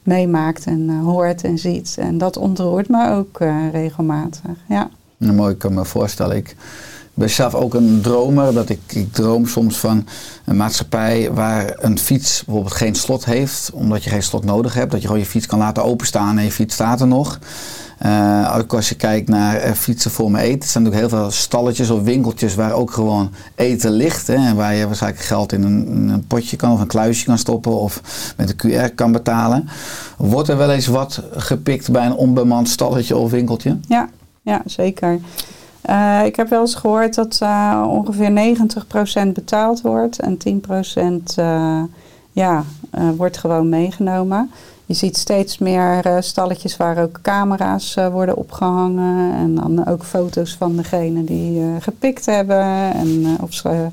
meemaakt 0.03 0.65
en 0.65 0.89
eh, 0.89 1.05
hoort 1.05 1.45
en 1.45 1.59
ziet. 1.59 1.97
En 1.99 2.19
dat 2.19 2.37
ontroert 2.37 2.89
me 2.89 3.11
ook 3.11 3.41
eh, 3.41 3.57
regelmatig. 3.73 4.57
Ja. 4.69 4.91
Nou, 5.17 5.35
mooi, 5.35 5.53
ik 5.53 5.59
kan 5.59 5.75
me 5.75 5.85
voorstellen. 5.85 6.37
Ik 6.37 6.57
ben 7.15 7.31
zelf 7.31 7.55
ook 7.55 7.75
een 7.75 8.01
dromer. 8.03 8.53
Dat 8.53 8.69
ik, 8.69 8.81
ik 8.89 9.13
droom 9.13 9.47
soms 9.47 9.79
van 9.79 10.07
een 10.45 10.57
maatschappij 10.57 11.33
waar 11.33 11.77
een 11.77 11.99
fiets 11.99 12.45
bijvoorbeeld 12.45 12.75
geen 12.75 12.95
slot 12.95 13.25
heeft. 13.25 13.71
Omdat 13.73 14.05
je 14.05 14.11
geen 14.11 14.23
slot 14.23 14.45
nodig 14.45 14.75
hebt. 14.75 14.91
Dat 14.91 15.01
je 15.01 15.07
gewoon 15.07 15.23
je 15.23 15.29
fiets 15.29 15.47
kan 15.47 15.59
laten 15.59 15.85
openstaan 15.85 16.39
en 16.39 16.45
je 16.45 16.53
fiets 16.53 16.75
staat 16.75 17.01
er 17.01 17.07
nog. 17.07 17.39
Eh, 18.03 18.55
ook 18.59 18.75
als 18.75 18.89
je 18.89 18.95
kijkt 18.95 19.29
naar 19.29 19.57
eh, 19.57 19.73
fietsen 19.73 20.11
voor 20.11 20.31
me 20.31 20.41
eten. 20.41 20.61
Er 20.61 20.67
zijn 20.67 20.85
natuurlijk 20.85 21.11
heel 21.11 21.21
veel 21.21 21.31
stalletjes 21.31 21.91
of 21.91 22.03
winkeltjes 22.03 22.55
waar 22.55 22.73
ook 22.73 22.91
gewoon 22.91 23.31
eten 23.55 23.91
ligt. 23.91 24.27
Hè, 24.27 24.35
en 24.35 24.57
waar 24.57 24.75
je 24.75 24.87
waarschijnlijk 24.87 25.23
geld 25.23 25.53
in 25.53 25.63
een, 25.63 26.09
een 26.09 26.27
potje 26.27 26.57
kan 26.57 26.73
of 26.73 26.81
een 26.81 26.87
kluisje 26.87 27.25
kan 27.25 27.39
stoppen. 27.39 27.81
Of 27.81 28.01
met 28.37 28.55
een 28.63 28.71
QR 28.71 28.95
kan 28.95 29.13
betalen. 29.13 29.69
Wordt 30.17 30.49
er 30.49 30.57
wel 30.57 30.71
eens 30.71 30.87
wat 30.87 31.23
gepikt 31.33 31.91
bij 31.91 32.07
een 32.07 32.15
onbemand 32.15 32.69
stalletje 32.69 33.17
of 33.17 33.31
winkeltje? 33.31 33.79
Ja, 33.89 34.09
ja 34.43 34.63
zeker. 34.67 35.19
Eh, 35.81 36.25
ik 36.25 36.37
heb 36.37 36.49
wel 36.49 36.61
eens 36.61 36.75
gehoord 36.75 37.15
dat 37.15 37.41
ongeveer 37.89 38.31
90% 38.31 39.33
betaald 39.33 39.81
wordt 39.81 40.19
en 40.19 40.37
10% 40.37 41.35
eh, 41.37 41.83
ja, 42.33 42.65
wordt 43.17 43.39
gewoon 43.39 43.69
meegenomen. 43.69 44.51
Je 44.87 44.95
ziet 44.95 45.17
steeds 45.17 45.59
meer 45.59 46.07
eh, 46.07 46.17
stalletjes 46.21 46.77
waar 46.77 47.03
ook 47.03 47.19
camera's 47.23 47.97
eh, 47.97 48.09
worden 48.09 48.37
opgehangen. 48.37 49.35
En 49.35 49.55
dan 49.55 49.87
ook 49.87 50.05
foto's 50.05 50.55
van 50.59 50.77
degene 50.77 51.25
die 51.25 51.61
eh, 51.61 51.67
gepikt 51.79 52.27
hebben. 52.27 52.95
En 52.95 53.37
of 53.41 53.53
ze 53.53 53.87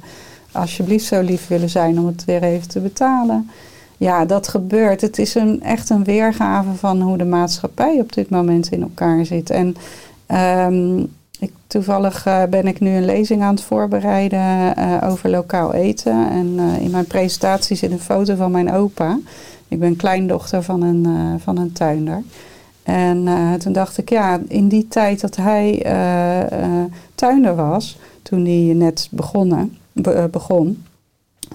alsjeblieft 0.51 1.05
zo 1.05 1.21
lief 1.21 1.47
willen 1.47 1.69
zijn 1.69 1.99
om 1.99 2.05
het 2.05 2.25
weer 2.25 2.43
even 2.43 2.67
te 2.67 2.79
betalen. 2.79 3.49
Ja, 3.97 4.25
dat 4.25 4.47
gebeurt. 4.47 5.01
Het 5.01 5.17
is 5.19 5.35
een, 5.35 5.61
echt 5.63 5.89
een 5.89 6.03
weergave 6.03 6.73
van 6.73 7.01
hoe 7.01 7.17
de 7.17 7.25
maatschappij 7.25 7.99
op 7.99 8.13
dit 8.13 8.29
moment 8.29 8.71
in 8.71 8.81
elkaar 8.81 9.25
zit. 9.25 9.49
En 9.49 9.75
ehm, 10.25 11.03
toevallig 11.67 12.23
ben 12.49 12.67
ik 12.67 12.79
nu 12.79 12.89
een 12.89 13.05
lezing 13.05 13.41
aan 13.41 13.53
het 13.53 13.63
voorbereiden 13.63 14.75
over 15.03 15.29
lokaal 15.29 15.73
eten. 15.73 16.29
En 16.29 16.59
in 16.79 16.91
mijn 16.91 17.07
presentatie 17.07 17.75
zit 17.75 17.91
een 17.91 17.99
foto 17.99 18.35
van 18.35 18.51
mijn 18.51 18.71
opa. 18.71 19.19
Ik 19.69 19.79
ben 19.79 19.95
kleindochter 19.95 20.63
van 20.63 20.81
een, 20.81 21.39
van 21.39 21.57
een 21.57 21.71
tuinder. 21.71 22.23
En 22.83 23.27
toen 23.59 23.73
dacht 23.73 23.97
ik, 23.97 24.09
ja, 24.09 24.39
in 24.47 24.67
die 24.67 24.87
tijd 24.87 25.21
dat 25.21 25.35
hij 25.35 25.81
tuinder 27.15 27.55
was, 27.55 27.97
toen 28.21 28.45
hij 28.45 28.73
net 28.75 29.07
begonnen, 29.11 29.77
begon, 30.31 30.83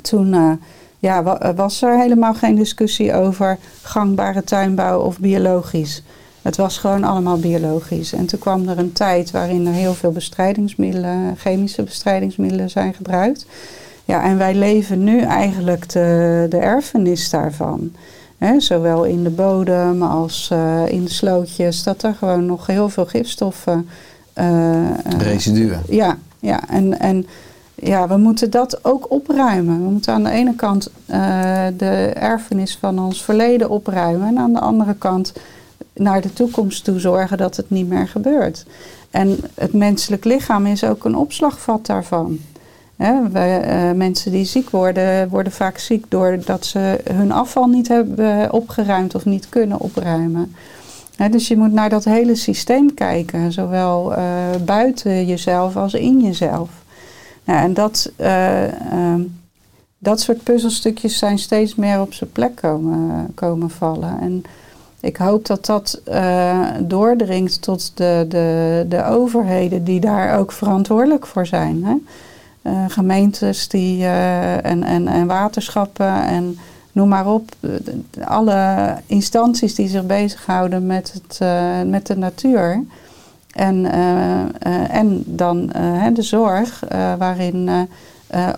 toen 0.03 0.59
ja, 0.99 1.39
was 1.55 1.83
er 1.83 1.99
helemaal 1.99 2.35
geen 2.35 2.55
discussie 2.55 3.15
over 3.15 3.59
gangbare 3.83 4.45
tuinbouw 4.45 5.01
of 5.01 5.19
biologisch. 5.19 6.03
Het 6.43 6.57
was 6.57 6.79
gewoon 6.79 7.05
allemaal 7.05 7.39
biologisch. 7.39 8.13
En 8.13 8.27
toen 8.27 8.39
kwam 8.39 8.69
er 8.69 8.79
een 8.79 8.93
tijd 8.93 9.31
waarin 9.31 9.67
er 9.67 9.73
heel 9.73 9.95
veel 9.95 10.13
bestrijdingsmiddelen, 10.13 11.37
chemische 11.37 11.83
bestrijdingsmiddelen 11.83 12.71
zijn 12.71 12.95
gebruikt. 12.95 13.47
Ja, 14.05 14.23
en 14.23 14.39
wij 14.39 14.55
leven 14.55 15.05
nu 15.05 15.21
eigenlijk 15.21 15.89
de, 15.89 16.47
de 16.49 16.57
erfenis 16.57 17.31
daarvan. 17.31 17.93
zowel 18.59 19.05
in 19.05 19.23
de 19.23 19.31
bodem 19.31 20.03
als 20.03 20.51
uh, 20.53 20.89
in 20.89 21.05
de 21.05 21.11
slootjes, 21.11 21.83
dat 21.83 22.03
er 22.03 22.15
gewoon 22.15 22.47
nog 22.47 22.67
heel 22.67 22.89
veel 22.89 23.07
gifstoffen. 23.07 23.89
Uh, 24.39 24.91
Residuen. 25.19 25.83
Ja, 25.89 26.17
ja 26.39 26.69
en, 26.69 27.01
en 27.01 27.27
ja, 27.75 28.09
we 28.09 28.17
moeten 28.17 28.51
dat 28.51 28.85
ook 28.85 29.11
opruimen. 29.11 29.85
We 29.85 29.91
moeten 29.91 30.13
aan 30.13 30.25
de 30.25 30.31
ene 30.31 30.55
kant 30.55 30.91
de 31.77 32.13
erfenis 32.15 32.77
van 32.81 32.99
ons 32.99 33.25
verleden 33.25 33.71
opruimen. 33.71 34.29
En 34.29 34.39
aan 34.39 34.53
de 34.53 34.61
andere 34.61 34.95
kant 34.95 35.33
naar 35.95 36.21
de 36.21 36.33
toekomst 36.33 36.85
toe 36.85 36.99
zorgen 36.99 37.39
dat 37.39 37.57
het 37.57 37.71
niet 37.71 37.89
meer 37.89 38.09
gebeurt. 38.09 38.65
En 39.11 39.39
het 39.55 39.73
menselijk 39.73 40.25
lichaam 40.25 40.67
is 40.67 40.85
ook 40.85 41.05
een 41.05 41.17
opslagvat 41.17 41.87
daarvan. 41.87 42.39
We, 42.97 43.63
uh, 43.67 43.93
mensen 43.93 44.33
die 44.33 44.45
ziek 44.45 44.71
worden, 44.71 45.29
worden 45.29 45.53
vaak 45.53 45.79
ziek 45.79 46.05
doordat 46.09 46.67
ze 46.67 47.01
hun 47.13 47.33
afval 47.33 47.67
niet 47.67 47.89
hebben 47.89 48.53
opgeruimd 48.53 49.15
of 49.15 49.25
niet 49.25 49.49
kunnen 49.49 49.81
opruimen. 49.81 50.55
dus 51.31 51.49
je 51.49 51.57
moet 51.57 51.73
naar 51.73 51.89
dat 51.89 52.05
hele 52.05 52.35
systeem 52.35 52.95
kijken, 52.95 53.53
zowel 53.53 54.13
uh, 54.13 54.19
buiten 54.65 55.27
jezelf 55.27 55.77
als 55.77 55.95
in 55.95 56.21
jezelf. 56.21 56.69
Nou, 57.45 57.61
en 57.61 57.75
dat, 57.75 58.13
uh, 58.21 59.15
dat 59.99 60.21
soort 60.21 60.43
puzzelstukjes 60.43 61.19
zijn 61.19 61.39
steeds 61.39 61.75
meer 61.75 62.01
op 62.01 62.13
zijn 62.13 62.33
plek 62.33 62.57
komen, 62.57 63.33
komen 63.35 63.71
vallen. 63.71 64.21
En 64.21 64.43
ik 65.01 65.17
hoop 65.17 65.47
dat 65.47 65.67
dat 65.67 66.01
doordringt 66.81 67.63
tot 67.63 67.97
de, 67.97 68.27
de, 68.29 68.87
de 68.89 69.05
overheden 69.05 69.85
die 69.85 70.01
daar 70.01 70.39
ook 70.39 70.53
verantwoordelijk 70.53 71.27
voor 71.27 71.47
zijn. 71.47 71.85
Hè? 71.85 71.95
Uh, 72.67 72.85
gemeentes 72.89 73.69
die, 73.69 73.99
uh, 73.99 74.65
en, 74.65 74.83
en, 74.83 75.09
en 75.09 75.27
waterschappen 75.27 76.25
en 76.25 76.59
noem 76.93 77.09
maar 77.09 77.27
op. 77.27 77.51
Alle 78.25 78.97
instanties 79.07 79.75
die 79.75 79.89
zich 79.89 80.07
bezighouden 80.07 80.87
met, 80.87 81.13
het, 81.13 81.41
met 81.89 82.07
de 82.07 82.17
natuur. 82.17 82.85
En, 83.53 83.91
en 84.91 85.23
dan 85.27 85.67
de 86.15 86.23
zorg 86.23 86.83
waarin 87.19 87.89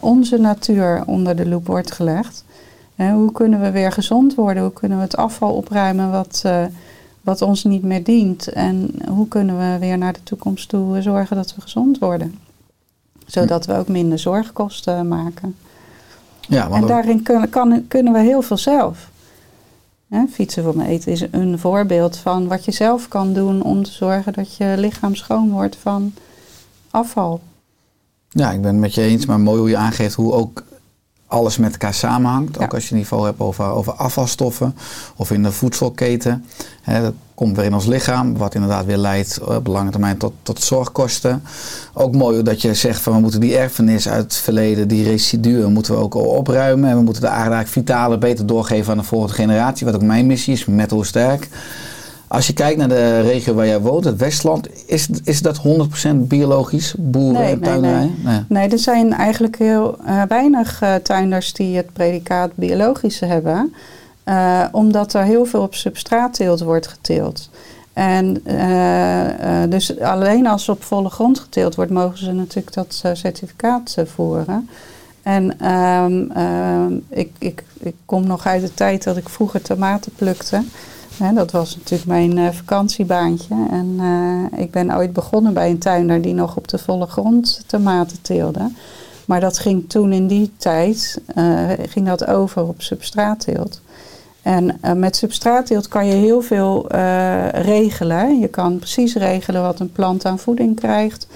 onze 0.01 0.39
natuur 0.39 1.03
onder 1.07 1.37
de 1.37 1.49
loep 1.49 1.67
wordt 1.67 1.93
gelegd 1.93 2.45
hoe 2.97 3.33
kunnen 3.33 3.61
we 3.61 3.71
weer 3.71 3.93
gezond 3.93 4.35
worden? 4.35 4.63
Hoe 4.63 4.73
kunnen 4.73 4.99
we 4.99 5.05
het 5.05 5.17
afval 5.17 5.55
opruimen 5.55 6.11
wat, 6.11 6.45
wat 7.21 7.43
ons 7.43 7.65
niet 7.65 7.83
meer 7.83 8.05
dient? 8.05 8.49
En 8.49 8.91
hoe 9.09 9.29
kunnen 9.29 9.59
we 9.59 9.79
weer 9.79 9.99
naar 9.99 10.13
de 10.13 10.23
toekomst 10.23 10.69
toe 10.69 11.03
zorgen 11.03 11.37
dat 11.37 11.55
we 11.55 11.61
gezond 11.61 11.99
worden? 11.99 12.46
Zodat 13.27 13.67
we 13.67 13.77
ook 13.77 13.89
minder 13.89 14.19
zorgkosten 14.19 15.09
maken. 15.09 15.57
Ja, 16.41 16.71
en 16.71 16.87
daarin 16.87 17.23
kunnen, 17.23 17.49
kan, 17.49 17.85
kunnen 17.89 18.13
we 18.13 18.19
heel 18.19 18.43
veel 18.43 18.57
zelf. 18.57 19.11
fietsen 20.31 20.63
voor 20.63 20.77
mijn 20.77 20.89
eten 20.89 21.13
is 21.13 21.25
een 21.31 21.59
voorbeeld 21.59 22.17
van 22.17 22.47
wat 22.47 22.65
je 22.65 22.73
zelf 22.73 23.09
kan 23.09 23.33
doen 23.33 23.63
om 23.63 23.83
te 23.83 23.93
zorgen 23.93 24.33
dat 24.33 24.57
je 24.57 24.75
lichaam 24.79 25.15
schoon 25.15 25.51
wordt 25.51 25.77
van 25.77 26.15
afval. 26.91 27.41
Ja, 28.29 28.51
ik 28.53 28.61
ben 28.61 28.71
het 28.71 28.81
met 28.81 28.95
je 28.95 29.03
eens, 29.03 29.27
maar 29.27 29.41
mooi 29.41 29.59
hoe 29.59 29.69
je 29.69 29.77
aangeeft 29.77 30.15
hoe 30.15 30.33
ook 30.33 30.65
alles 31.27 31.57
met 31.57 31.73
elkaar 31.73 31.95
samenhangt. 31.95 32.59
Ook 32.59 32.75
als 32.75 32.89
je 32.89 32.95
niveau 32.95 33.25
hebt 33.25 33.41
over, 33.41 33.65
over 33.65 33.93
afvalstoffen 33.93 34.75
of 35.17 35.31
in 35.31 35.43
de 35.43 35.53
voedselketen. 35.53 36.45
Hè, 36.83 37.03
dat 37.03 37.13
komt 37.35 37.57
weer 37.57 37.65
in 37.65 37.75
ons 37.75 37.87
lichaam, 37.87 38.37
wat 38.37 38.55
inderdaad 38.55 38.85
weer 38.85 38.97
leidt 38.97 39.37
eh, 39.37 39.55
op 39.55 39.67
lange 39.67 39.91
termijn 39.91 40.17
tot, 40.17 40.33
tot 40.43 40.63
zorgkosten. 40.63 41.43
Ook 41.93 42.15
mooi 42.15 42.43
dat 42.43 42.63
je 42.63 42.75
zegt 42.75 43.01
van 43.01 43.15
we 43.15 43.21
moeten 43.21 43.41
die 43.41 43.57
erfenis 43.57 44.09
uit 44.09 44.23
het 44.23 44.37
verleden, 44.37 44.89
die 44.89 45.05
residuen, 45.05 45.73
moeten 45.73 45.95
we 45.95 46.01
ook 46.01 46.15
opruimen. 46.15 46.91
En 46.91 46.97
we 46.97 47.03
moeten 47.03 47.23
de 47.23 47.29
eigenlijk 47.29 47.69
vitale 47.69 48.19
beter 48.19 48.47
doorgeven 48.47 48.93
aan 48.93 48.99
de 48.99 49.05
volgende 49.05 49.35
generatie. 49.35 49.87
Wat 49.87 49.95
ook 49.95 50.03
mijn 50.03 50.27
missie 50.27 50.53
is, 50.53 50.65
met 50.65 50.91
hoe 50.91 51.07
sterk. 51.07 51.49
Als 52.29 52.47
je 52.47 52.53
kijkt 52.53 52.79
naar 52.79 52.89
de 52.89 53.21
regio 53.21 53.55
waar 53.55 53.67
jij 53.67 53.81
woont, 53.81 54.05
het 54.05 54.19
Westland, 54.19 54.69
is, 54.87 55.09
is 55.25 55.43
dat 55.43 55.61
100% 56.07 56.17
biologisch, 56.17 56.95
boeren 56.99 57.61
nee, 57.61 57.71
en? 57.71 57.81
Nee, 57.81 58.15
nee. 58.25 58.41
nee, 58.49 58.69
er 58.69 58.79
zijn 58.79 59.13
eigenlijk 59.13 59.59
heel 59.59 59.97
uh, 60.07 60.23
weinig 60.29 60.83
uh, 60.83 60.95
tuinders 60.95 61.53
die 61.53 61.77
het 61.77 61.93
predicaat 61.93 62.51
biologische 62.55 63.25
hebben. 63.25 63.75
Uh, 64.25 64.65
omdat 64.73 65.15
er 65.15 65.23
heel 65.23 65.45
veel 65.45 65.63
op 65.63 65.75
substraatteelt 65.75 66.61
wordt 66.61 66.87
geteeld. 66.87 67.51
En 67.93 68.43
dus 69.69 70.01
alleen 70.01 70.47
als 70.47 70.69
op 70.69 70.83
volle 70.83 71.11
grond 71.11 71.39
geteeld 71.39 71.75
wordt, 71.75 71.91
mogen 71.91 72.19
ze 72.19 72.33
natuurlijk 72.33 72.75
dat 72.75 73.03
certificaat 73.13 73.97
voeren. 74.05 74.69
En 75.23 75.71
um, 75.73 77.05
ik, 77.09 77.31
ik, 77.39 77.65
ik 77.79 77.95
kom 78.05 78.27
nog 78.27 78.47
uit 78.47 78.61
de 78.61 78.75
tijd 78.75 79.05
dat 79.05 79.17
ik 79.17 79.29
vroeger 79.29 79.63
tomaten 79.63 80.13
plukte 80.17 80.63
dat 81.35 81.51
was 81.51 81.77
natuurlijk 81.77 82.09
mijn 82.09 82.37
uh, 82.37 82.49
vakantiebaantje. 82.51 83.55
En 83.71 83.97
uh, 84.01 84.61
ik 84.61 84.71
ben 84.71 84.97
ooit 84.97 85.13
begonnen 85.13 85.55
bij 85.55 85.71
een 85.71 85.79
tuinder 85.79 86.23
die 86.23 86.35
nog 86.35 86.57
op 86.57 86.69
de 86.69 86.79
volle 86.79 87.07
grond 87.07 87.63
tomaten 87.67 88.19
teelde. 88.23 88.71
Maar 89.25 89.41
dat 89.41 89.59
ging 89.59 89.89
toen 89.89 90.13
in 90.13 90.27
die 90.27 90.53
tijd 90.57 91.21
uh, 91.37 91.71
ging 91.89 92.07
dat 92.07 92.27
over 92.27 92.63
op 92.63 92.83
substraatteelt. 92.83 93.81
En 94.43 94.81
met 94.97 95.17
substraatteelt 95.17 95.89
kan 95.89 96.07
je 96.07 96.15
heel 96.15 96.43
veel 96.43 96.87
regelen. 97.53 98.39
Je 98.39 98.49
kan 98.49 98.79
precies 98.79 99.15
regelen 99.15 99.63
wat 99.63 99.81
een 99.81 99.93
plant 99.93 100.25
aan 100.25 100.39
voeding 100.39 100.77
krijgt. 100.77 101.27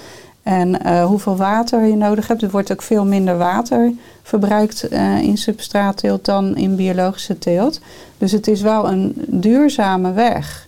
En 0.43 1.01
hoeveel 1.01 1.35
water 1.35 1.85
je 1.85 1.95
nodig 1.95 2.27
hebt. 2.27 2.41
Er 2.41 2.51
wordt 2.51 2.71
ook 2.71 2.81
veel 2.81 3.05
minder 3.05 3.37
water 3.37 3.93
verbruikt 4.23 4.83
in 5.21 5.37
substraatteelt 5.37 6.25
dan 6.25 6.57
in 6.57 6.75
biologische 6.75 7.37
teelt. 7.37 7.79
Dus 8.17 8.31
het 8.31 8.47
is 8.47 8.61
wel 8.61 8.87
een 8.87 9.13
duurzame 9.27 10.11
weg. 10.11 10.67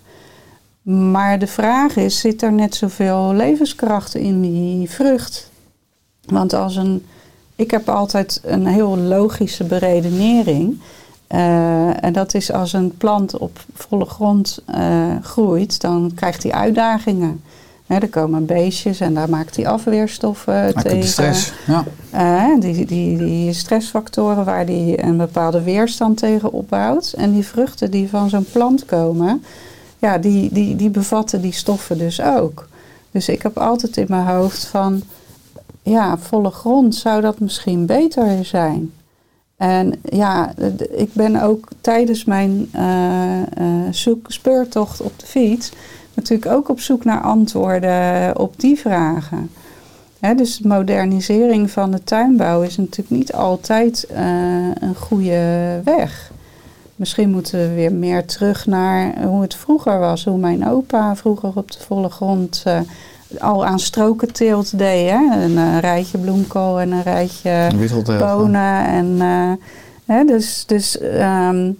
Maar 0.83 1.39
de 1.39 1.47
vraag 1.47 1.95
is, 1.95 2.19
zit 2.19 2.41
er 2.41 2.53
net 2.53 2.75
zoveel 2.75 3.33
levenskracht 3.33 4.15
in 4.15 4.41
die 4.41 4.89
vrucht? 4.89 5.49
Want 6.25 6.53
als 6.53 6.75
een, 6.75 7.05
ik 7.55 7.71
heb 7.71 7.89
altijd 7.89 8.41
een 8.43 8.65
heel 8.65 8.97
logische 8.97 9.63
beredenering. 9.63 10.79
Uh, 11.29 12.03
en 12.03 12.13
dat 12.13 12.33
is 12.33 12.51
als 12.51 12.73
een 12.73 12.97
plant 12.97 13.37
op 13.37 13.65
volle 13.73 14.05
grond 14.05 14.59
uh, 14.75 15.15
groeit, 15.21 15.81
dan 15.81 16.11
krijgt 16.15 16.43
hij 16.43 16.51
uitdagingen. 16.51 17.43
Er 18.01 18.09
komen 18.09 18.45
beestjes 18.45 18.99
en 18.99 19.13
daar 19.13 19.29
maakt 19.29 19.55
hij 19.55 19.67
afweerstoffen 19.67 20.53
Maakt 20.53 20.81
tegen. 20.81 20.99
De 20.99 21.05
stress, 21.05 21.53
ja. 21.67 21.83
Uh, 22.13 22.59
die, 22.59 22.85
die, 22.85 23.17
die 23.17 23.53
stressfactoren 23.53 24.45
waar 24.45 24.65
die 24.65 25.03
een 25.03 25.17
bepaalde 25.17 25.61
weerstand 25.61 26.17
tegen 26.17 26.51
opbouwt. 26.51 27.13
En 27.17 27.33
die 27.33 27.45
vruchten 27.45 27.91
die 27.91 28.09
van 28.09 28.29
zo'n 28.29 28.45
plant 28.51 28.85
komen, 28.85 29.43
ja, 29.99 30.17
die, 30.17 30.49
die, 30.53 30.75
die 30.75 30.89
bevatten 30.89 31.41
die 31.41 31.53
stoffen 31.53 31.97
dus 31.97 32.21
ook. 32.21 32.67
Dus 33.11 33.29
ik 33.29 33.41
heb 33.41 33.57
altijd 33.57 33.97
in 33.97 34.05
mijn 34.09 34.25
hoofd 34.25 34.65
van, 34.65 35.01
ja, 35.81 36.17
volle 36.17 36.51
grond 36.51 36.95
zou 36.95 37.21
dat 37.21 37.39
misschien 37.39 37.85
beter 37.85 38.45
zijn. 38.45 38.91
En 39.57 39.93
ja, 40.03 40.53
ik 40.91 41.13
ben 41.13 41.41
ook 41.41 41.67
tijdens 41.81 42.25
mijn 42.25 42.69
uh, 42.75 43.37
uh, 43.59 43.91
zoek, 43.91 44.31
speurtocht 44.31 45.01
op 45.01 45.19
de 45.19 45.25
fiets 45.25 45.71
natuurlijk 46.15 46.51
ook 46.51 46.69
op 46.69 46.79
zoek 46.79 47.03
naar 47.03 47.21
antwoorden 47.21 48.39
op 48.39 48.59
die 48.59 48.79
vragen. 48.79 49.49
dus 50.35 50.57
de 50.57 50.67
modernisering 50.67 51.71
van 51.71 51.91
de 51.91 52.03
tuinbouw 52.03 52.61
is 52.61 52.77
natuurlijk 52.77 53.09
niet 53.09 53.33
altijd 53.33 54.07
uh, 54.11 54.17
een 54.79 54.95
goede 54.95 55.81
weg. 55.83 56.31
Misschien 56.95 57.29
moeten 57.29 57.59
we 57.59 57.73
weer 57.73 57.93
meer 57.93 58.25
terug 58.25 58.65
naar 58.65 59.23
hoe 59.25 59.41
het 59.41 59.55
vroeger 59.55 59.99
was. 59.99 60.25
Hoe 60.25 60.37
mijn 60.37 60.67
opa 60.67 61.15
vroeger 61.15 61.51
op 61.55 61.71
de 61.71 61.79
volle 61.79 62.09
grond 62.09 62.63
uh, 62.67 62.79
al 63.39 63.65
aan 63.65 63.79
strokenteelt 63.79 64.77
deed. 64.77 65.09
Hè? 65.09 65.43
Een, 65.43 65.57
eh, 65.57 65.79
rijtje 65.79 66.17
bloemkool 66.17 66.79
en 66.79 66.91
een 66.91 67.03
rijtje 67.03 67.67
bonen. 68.19 68.85
En, 68.85 69.15
eh, 69.19 69.51
hè, 70.15 70.23
dus, 70.25 70.63
dus, 70.65 70.99
ehm, 70.99 71.71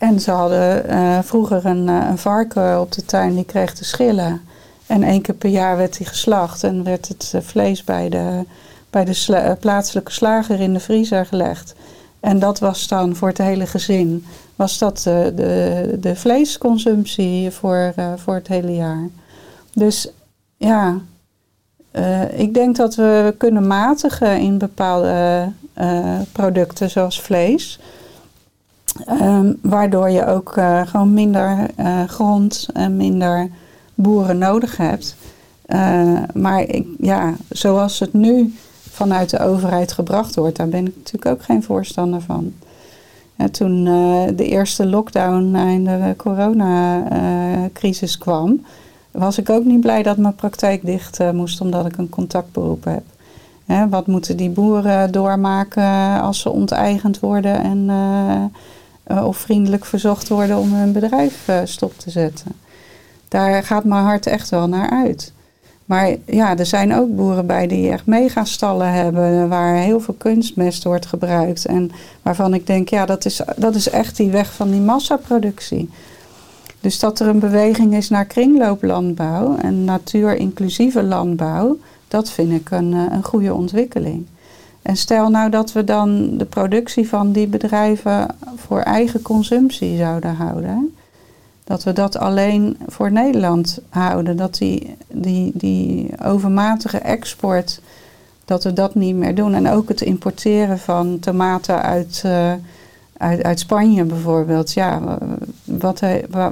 en 0.00 0.20
ze 0.20 0.30
hadden 0.30 0.88
eh, 0.88 1.18
vroeger 1.22 1.66
een, 1.66 1.88
eh, 1.88 2.06
een 2.08 2.18
varken 2.18 2.80
op 2.80 2.92
de 2.92 3.04
tuin, 3.04 3.34
die 3.34 3.44
kreeg 3.44 3.74
de 3.74 3.84
schillen. 3.84 4.40
En 4.86 5.02
één 5.02 5.20
keer 5.22 5.34
per 5.34 5.50
jaar 5.50 5.76
werd 5.76 5.98
hij 5.98 6.06
geslacht 6.06 6.64
en 6.64 6.84
werd 6.84 7.08
het 7.08 7.32
eh, 7.34 7.40
vlees 7.40 7.84
bij 7.84 8.08
de, 8.08 8.44
bij 8.90 9.04
de 9.04 9.56
plaatselijke 9.60 10.12
slager 10.12 10.60
in 10.60 10.72
de 10.72 10.80
vriezer 10.80 11.26
gelegd. 11.26 11.74
En 12.20 12.38
dat 12.38 12.58
was 12.58 12.88
dan 12.88 13.16
voor 13.16 13.28
het 13.28 13.38
hele 13.38 13.66
gezin, 13.66 14.24
was 14.56 14.78
dat 14.78 14.98
de, 14.98 15.32
de, 15.34 15.96
de 16.00 16.16
vleesconsumptie 16.16 17.50
voor, 17.50 17.94
voor 18.16 18.34
het 18.34 18.48
hele 18.48 18.74
jaar. 18.74 19.08
Dus 19.74 20.08
ja, 20.56 20.98
ik 22.30 22.54
denk 22.54 22.76
dat 22.76 22.94
we 22.94 23.34
kunnen 23.38 23.66
matigen 23.66 24.40
in 24.40 24.58
bepaalde 24.58 25.48
producten 26.32 26.90
zoals 26.90 27.20
vlees. 27.20 27.78
Ehm, 29.06 29.52
waardoor 29.62 30.10
je 30.10 30.26
ook 30.26 30.56
eh, 30.56 30.80
gewoon 30.86 31.12
minder 31.12 31.66
eh, 31.76 32.02
grond 32.04 32.68
en 32.72 32.96
minder 32.96 33.48
boeren 33.94 34.38
nodig 34.38 34.76
hebt. 34.76 35.16
Eh, 35.66 36.18
maar 36.34 36.62
ik, 36.62 36.86
ja, 36.98 37.34
zoals 37.48 37.98
het 37.98 38.12
nu 38.12 38.54
vanuit 38.90 39.30
de 39.30 39.38
overheid 39.38 39.92
gebracht 39.92 40.34
wordt, 40.34 40.56
daar 40.56 40.68
ben 40.68 40.86
ik 40.86 40.96
natuurlijk 40.96 41.34
ook 41.34 41.42
geen 41.42 41.62
voorstander 41.62 42.20
van. 42.20 42.52
Toen 43.50 43.84
de 44.36 44.48
eerste 44.48 44.86
lockdown 44.86 45.56
in 45.56 45.84
de 45.84 46.14
coronacrisis 46.16 48.18
kwam, 48.18 48.64
was 49.10 49.38
ik 49.38 49.50
ook 49.50 49.64
niet 49.64 49.80
blij 49.80 50.02
dat 50.02 50.16
mijn 50.16 50.34
praktijk 50.34 50.84
dicht 50.84 51.32
moest 51.32 51.60
omdat 51.60 51.86
ik 51.86 51.96
een 51.96 52.08
contactberoep 52.08 52.84
heb. 52.84 53.02
Wat 53.90 54.06
moeten 54.06 54.36
die 54.36 54.50
boeren 54.50 55.12
doormaken 55.12 56.20
als 56.20 56.40
ze 56.40 56.50
onteigend 56.50 57.20
worden 57.20 57.62
en 57.62 57.88
of 59.10 59.36
vriendelijk 59.36 59.84
verzocht 59.84 60.28
worden 60.28 60.58
om 60.58 60.74
hun 60.74 60.92
bedrijf 60.92 61.48
eh, 61.48 61.60
stop 61.64 61.98
te 61.98 62.10
zetten? 62.10 62.52
Daar 63.28 63.62
gaat 63.62 63.84
mijn 63.84 64.04
hart 64.04 64.26
echt 64.26 64.48
wel 64.48 64.68
naar 64.68 64.90
uit. 64.90 65.32
Maar 65.84 66.16
ja, 66.26 66.56
er 66.56 66.66
zijn 66.66 66.94
ook 66.94 67.16
boeren 67.16 67.46
bij 67.46 67.66
die 67.66 67.90
echt 67.90 68.06
megastallen 68.06 68.92
hebben 68.92 69.48
waar 69.48 69.74
heel 69.74 70.00
veel 70.00 70.14
kunstmest 70.18 70.84
wordt 70.84 71.06
gebruikt. 71.06 71.66
En 71.66 71.90
waarvan 72.22 72.54
ik 72.54 72.66
denk, 72.66 72.88
ja, 72.88 73.06
dat 73.06 73.24
is, 73.24 73.40
dat 73.56 73.74
is 73.74 73.88
echt 73.88 74.16
die 74.16 74.30
weg 74.30 74.52
van 74.52 74.70
die 74.70 74.80
massaproductie. 74.80 75.90
Dus 76.80 76.98
dat 76.98 77.20
er 77.20 77.26
een 77.26 77.38
beweging 77.38 77.94
is 77.94 78.08
naar 78.08 78.24
kringlooplandbouw 78.24 79.56
en 79.56 79.84
natuur-inclusieve 79.84 81.02
landbouw, 81.02 81.78
dat 82.08 82.30
vind 82.30 82.52
ik 82.52 82.70
een, 82.70 82.92
eh, 82.92 83.04
een 83.10 83.24
goede 83.24 83.54
ontwikkeling. 83.54 84.26
En 84.82 84.96
stel 84.96 85.28
nou 85.28 85.50
dat 85.50 85.72
we 85.72 85.84
dan 85.84 86.38
de 86.38 86.44
productie 86.44 87.08
van 87.08 87.32
die 87.32 87.46
bedrijven 87.46 88.26
voor 88.56 88.80
eigen 88.80 89.22
consumptie 89.22 89.96
zouden 89.96 90.34
houden. 90.34 90.94
Dat 91.64 91.82
we 91.84 91.92
dat 91.92 92.16
alleen 92.16 92.76
voor 92.86 93.12
Nederland 93.12 93.78
houden. 93.88 94.36
Dat 94.36 94.54
die, 94.54 94.96
die, 95.08 95.50
die 95.54 96.10
overmatige 96.24 96.98
export, 96.98 97.80
dat 98.44 98.64
we 98.64 98.72
dat 98.72 98.94
niet 98.94 99.14
meer 99.14 99.34
doen. 99.34 99.54
En 99.54 99.68
ook 99.68 99.88
het 99.88 100.00
importeren 100.00 100.78
van 100.78 101.18
tomaten 101.18 101.82
uit, 101.82 102.22
eh, 102.24 102.52
uit, 103.16 103.42
uit 103.42 103.60
Spanje 103.60 104.04
bijvoorbeeld. 104.04 104.72
Ja, 104.72 105.00
wa- 105.00 105.18
wat, 105.64 106.00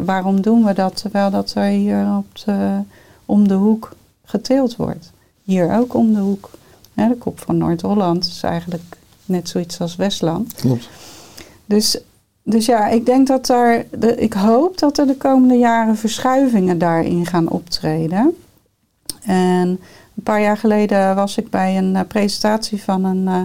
waarom 0.04 0.40
doen 0.40 0.64
we 0.64 0.72
dat 0.72 0.96
terwijl 0.96 1.30
dat 1.30 1.52
er 1.54 1.64
hier 1.64 2.16
op 2.16 2.26
de, 2.44 2.80
om 3.24 3.48
de 3.48 3.54
hoek 3.54 3.92
geteeld 4.24 4.76
wordt? 4.76 5.12
Hier 5.42 5.76
ook 5.78 5.94
om 5.94 6.14
de 6.14 6.20
hoek. 6.20 6.50
De 7.06 7.16
kop 7.18 7.40
van 7.40 7.56
Noord-Holland 7.56 8.26
is 8.26 8.42
eigenlijk 8.42 8.96
net 9.24 9.48
zoiets 9.48 9.80
als 9.80 9.96
Westland. 9.96 10.54
Klopt. 10.54 10.88
Dus, 11.64 12.00
dus 12.42 12.66
ja, 12.66 12.88
ik 12.88 13.06
denk 13.06 13.26
dat 13.26 13.46
daar. 13.46 13.84
De, 13.90 14.14
ik 14.14 14.32
hoop 14.32 14.78
dat 14.78 14.98
er 14.98 15.06
de 15.06 15.16
komende 15.16 15.54
jaren 15.54 15.96
verschuivingen 15.96 16.78
daarin 16.78 17.26
gaan 17.26 17.48
optreden. 17.48 18.36
En 19.22 19.68
een 20.14 20.22
paar 20.22 20.40
jaar 20.40 20.56
geleden 20.56 21.14
was 21.14 21.36
ik 21.36 21.50
bij 21.50 21.78
een 21.78 21.96
eh, 21.96 22.02
presentatie 22.08 22.82
van, 22.82 23.04
een, 23.04 23.28
eh, 23.28 23.42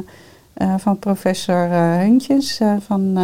eh, 0.54 0.80
van 0.80 1.00
professor 1.00 1.70
Huntjes 2.00 2.62
van 2.80 3.18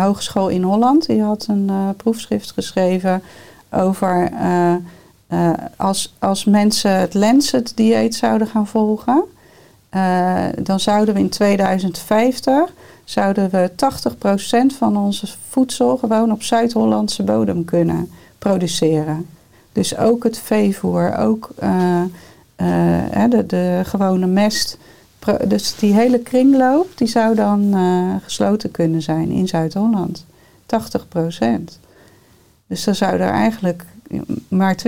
Hogeschool 0.00 0.48
in 0.48 0.62
Holland. 0.62 1.06
Die 1.06 1.22
had 1.22 1.46
een 1.48 1.70
proefschrift 1.96 2.52
geschreven 2.52 3.22
over 3.70 4.30
eh, 5.34 5.50
als, 5.76 6.14
als 6.18 6.44
mensen 6.44 6.90
het 6.90 7.14
Lancet-dieet 7.14 8.14
zouden 8.14 8.46
gaan 8.46 8.66
volgen. 8.66 9.24
eh, 9.88 10.44
dan 10.62 10.80
zouden 10.80 11.14
we 11.14 11.20
in 11.20 11.28
2050 11.28 12.72
zouden 13.04 13.50
we 13.50 13.70
80% 14.72 14.76
van 14.78 14.96
onze 14.96 15.26
voedsel 15.48 15.96
gewoon 15.96 16.32
op 16.32 16.42
Zuid-Hollandse 16.42 17.22
bodem 17.22 17.64
kunnen 17.64 18.10
produceren. 18.38 19.26
Dus 19.72 19.96
ook 19.96 20.24
het 20.24 20.38
veevoer, 20.38 21.16
ook 21.16 21.50
eh, 21.56 22.02
de, 23.28 23.46
de 23.46 23.80
gewone 23.84 24.26
mest. 24.26 24.78
Dus 25.46 25.76
die 25.76 25.94
hele 25.94 26.18
kringloop 26.18 26.88
die 26.94 27.08
zou 27.08 27.34
dan 27.34 27.74
gesloten 28.22 28.70
kunnen 28.70 29.02
zijn 29.02 29.30
in 29.30 29.48
Zuid-Holland. 29.48 30.24
80%. 30.66 31.78
Dus 32.66 32.84
dan 32.84 32.94
zou 32.94 33.12
er 33.12 33.30
eigenlijk 33.30 33.84
maar 34.48 34.78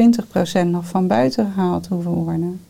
20% 0.65 0.67
nog 0.67 0.87
van 0.87 1.07
buiten 1.07 1.53
gehaald 1.55 1.87
hoeven 1.87 2.11
worden. 2.11 2.61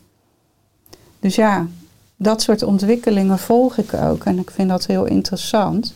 Dus 1.19 1.35
ja, 1.35 1.67
dat 2.15 2.41
soort 2.41 2.63
ontwikkelingen 2.63 3.39
volg 3.39 3.77
ik 3.77 3.93
ook. 3.93 4.23
En 4.23 4.39
ik 4.39 4.51
vind 4.51 4.69
dat 4.69 4.85
heel 4.85 5.05
interessant 5.05 5.95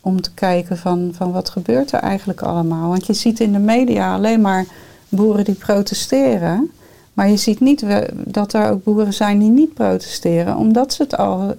om 0.00 0.20
te 0.20 0.34
kijken 0.34 0.78
van, 0.78 1.10
van 1.14 1.32
wat 1.32 1.50
gebeurt 1.50 1.92
er 1.92 2.00
eigenlijk 2.00 2.42
allemaal. 2.42 2.88
Want 2.88 3.06
je 3.06 3.12
ziet 3.12 3.40
in 3.40 3.52
de 3.52 3.58
media 3.58 4.14
alleen 4.14 4.40
maar 4.40 4.66
boeren 5.08 5.44
die 5.44 5.54
protesteren. 5.54 6.70
Maar 7.12 7.28
je 7.28 7.36
ziet 7.36 7.60
niet 7.60 7.84
dat 8.14 8.52
er 8.52 8.70
ook 8.70 8.84
boeren 8.84 9.14
zijn 9.14 9.38
die 9.38 9.50
niet 9.50 9.74
protesteren. 9.74 10.56
Omdat 10.56 10.92
ze 10.92 11.02
het 11.02 11.16
al 11.16 11.40
eh, 11.48 11.54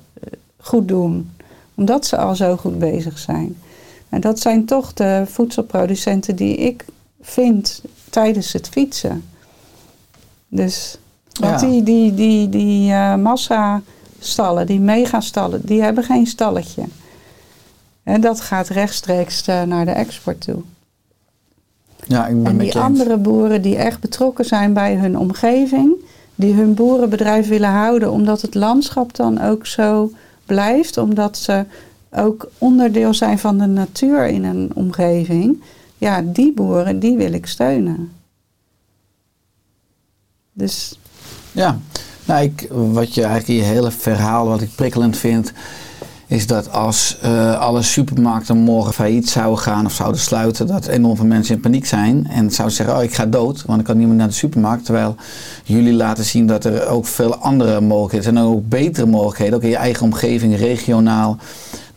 goed 0.58 0.88
doen. 0.88 1.32
Omdat 1.76 2.06
ze 2.06 2.18
al 2.18 2.36
zo 2.36 2.58
goed 2.58 2.80
bezig 2.80 3.18
zijn. 3.18 3.58
En 4.10 4.22
dat 4.22 4.40
zijn 4.40 4.66
toch 4.66 4.94
de 4.94 5.24
voedselproducenten 5.26 6.36
die 6.36 6.56
ik 6.56 6.86
vind 7.22 7.82
tijdens 8.10 8.54
het 8.54 8.70
fietsen. 8.70 9.24
Dus 10.48 10.98
want 11.40 11.62
Ja. 11.62 11.68
die, 11.68 11.84
die, 11.84 12.14
die, 12.14 12.50
die 12.50 12.92
eh, 12.92 13.16
massastallen, 13.16 14.66
die 14.66 14.80
megastallen, 14.80 15.62
die 15.66 15.82
hebben 15.82 16.04
geen 16.04 16.28
stalletje. 16.28 16.84
En 18.04 18.22
dat 18.22 18.42
gaat 18.42 18.68
rechtstreeks 18.68 19.48
eh, 19.48 19.64
naar 19.64 19.86
de 19.86 19.92
export 19.92 20.42
toe. 20.42 20.62
Ja, 22.08 22.28
ik 22.28 22.44
ben 22.44 22.52
En 22.52 22.58
die 22.58 22.78
andere 22.78 23.18
boeren 23.18 23.62
die 23.62 23.76
echt 23.76 24.00
betrokken 24.00 24.46
zijn 24.46 24.74
bij 24.74 24.96
hun 24.96 25.18
omgeving, 25.18 25.94
die 26.36 26.54
hun 26.54 26.74
boerenbedrijf 26.74 27.48
willen 27.48 27.70
houden, 27.70 28.12
omdat 28.12 28.42
het 28.42 28.56
landschap 28.56 29.16
dan 29.16 29.42
ook 29.42 29.66
zo 29.66 30.12
blijft, 30.46 30.98
omdat 30.98 31.38
ze 31.38 31.66
ook 32.12 32.50
onderdeel 32.58 33.14
zijn 33.14 33.40
van 33.40 33.58
de 33.58 33.66
natuur 33.66 34.28
in 34.28 34.44
een 34.44 34.72
omgeving. 34.74 35.62
Ja, 36.00 36.22
die 36.22 36.54
boeren, 36.54 37.00
die 37.00 37.18
wil 37.18 37.34
ik 37.34 37.46
steunen. 37.46 38.12
Dus 40.54 41.00
Ja, 41.52 41.80
nou, 42.26 42.44
ik, 42.44 42.68
wat 42.70 43.14
je 43.14 43.24
eigenlijk 43.24 43.48
in 43.48 43.56
je 43.56 43.74
hele 43.74 43.92
verhaal, 43.92 44.48
wat 44.48 44.62
ik 44.62 44.76
prikkelend 44.76 45.18
vind, 45.18 45.54
is 46.28 46.48
dat 46.48 46.72
als 46.72 47.18
eh, 47.22 47.60
alle 47.60 47.82
supermarkten 47.82 48.58
morgen 48.58 48.94
failliet 48.94 49.30
zouden 49.30 49.60
gaan 49.60 49.86
of 49.86 49.94
zouden 49.94 50.22
sluiten, 50.22 50.68
dat 50.68 50.88
enorm 50.88 51.16
veel 51.16 51.26
mensen 51.26 51.56
in 51.56 51.62
paniek 51.62 51.86
zijn 51.86 52.28
en 52.28 52.52
zouden 52.52 52.78
zeggen, 52.78 52.96
oh 52.96 53.04
ik 53.04 53.14
ga 53.14 53.26
dood, 53.26 53.64
want 53.66 53.80
ik 53.80 53.86
kan 53.86 53.98
niet 53.98 54.08
meer 54.08 54.16
naar 54.16 54.28
de 54.28 54.34
supermarkt. 54.34 54.86
Terwijl 54.86 55.16
jullie 55.64 55.94
laten 55.94 56.26
zien 56.26 56.48
dat 56.48 56.66
er 56.66 56.88
ook 56.88 57.06
veel 57.06 57.36
andere 57.36 57.82
mogelijkheden 57.82 58.24
zijn 58.24 58.38
en 58.38 58.52
ook 58.52 58.70
betere 58.70 59.06
mogelijkheden, 59.06 59.56
ook 59.56 59.64
in 59.64 59.70
je 59.70 59.76
eigen 59.76 60.06
omgeving, 60.06 60.58
regionaal. 60.58 61.38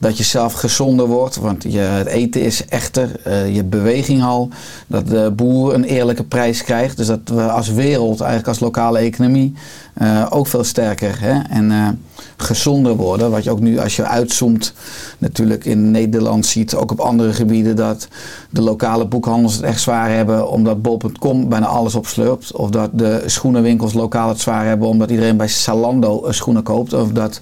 Dat 0.03 0.17
je 0.17 0.25
zelf 0.25 0.53
gezonder 0.53 1.07
wordt, 1.07 1.37
want 1.37 1.63
je, 1.63 1.79
het 1.79 2.07
eten 2.07 2.41
is 2.41 2.65
echter, 2.67 3.21
eh, 3.25 3.55
je 3.55 3.65
beweging 3.65 4.23
al. 4.23 4.49
Dat 4.87 5.09
de 5.09 5.33
boer 5.37 5.75
een 5.75 5.85
eerlijke 5.85 6.25
prijs 6.25 6.63
krijgt. 6.63 6.97
Dus 6.97 7.07
dat 7.07 7.21
we 7.25 7.51
als 7.51 7.69
wereld, 7.69 8.21
eigenlijk 8.21 8.49
als 8.49 8.61
lokale 8.61 8.99
economie, 8.99 9.55
eh, 9.93 10.27
ook 10.31 10.47
veel 10.47 10.65
sterker 10.65 11.21
hè? 11.21 11.41
en 11.49 11.71
eh, 11.71 11.89
gezonder 12.37 12.97
worden. 12.97 13.31
Wat 13.31 13.45
je 13.45 13.51
ook 13.51 13.61
nu 13.61 13.79
als 13.79 13.97
je 13.97 14.05
uitzoomt 14.07 14.73
natuurlijk 15.19 15.65
in 15.65 15.91
Nederland 15.91 16.47
ziet, 16.47 16.75
ook 16.75 16.91
op 16.91 17.01
andere 17.01 17.33
gebieden, 17.33 17.77
dat 17.77 18.09
de 18.51 18.63
lokale 18.63 19.07
boekhandels 19.07 19.55
het 19.55 19.63
echt 19.63 19.81
zwaar 19.81 20.11
hebben 20.11 20.51
omdat 20.51 20.83
bol.com 20.83 21.49
bijna 21.49 21.67
alles 21.67 21.95
opslurpt. 21.95 22.53
Of 22.53 22.71
dat 22.71 22.91
de 22.93 23.23
schoenenwinkels 23.27 23.93
lokaal 23.93 24.29
het 24.29 24.41
zwaar 24.41 24.67
hebben 24.67 24.89
omdat 24.89 25.11
iedereen 25.11 25.37
bij 25.37 25.49
Salando 25.49 26.25
eh, 26.25 26.33
schoenen 26.33 26.63
koopt. 26.63 26.93
Of 26.93 27.09
dat 27.09 27.41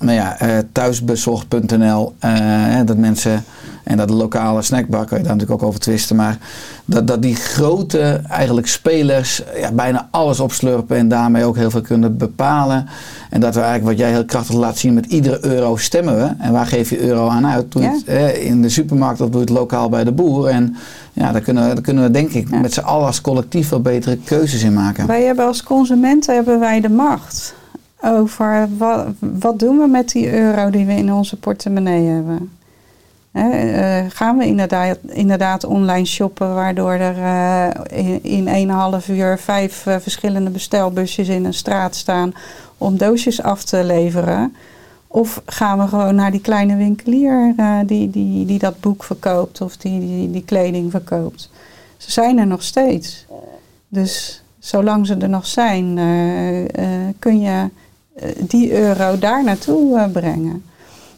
nou 0.00 0.12
ja, 0.12 0.36
thuisbezorgd.nl, 0.74 2.14
eh, 2.18 2.80
dat 2.84 2.96
mensen 2.96 3.44
En 3.84 3.96
dat 3.96 4.08
de 4.08 4.14
lokale 4.14 4.62
snackbar, 4.62 5.04
kan 5.04 5.18
je 5.18 5.24
daar 5.24 5.32
natuurlijk 5.32 5.62
ook 5.62 5.68
over 5.68 5.80
twisten. 5.80 6.16
Maar 6.16 6.38
dat, 6.84 7.06
dat 7.06 7.22
die 7.22 7.34
grote 7.36 8.20
eigenlijk 8.28 8.66
spelers 8.66 9.42
ja, 9.56 9.72
bijna 9.72 10.08
alles 10.10 10.40
opslurpen 10.40 10.96
en 10.96 11.08
daarmee 11.08 11.44
ook 11.44 11.56
heel 11.56 11.70
veel 11.70 11.80
kunnen 11.80 12.16
bepalen. 12.16 12.86
En 13.30 13.40
dat 13.40 13.54
we 13.54 13.60
eigenlijk, 13.60 13.90
wat 13.90 14.06
jij 14.06 14.10
heel 14.14 14.24
krachtig 14.24 14.54
laat 14.54 14.78
zien, 14.78 14.94
met 14.94 15.06
iedere 15.06 15.44
euro 15.44 15.76
stemmen 15.76 16.16
we. 16.16 16.28
En 16.44 16.52
waar 16.52 16.66
geef 16.66 16.90
je 16.90 17.00
euro 17.00 17.28
aan 17.28 17.46
uit? 17.46 17.72
Doe 17.72 17.82
je 17.82 18.00
Ja. 18.06 18.12
het 18.12 18.36
in 18.36 18.62
de 18.62 18.68
supermarkt 18.68 19.20
of 19.20 19.28
doe 19.28 19.40
je 19.40 19.46
het 19.46 19.54
lokaal 19.58 19.88
bij 19.88 20.04
de 20.04 20.12
boer? 20.12 20.46
En 20.48 20.76
ja, 21.12 21.32
daar 21.32 21.40
kunnen, 21.40 21.68
we- 21.68 21.74
daar 21.74 21.82
kunnen 21.82 22.02
we 22.04 22.10
denk 22.10 22.30
ik 22.30 22.50
Ja. 22.50 22.58
met 22.60 22.72
z'n 22.72 22.80
allen 22.80 23.06
als 23.06 23.20
collectief 23.20 23.68
wel 23.68 23.80
betere 23.80 24.16
keuzes 24.24 24.62
in 24.62 24.72
maken. 24.74 25.06
Wij 25.06 25.22
hebben 25.22 25.46
als 25.46 25.62
consumenten 25.62 26.34
hebben 26.34 26.60
wij 26.60 26.80
de 26.80 26.88
macht 26.90 27.54
over 28.04 28.68
wat, 28.76 29.06
wat 29.18 29.58
doen 29.58 29.78
we 29.78 29.86
met 29.86 30.10
die 30.10 30.32
euro 30.32 30.70
die 30.70 30.86
we 30.86 30.92
in 30.92 31.12
onze 31.12 31.36
portemonnee 31.36 32.06
hebben. 32.06 32.50
Eh, 33.34 34.04
gaan 34.08 34.38
we 34.38 34.46
inderdaad, 34.46 34.98
inderdaad 35.06 35.64
online 35.64 36.04
shoppen, 36.04 36.54
waardoor 36.54 36.92
er 36.92 37.16
eh, 37.16 38.20
in, 38.22 38.46
in 38.48 38.68
1,5 39.02 39.10
uur 39.10 39.38
vijf 39.38 39.86
eh, 39.86 39.96
verschillende 39.98 40.50
bestelbusjes 40.50 41.28
in 41.28 41.44
een 41.44 41.54
straat 41.54 41.96
staan 41.96 42.34
om 42.78 42.96
doosjes 42.96 43.42
af 43.42 43.64
te 43.64 43.84
leveren? 43.84 44.56
Of 45.06 45.42
gaan 45.46 45.78
we 45.78 45.88
gewoon 45.88 46.14
naar 46.14 46.30
die 46.30 46.40
kleine 46.40 46.76
winkelier 46.76 47.54
die, 47.86 48.10
die, 48.10 48.46
die 48.46 48.58
dat 48.58 48.80
boek 48.80 49.04
verkoopt 49.04 49.60
of 49.60 49.76
die, 49.76 50.00
die, 50.00 50.30
die 50.30 50.44
kleding 50.44 50.90
verkoopt? 50.90 51.50
Ze 51.96 52.10
zijn 52.10 52.38
er 52.38 52.46
nog 52.46 52.62
steeds. 52.62 53.26
Dus 53.88 54.42
zolang 54.58 55.06
ze 55.06 55.16
er 55.16 55.28
nog 55.28 55.46
zijn, 55.46 55.98
kun 57.18 57.40
je 57.40 57.68
die 58.38 58.72
euro 58.80 59.18
daar 59.18 59.44
naartoe 59.44 59.98
eh, 59.98 60.10
brengen. 60.12 60.62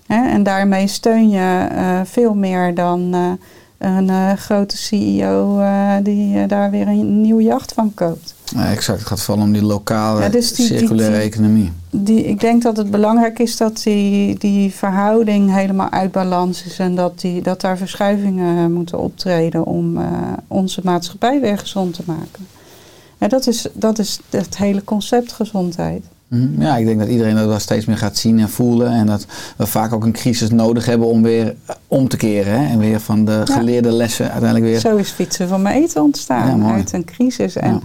Hè? 0.06 0.28
En 0.28 0.42
daarmee 0.42 0.86
steun 0.86 1.28
je 1.30 1.66
eh, 1.70 2.00
veel 2.04 2.34
meer 2.34 2.74
dan 2.74 3.14
eh, 3.14 3.30
een 3.78 4.10
eh, 4.10 4.32
grote 4.32 4.76
CEO 4.76 5.60
eh, 5.60 5.92
die 6.02 6.38
eh, 6.38 6.48
daar 6.48 6.70
weer 6.70 6.88
een 6.88 7.20
nieuw 7.20 7.40
jacht 7.40 7.72
van 7.72 7.94
koopt. 7.94 8.34
Ja, 8.44 8.70
exact. 8.70 8.98
Het 8.98 9.08
gaat 9.08 9.22
vooral 9.22 9.44
om 9.44 9.52
die 9.52 9.62
lokale 9.62 10.20
Ja, 10.22 10.28
dus 10.28 10.52
die- 10.54 10.66
circulaire 10.66 11.14
die- 11.16 11.24
economie. 11.24 11.72
Die, 11.90 12.24
ik 12.24 12.40
denk 12.40 12.62
dat 12.62 12.76
het 12.76 12.90
belangrijk 12.90 13.38
is 13.38 13.56
dat 13.56 13.80
die, 13.82 14.38
die 14.38 14.74
verhouding 14.74 15.54
helemaal 15.54 15.90
uit 15.90 16.12
balans 16.12 16.64
is 16.64 16.78
en 16.78 16.94
dat, 16.94 17.20
die, 17.20 17.42
dat 17.42 17.60
daar 17.60 17.78
verschuivingen 17.78 18.72
moeten 18.72 18.98
optreden 18.98 19.64
om 19.66 19.96
eh, 19.98 20.04
onze 20.46 20.80
maatschappij 20.84 21.40
weer 21.40 21.58
gezond 21.58 21.94
te 21.94 22.02
maken. 22.06 22.46
Ja, 23.18 23.28
dat, 23.28 23.46
is, 23.46 23.66
dat 23.72 23.98
is 23.98 24.20
het 24.30 24.56
hele 24.56 24.84
concept 24.84 25.32
gezondheid. 25.32 26.04
Mhm. 26.28 26.62
Ja, 26.62 26.76
ik 26.76 26.86
denk 26.86 26.98
dat 26.98 27.08
iedereen 27.08 27.34
dat 27.34 27.46
wel 27.46 27.58
steeds 27.58 27.84
meer 27.84 27.96
gaat 27.96 28.16
zien 28.16 28.38
en 28.38 28.48
voelen. 28.48 28.92
En 28.92 29.06
dat 29.06 29.26
we 29.56 29.66
vaak 29.66 29.92
ook 29.92 30.04
een 30.04 30.12
crisis 30.12 30.50
nodig 30.50 30.86
hebben 30.86 31.06
om 31.08 31.22
weer 31.22 31.46
eh, 31.66 31.74
om 31.88 32.08
te 32.08 32.16
keren. 32.16 32.60
Hè? 32.60 32.66
En 32.66 32.78
weer 32.78 33.00
van 33.00 33.24
de 33.24 33.42
Ja. 33.44 33.54
geleerde 33.54 33.92
lessen 33.92 34.30
uiteindelijk 34.30 34.70
weer. 34.70 34.80
Zo 34.80 34.96
is 34.96 35.10
fietsen 35.10 35.48
van 35.48 35.62
mijn 35.62 35.82
eten 35.82 36.02
ontstaan 36.02 36.64
uit 36.64 36.92
een 36.92 37.04
crisis. 37.04 37.56
En, 37.56 37.72
Ja. 37.72 37.80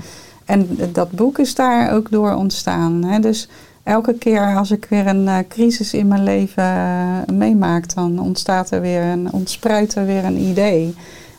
en 0.45 0.67
dat 0.93 1.11
boek 1.11 1.39
is 1.39 1.55
daar 1.55 1.93
ook 1.93 2.11
door 2.11 2.33
ontstaan. 2.33 3.03
Hè. 3.03 3.19
Dus 3.19 3.47
elke 3.83 4.13
keer 4.13 4.55
als 4.55 4.71
ik 4.71 4.85
weer 4.89 5.07
een 5.07 5.27
eh, 5.27 5.37
crisis 5.49 5.93
in 5.93 6.07
mijn 6.07 6.23
leven 6.23 6.63
eh, 6.63 7.33
meemaak, 7.33 7.93
dan 7.95 8.19
ontstaat 8.19 8.71
er 8.71 8.81
weer 8.81 9.03
een, 9.03 9.31
ontspruit 9.31 9.95
er 9.95 10.05
weer 10.05 10.23
een 10.25 10.39
idee. 10.39 10.95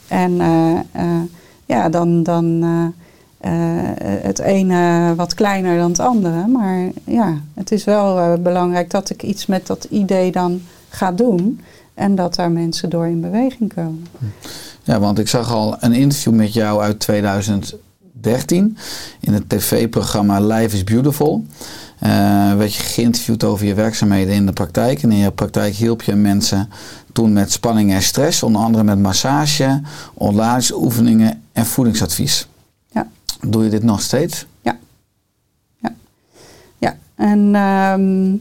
En 0.08 0.32
ja, 1.66 1.88
dan, 1.88 2.22
dan 2.22 2.64
het 4.22 4.38
ene 4.38 5.14
wat 5.14 5.34
kleiner 5.34 5.78
dan 5.78 5.90
het 5.90 6.00
andere. 6.00 6.46
Maar 6.46 6.88
ja, 7.04 7.36
het 7.54 7.72
is 7.72 7.84
wel 7.84 8.18
eh, 8.18 8.32
belangrijk 8.38 8.90
dat 8.90 9.10
ik 9.10 9.22
iets 9.22 9.46
met 9.46 9.66
dat 9.66 9.84
idee 9.90 10.32
dan 10.32 10.62
ga 10.88 11.12
doen. 11.12 11.60
En 11.94 12.14
dat 12.14 12.34
daar 12.34 12.50
mensen 12.50 12.90
door 12.90 13.06
in 13.06 13.20
beweging 13.20 13.74
komen. 13.74 14.06
Ja, 14.82 15.00
want 15.00 15.18
ik 15.18 15.28
zag 15.28 15.52
al 15.52 15.76
een 15.80 15.92
interview 15.92 16.32
met 16.32 16.52
jou 16.52 16.82
uit 16.82 16.98
2013 17.00 18.76
in 19.20 19.32
het 19.32 19.48
tv-programma 19.48 20.40
Life 20.40 20.76
is 20.76 20.84
Beautiful. 20.84 21.44
Eh 21.98 22.54
werd 22.56 22.74
je 22.74 22.82
geïnterviewd 22.82 23.44
over 23.44 23.66
je 23.66 23.74
werkzaamheden 23.74 24.34
in 24.34 24.46
de 24.46 24.52
praktijk. 24.52 25.02
En 25.02 25.12
in 25.12 25.18
je 25.18 25.30
praktijk 25.30 25.74
hielp 25.74 26.02
je 26.02 26.14
mensen 26.14 26.70
toen 27.12 27.32
met 27.32 27.52
spanning 27.52 27.92
en 27.92 28.02
stress, 28.02 28.42
onder 28.42 28.62
andere 28.62 28.84
met 28.84 28.98
massage, 28.98 29.80
ontladingsoefeningen 30.14 31.42
en 31.52 31.66
voedingsadvies. 31.66 32.46
Ja. 33.42 33.48
Doe 33.50 33.64
je 33.64 33.70
dit 33.70 33.82
nog 33.82 34.00
steeds? 34.00 34.46
Ja, 36.78 36.96
en 37.14 37.54
ehm, 37.54 38.32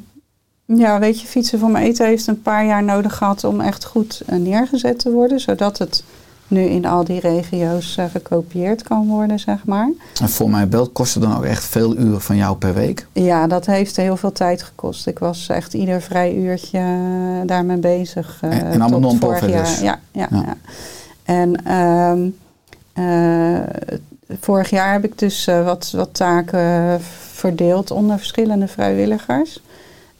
ja, 0.79 0.99
weet 0.99 1.21
je, 1.21 1.27
fietsen 1.27 1.59
voor 1.59 1.69
mijn 1.69 1.85
eten 1.85 2.05
heeft 2.07 2.27
een 2.27 2.41
paar 2.41 2.65
jaar 2.65 2.83
nodig 2.83 3.15
gehad 3.17 3.43
om 3.43 3.61
echt 3.61 3.85
goed 3.85 4.21
eh, 4.25 4.37
neergezet 4.37 4.99
te 4.99 5.11
worden, 5.11 5.39
zodat 5.39 5.77
het 5.77 6.03
nu 6.47 6.61
in 6.61 6.85
al 6.85 7.03
die 7.03 7.19
regio's 7.19 7.97
eh, 7.97 8.05
gekopieerd 8.11 8.83
kan 8.83 9.07
worden, 9.07 9.39
zeg 9.39 9.65
maar. 9.65 9.89
En 10.21 10.29
voor 10.29 10.49
mijn 10.49 10.69
beeld 10.69 10.91
kost 10.91 11.13
het 11.13 11.23
dan 11.23 11.37
ook 11.37 11.43
echt 11.43 11.63
veel 11.63 11.97
uren 11.97 12.21
van 12.21 12.35
jou 12.35 12.55
per 12.57 12.73
week. 12.73 13.07
Ja, 13.13 13.47
dat 13.47 13.65
heeft 13.65 13.95
heel 13.95 14.17
veel 14.17 14.31
tijd 14.31 14.63
gekost. 14.63 15.07
Ik 15.07 15.19
was 15.19 15.47
echt 15.47 15.73
ieder 15.73 16.01
vrij 16.01 16.35
uurtje 16.35 16.77
eh, 16.79 17.47
daarmee 17.47 17.77
bezig. 17.77 18.37
En- 18.41 18.51
en 18.51 18.81
allemaal 18.81 18.99
non-profit 18.99 19.51
dus? 19.53 19.79
Ja, 19.79 19.99
ja, 20.11 20.27
Ja. 20.31 20.43
ja. 20.45 20.55
En 21.23 21.65
ehm, 21.65 22.29
eh, 22.93 23.93
vorig 24.39 24.69
jaar 24.69 24.91
heb 24.91 25.03
ik 25.03 25.19
dus 25.19 25.47
eh, 25.47 25.65
wat, 25.65 25.91
wat 25.95 26.13
taken 26.13 27.01
verdeeld 27.31 27.91
onder 27.91 28.17
verschillende 28.17 28.67
vrijwilligers. 28.67 29.61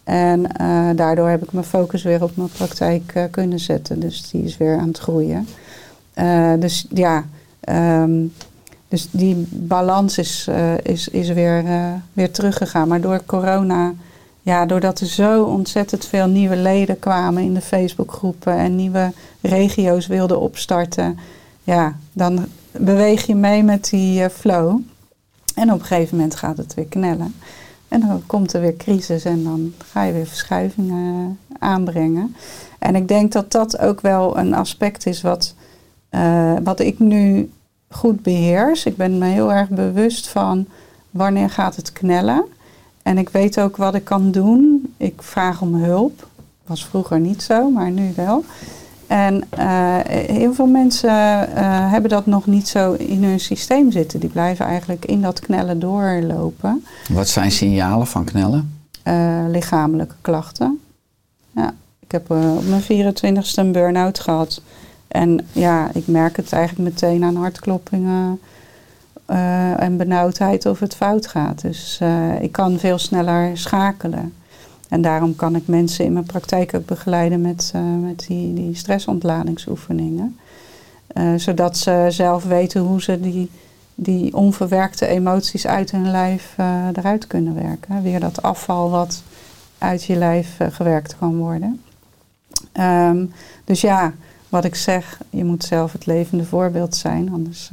En 0.03 0.57
eh, 0.57 0.89
daardoor 0.95 1.29
heb 1.29 1.43
ik 1.43 1.51
mijn 1.51 1.65
focus 1.65 2.03
weer 2.03 2.23
op 2.23 2.35
mijn 2.35 2.49
praktijk 2.49 3.11
eh, 3.13 3.23
kunnen 3.31 3.59
zetten. 3.59 3.99
Dus 3.99 4.29
die 4.29 4.43
is 4.43 4.57
weer 4.57 4.77
aan 4.77 4.87
het 4.87 4.97
groeien. 4.97 5.47
Eh, 6.13 6.53
dus 6.59 6.85
ja, 6.89 7.25
ehm, 7.59 8.25
dus 8.91 9.07
die 9.11 9.47
balans 9.49 10.17
is, 10.17 10.45
eh, 10.49 10.77
is, 10.83 11.07
is 11.07 11.29
weer, 11.29 11.65
eh, 11.65 11.93
weer 12.13 12.31
teruggegaan. 12.31 12.87
Maar 12.87 13.01
door 13.01 13.21
corona, 13.25 13.93
ja, 14.41 14.65
doordat 14.65 14.99
er 14.99 15.07
zo 15.07 15.43
ontzettend 15.43 16.05
veel 16.05 16.27
nieuwe 16.27 16.55
leden 16.55 16.99
kwamen 16.99 17.43
in 17.43 17.53
de 17.53 17.61
Facebookgroepen 17.61 18.57
en 18.57 18.75
nieuwe 18.75 19.11
regio's 19.41 20.07
wilden 20.07 20.39
opstarten, 20.39 21.19
ja, 21.63 21.95
dan 22.13 22.45
beweeg 22.71 23.25
je 23.25 23.35
mee 23.35 23.63
met 23.63 23.89
die 23.89 24.23
eh, 24.23 24.29
flow. 24.29 24.79
En 25.55 25.71
op 25.71 25.79
een 25.79 25.85
gegeven 25.85 26.17
moment 26.17 26.35
gaat 26.35 26.57
het 26.57 26.73
weer 26.73 26.85
knellen. 26.85 27.35
En 27.87 27.99
dan 27.99 28.23
komt 28.25 28.53
er 28.53 28.61
weer 28.61 28.75
crisis 28.75 29.25
en 29.25 29.43
dan 29.43 29.73
ga 29.77 30.03
je 30.03 30.13
weer 30.13 30.27
verschuivingen 30.27 31.39
aanbrengen. 31.59 32.35
En 32.79 32.95
ik 32.95 33.07
denk 33.07 33.31
dat 33.31 33.51
dat 33.51 33.79
ook 33.79 34.01
wel 34.01 34.37
een 34.37 34.53
aspect 34.53 35.05
is 35.05 35.21
wat, 35.21 35.55
eh, 36.09 36.53
wat 36.63 36.79
ik 36.79 36.99
nu 36.99 37.51
goed 37.89 38.21
beheers. 38.21 38.85
Ik 38.85 38.95
ben 38.95 39.17
me 39.17 39.25
heel 39.25 39.53
erg 39.53 39.69
bewust 39.69 40.27
van 40.27 40.65
wanneer 41.09 41.49
gaat 41.49 41.75
het 41.75 41.93
knellen. 41.93 42.45
En 43.03 43.17
ik 43.17 43.29
weet 43.29 43.59
ook 43.59 43.77
wat 43.77 43.95
ik 43.95 44.03
kan 44.03 44.31
doen. 44.31 44.93
Ik 44.97 45.21
vraag 45.21 45.61
om 45.61 45.75
hulp. 45.75 46.27
Was 46.65 46.85
vroeger 46.85 47.19
niet 47.19 47.43
zo, 47.43 47.69
maar 47.69 47.91
nu 47.91 48.13
wel. 48.15 48.43
En 49.11 49.43
eh, 49.49 49.97
heel 50.35 50.53
veel 50.53 50.67
mensen 50.67 51.09
eh, 51.55 51.91
hebben 51.91 52.09
dat 52.09 52.25
nog 52.25 52.45
niet 52.45 52.67
zo 52.67 52.93
in 52.93 53.23
hun 53.23 53.39
systeem 53.39 53.91
zitten. 53.91 54.19
Die 54.19 54.29
blijven 54.29 54.65
eigenlijk 54.65 55.05
in 55.05 55.21
dat 55.21 55.39
knellen 55.39 55.79
doorlopen. 55.79 56.85
Wat 57.09 57.27
zijn 57.27 57.51
signalen 57.51 58.07
van 58.07 58.23
knellen? 58.23 58.81
Eh, 59.03 59.43
lichamelijke 59.47 60.15
klachten. 60.21 60.79
Ja, 61.51 61.73
ik 61.99 62.11
heb 62.11 62.31
op 62.31 62.65
mijn 62.67 62.81
24ste 62.81 63.53
een 63.55 63.71
burn-out 63.71 64.19
gehad. 64.19 64.61
En 65.07 65.45
ja, 65.51 65.89
ik 65.93 66.07
merk 66.07 66.37
het 66.37 66.53
eigenlijk 66.53 66.89
meteen 66.89 67.23
aan 67.23 67.35
hartkloppingen 67.35 68.39
en 69.77 69.97
benauwdheid 69.97 70.65
of 70.65 70.79
het 70.79 70.95
fout 70.95 71.27
gaat. 71.27 71.61
Dus 71.61 71.99
ik 72.41 72.51
kan 72.51 72.79
veel 72.79 72.97
sneller 72.97 73.57
schakelen. 73.57 74.33
En 74.91 75.01
daarom 75.01 75.35
kan 75.35 75.55
ik 75.55 75.67
mensen 75.67 76.05
in 76.05 76.13
mijn 76.13 76.25
praktijk 76.25 76.73
ook 76.75 76.85
begeleiden 76.85 77.41
met, 77.41 77.71
eh, 77.75 77.81
met 78.01 78.25
die, 78.27 78.53
die 78.53 78.75
stressontladingsoefeningen. 78.75 80.39
Eh, 81.07 81.33
zodat 81.35 81.77
ze 81.77 82.05
zelf 82.09 82.43
weten 82.43 82.81
hoe 82.81 83.01
ze 83.01 83.19
die, 83.19 83.49
die 83.95 84.35
onverwerkte 84.35 85.07
emoties 85.07 85.67
uit 85.67 85.91
hun 85.91 86.11
lijf 86.11 86.53
eh, 86.57 86.87
eruit 86.93 87.27
kunnen 87.27 87.53
werken. 87.53 88.03
Weer 88.03 88.19
dat 88.19 88.41
afval 88.41 88.89
wat 88.89 89.23
uit 89.77 90.03
je 90.03 90.15
lijf 90.15 90.57
gewerkt 90.71 91.17
kan 91.17 91.37
worden. 91.37 91.81
Ehm, 92.71 93.25
dus 93.65 93.81
ja, 93.81 94.13
wat 94.49 94.65
ik 94.65 94.75
zeg, 94.75 95.19
je 95.29 95.43
moet 95.43 95.63
zelf 95.63 95.91
het 95.91 96.05
levende 96.05 96.45
voorbeeld 96.45 96.95
zijn. 96.95 97.31
Anders 97.31 97.69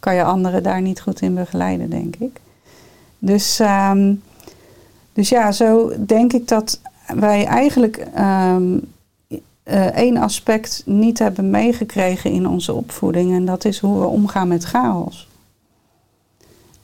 kan 0.00 0.14
je 0.14 0.24
anderen 0.24 0.62
daar 0.62 0.82
niet 0.82 1.00
goed 1.00 1.20
in 1.20 1.34
begeleiden, 1.34 1.90
denk 1.90 2.16
ik. 2.16 2.40
Dus, 3.18 3.60
ehm, 3.60 4.14
dus 5.14 5.28
ja, 5.28 5.52
zo 5.52 5.92
denk 6.06 6.32
ik 6.32 6.48
dat 6.48 6.80
wij 7.06 7.44
eigenlijk 7.44 7.96
ehm, 7.96 8.78
eh, 9.62 9.86
één 9.86 10.16
aspect 10.16 10.82
niet 10.86 11.18
hebben 11.18 11.50
meegekregen 11.50 12.30
in 12.30 12.48
onze 12.48 12.72
opvoeding. 12.72 13.32
En 13.32 13.44
dat 13.44 13.64
is 13.64 13.78
hoe 13.78 14.00
we 14.00 14.06
omgaan 14.06 14.48
met 14.48 14.64
chaos. 14.64 15.28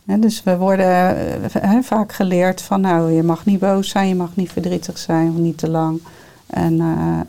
Dus 0.05 0.43
we 0.43 0.57
worden 0.57 1.17
eh, 1.53 1.79
vaak 1.83 2.13
geleerd 2.13 2.63
van 2.63 2.81
nou, 2.81 3.13
je 3.13 3.23
mag 3.23 3.45
niet 3.45 3.59
boos 3.59 3.89
zijn, 3.89 4.09
je 4.09 4.15
mag 4.15 4.37
niet 4.37 4.53
verdrietig 4.53 4.99
zijn 4.99 5.31
of 5.31 5.37
niet 5.37 5.59
te 5.59 5.71
lang. 5.71 6.01
En 6.47 6.81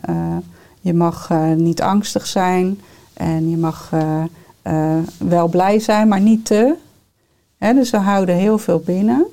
eh, 0.02 0.38
je 0.82 0.94
mag 0.94 1.30
niet 1.56 1.82
angstig 1.82 2.28
zijn 2.28 2.80
en 3.14 3.50
je 3.50 3.58
mag 3.58 3.90
wel 5.18 5.48
blij 5.48 5.80
zijn, 5.80 6.08
maar 6.08 6.22
niet 6.22 6.46
te. 6.46 6.76
Dus 7.58 7.90
we 7.90 7.98
houden 7.98 8.36
heel 8.36 8.58
veel 8.58 8.80
binnen. 8.80 9.26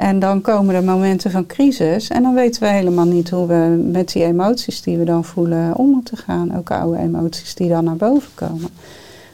En 0.00 0.18
dan 0.18 0.40
komen 0.40 0.74
er 0.74 0.84
momenten 0.84 1.30
van 1.30 1.46
crisis 1.46 2.08
en 2.08 2.22
dan 2.22 2.34
weten 2.34 2.62
we 2.62 2.68
helemaal 2.68 3.06
niet 3.06 3.30
hoe 3.30 3.46
we 3.46 3.84
met 3.90 4.12
die 4.12 4.24
emoties 4.24 4.82
die 4.82 4.96
we 4.96 5.04
dan 5.04 5.24
voelen 5.24 5.76
om 5.76 5.90
moeten 5.90 6.16
gaan. 6.16 6.56
Ook 6.56 6.70
oude 6.70 6.98
emoties 6.98 7.54
die 7.54 7.68
dan 7.68 7.84
naar 7.84 7.96
boven 7.96 8.30
komen. 8.34 8.68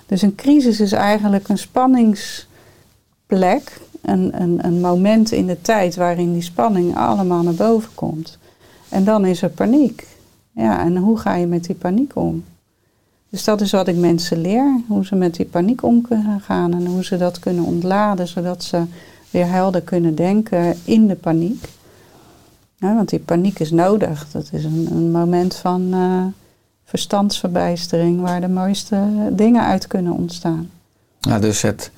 Dus 0.07 0.23
een 0.23 0.35
crisis 0.35 0.81
is 0.81 0.93
eigenlijk 0.93 1.49
een 1.49 1.59
spanningsplek, 1.59 3.81
een, 4.03 4.43
een, 4.43 4.65
een 4.65 4.81
moment 4.81 5.33
in 5.33 5.47
de 5.47 5.61
tijd 5.61 5.97
waarin 5.97 6.33
die 6.33 6.43
spanning 6.43 6.97
allemaal 6.97 7.43
naar 7.43 7.55
boven 7.55 7.95
komt. 7.95 8.39
En 8.89 9.05
dan 9.05 9.25
is 9.25 9.43
er 9.43 9.51
paniek. 9.51 10.07
Ja, 10.53 10.81
en 10.81 10.97
hoe 10.97 11.19
ga 11.19 11.35
je 11.35 11.47
met 11.47 11.65
die 11.65 11.77
paniek 11.77 12.17
om? 12.17 12.45
Dus 13.31 13.45
dat 13.45 13.61
is 13.61 13.71
wat 13.71 13.89
ik 13.89 13.97
mensen 13.97 14.41
leer, 14.41 14.81
hoe 14.89 15.05
ze 15.05 15.15
met 15.15 15.35
die 15.35 15.47
paniek 15.47 15.83
om 15.83 16.01
kunnen 16.01 16.41
gaan 16.41 16.75
en 16.75 16.87
hoe 16.87 17.05
ze 17.05 17.17
dat 17.17 17.39
kunnen 17.39 17.65
ontladen, 17.65 18.29
zodat 18.29 18.65
ze 18.65 18.83
weer 19.31 19.47
helder 19.51 19.81
kunnen 19.83 20.15
denken 20.15 20.77
in 20.85 21.07
de 21.07 21.15
paniek. 21.15 21.69
Ja, 22.77 22.95
want 22.95 23.09
die 23.09 23.19
paniek 23.19 23.59
is 23.59 23.71
nodig. 23.71 24.27
Dat 24.33 24.49
is 24.53 24.65
een, 24.65 24.89
een 24.91 25.11
moment 25.11 25.55
van 25.55 25.89
eh, 25.93 26.25
verstandsverbijstering 26.85 28.21
waar 28.21 28.41
de 28.41 28.49
mooiste 28.49 29.03
dingen 29.33 29.63
uit 29.63 29.87
kunnen 29.87 30.13
ontstaan. 30.13 30.71
Ja, 31.21 31.39
dus 31.39 31.63
het 31.63 31.91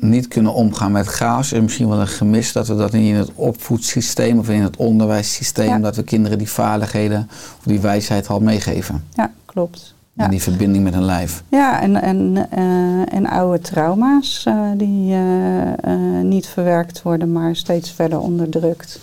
niet 0.00 0.28
kunnen 0.28 0.54
omgaan 0.54 0.92
met 0.92 1.06
chaos 1.06 1.52
is 1.52 1.60
misschien 1.60 1.88
wel 1.88 2.00
een 2.00 2.06
gemis 2.08 2.52
dat 2.52 2.68
we 2.68 2.76
dat 2.76 2.94
in 2.94 3.14
het 3.14 3.30
opvoedsysteem 3.34 4.38
of 4.38 4.48
in 4.48 4.62
het 4.62 4.76
onderwijssysteem, 4.76 5.68
Ja. 5.68 5.78
dat 5.78 5.96
we 5.96 6.02
kinderen 6.02 6.38
die 6.38 6.50
vaardigheden 6.50 7.28
of 7.58 7.64
die 7.64 7.80
wijsheid 7.80 8.28
al 8.28 8.40
meegeven. 8.40 9.04
Ja, 9.14 9.32
klopt. 9.44 9.94
Ja. 10.20 10.26
En 10.26 10.32
die 10.32 10.42
verbinding 10.42 10.84
met 10.84 10.94
hun 10.94 11.04
lijf. 11.04 11.42
Ja, 11.48 11.80
en, 11.80 12.02
en, 12.02 12.46
eh, 12.50 13.14
en 13.14 13.26
oude 13.26 13.58
trauma's 13.58 14.44
eh, 14.46 14.70
die 14.76 15.14
eh, 15.14 15.92
niet 16.22 16.46
verwerkt 16.46 17.02
worden, 17.02 17.32
maar 17.32 17.56
steeds 17.56 17.90
verder 17.90 18.18
onderdrukt. 18.18 19.00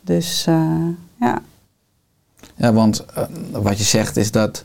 Dus 0.00 0.44
ja, 1.20 1.42
Ja, 2.56 2.72
want 2.72 3.04
wat 3.52 3.78
je 3.78 3.84
zegt 3.84 4.16
is 4.16 4.30
dat 4.30 4.64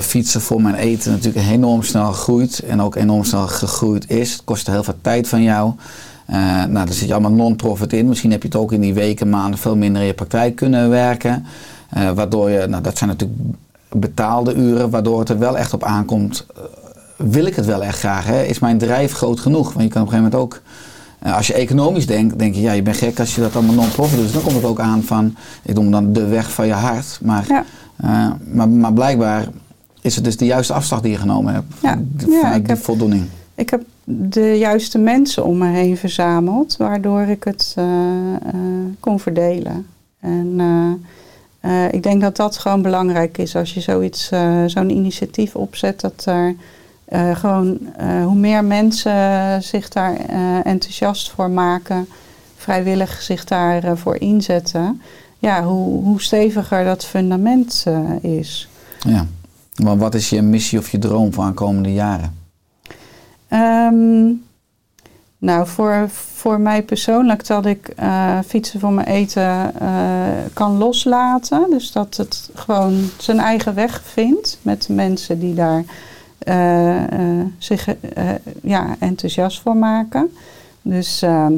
fietsen 0.00 0.40
voor 0.40 0.62
mijn 0.62 0.74
eten 0.74 1.12
natuurlijk 1.12 1.46
enorm 1.46 1.82
snel 1.82 2.12
groeit 2.12 2.58
en 2.58 2.80
ook 2.80 2.94
enorm 2.94 3.24
snel 3.24 3.46
gegroeid 3.46 4.10
is. 4.10 4.32
Het 4.32 4.44
kost 4.44 4.66
heel 4.66 4.84
veel 4.84 4.98
tijd 5.00 5.28
van 5.28 5.42
jou. 5.42 5.72
Nou, 6.26 6.72
daar 6.72 6.92
zit 6.92 7.08
je 7.08 7.12
allemaal 7.12 7.32
non-profit 7.32 7.92
in. 7.92 8.08
Misschien 8.08 8.30
heb 8.30 8.42
je 8.42 8.48
het 8.48 8.56
ook 8.56 8.72
in 8.72 8.80
die 8.80 8.94
weken, 8.94 9.28
maanden 9.28 9.58
veel 9.58 9.76
minder 9.76 10.00
in 10.00 10.06
je 10.06 10.14
praktijk 10.14 10.56
kunnen 10.56 10.88
werken. 10.88 11.46
Waardoor 12.14 12.50
je, 12.50 12.66
nou 12.66 12.82
dat 12.82 12.98
zijn 12.98 13.10
natuurlijk 13.10 13.40
betaalde 14.00 14.54
uren, 14.54 14.90
waardoor 14.90 15.18
het 15.18 15.28
er 15.28 15.38
wel 15.38 15.58
echt 15.58 15.72
op 15.72 15.84
aankomt. 15.84 16.46
eh, 16.56 16.62
wil 17.16 17.46
ik 17.46 17.54
het 17.56 17.66
wel 17.66 17.82
echt 17.82 17.98
graag? 17.98 18.26
Hè? 18.26 18.42
Is 18.42 18.58
mijn 18.58 18.78
drijf 18.78 19.12
groot 19.12 19.40
genoeg? 19.40 19.72
Want 19.72 19.84
je 19.84 19.90
kan 19.90 20.02
op 20.02 20.08
een 20.08 20.14
gegeven 20.14 20.38
moment 20.38 20.54
ook 20.54 20.60
eh, 21.18 21.36
als 21.36 21.46
je 21.46 21.54
economisch 21.54 22.06
denkt, 22.06 22.38
denk 22.38 22.54
je, 22.54 22.60
ja, 22.60 22.72
je 22.72 22.82
bent 22.82 22.96
gek 22.96 23.20
als 23.20 23.34
je 23.34 23.40
dat 23.40 23.56
allemaal 23.56 23.74
non-profit 23.74 24.14
doet. 24.14 24.22
Dus 24.24 24.32
dan 24.32 24.42
komt 24.42 24.54
het 24.54 24.64
ook 24.64 24.80
aan 24.80 25.02
van, 25.02 25.34
ik 25.62 25.74
noem 25.74 25.90
dan 25.90 26.12
de 26.12 26.26
weg 26.26 26.52
van 26.52 26.66
je 26.66 26.72
hart. 26.72 27.18
Maar, 27.22 27.44
Ja. 27.48 27.64
eh, 27.96 28.30
maar, 28.52 28.68
maar 28.68 28.92
blijkbaar 28.92 29.46
is 30.00 30.14
het 30.14 30.24
dus 30.24 30.36
de 30.36 30.44
juiste 30.44 30.72
afslag 30.72 31.00
die 31.00 31.10
je 31.12 31.18
genomen 31.18 31.54
hebt. 31.54 31.72
Ja. 31.82 31.98
Ja, 32.28 32.52
ik 32.54 32.66
die 32.66 32.74
heb- 32.74 32.84
voldoening. 32.84 33.24
ik 33.54 33.70
heb 33.70 33.82
de 34.04 34.58
juiste 34.58 34.98
mensen 34.98 35.44
om 35.44 35.58
me 35.58 35.68
heen 35.68 35.96
verzameld, 35.96 36.76
waardoor 36.76 37.20
ik 37.20 37.44
het 37.44 37.74
kon 39.00 39.20
verdelen. 39.20 39.86
En 40.20 40.56
eh, 41.66 41.92
ik 41.92 42.02
denk 42.02 42.20
dat 42.20 42.36
dat 42.36 42.58
gewoon 42.58 42.82
belangrijk 42.82 43.38
is 43.38 43.56
als 43.56 43.74
je 43.74 43.80
zoiets, 43.80 44.30
eh, 44.30 44.62
zo'n 44.66 44.90
initiatief 44.90 45.54
opzet, 45.56 46.00
dat 46.00 46.24
er 46.26 46.54
eh, 47.04 47.36
gewoon 47.36 47.78
hoe 47.98 48.34
meer 48.34 48.64
mensen 48.64 49.62
zich 49.62 49.88
daar 49.88 50.16
enthousiast 50.62 51.30
voor 51.30 51.50
maken, 51.50 52.08
vrijwillig 52.56 53.22
zich 53.22 53.44
daarvoor 53.44 53.96
voor 53.96 54.16
inzetten, 54.16 55.02
ja, 55.38 55.62
hoe, 55.62 56.04
hoe 56.04 56.22
steviger 56.22 56.84
dat 56.84 57.04
fundament 57.04 57.86
is. 58.20 58.68
Ja. 58.98 59.26
Maar 59.82 59.98
wat 59.98 60.14
is 60.14 60.30
je 60.30 60.42
missie 60.42 60.78
of 60.78 60.90
je 60.90 60.98
droom 60.98 61.32
voor 61.32 61.44
aankomende 61.44 61.92
jaren? 61.92 62.38
Ehm, 63.48 64.26
nou, 65.38 65.66
voor, 65.66 66.08
voor 66.10 66.60
mij 66.60 66.82
persoonlijk 66.82 67.46
dat 67.46 67.66
ik 67.66 67.88
eh, 67.88 68.38
fietsen 68.46 68.80
voor 68.80 68.92
mijn 68.92 69.06
eten 69.06 69.80
eh, 69.80 69.88
kan 70.52 70.76
loslaten. 70.76 71.70
Dus 71.70 71.92
dat 71.92 72.16
het 72.16 72.50
gewoon 72.54 73.10
zijn 73.18 73.38
eigen 73.38 73.74
weg 73.74 74.02
vindt 74.04 74.58
met 74.62 74.86
de 74.86 74.92
mensen 74.92 75.38
die 75.38 75.54
daar 75.54 75.84
eh, 76.38 76.94
zich 77.58 77.88
ja, 78.62 78.96
enthousiast 78.98 79.60
voor 79.60 79.76
maken. 79.76 80.36
Dus 80.82 81.22
ehm, 81.22 81.52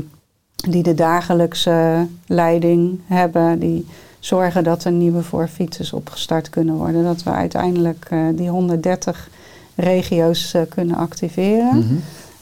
die 0.55 0.83
de 0.83 0.95
dagelijkse 0.95 2.07
leiding 2.27 3.01
hebben, 3.07 3.59
die 3.59 3.87
zorgen 4.19 4.65
dat 4.65 4.85
er 4.85 4.93
nieuwe 4.93 5.23
voorfietsers 5.23 5.93
opgestart 5.93 6.51
kunnen 6.51 6.75
worden. 6.75 7.05
Dat 7.05 7.23
we 7.23 7.31
uiteindelijk 7.31 8.09
die 8.35 8.49
130 8.49 9.29
regio's 9.75 10.55
kunnen 10.69 10.97
activeren. 10.97 11.79
Mhm. 11.79 11.95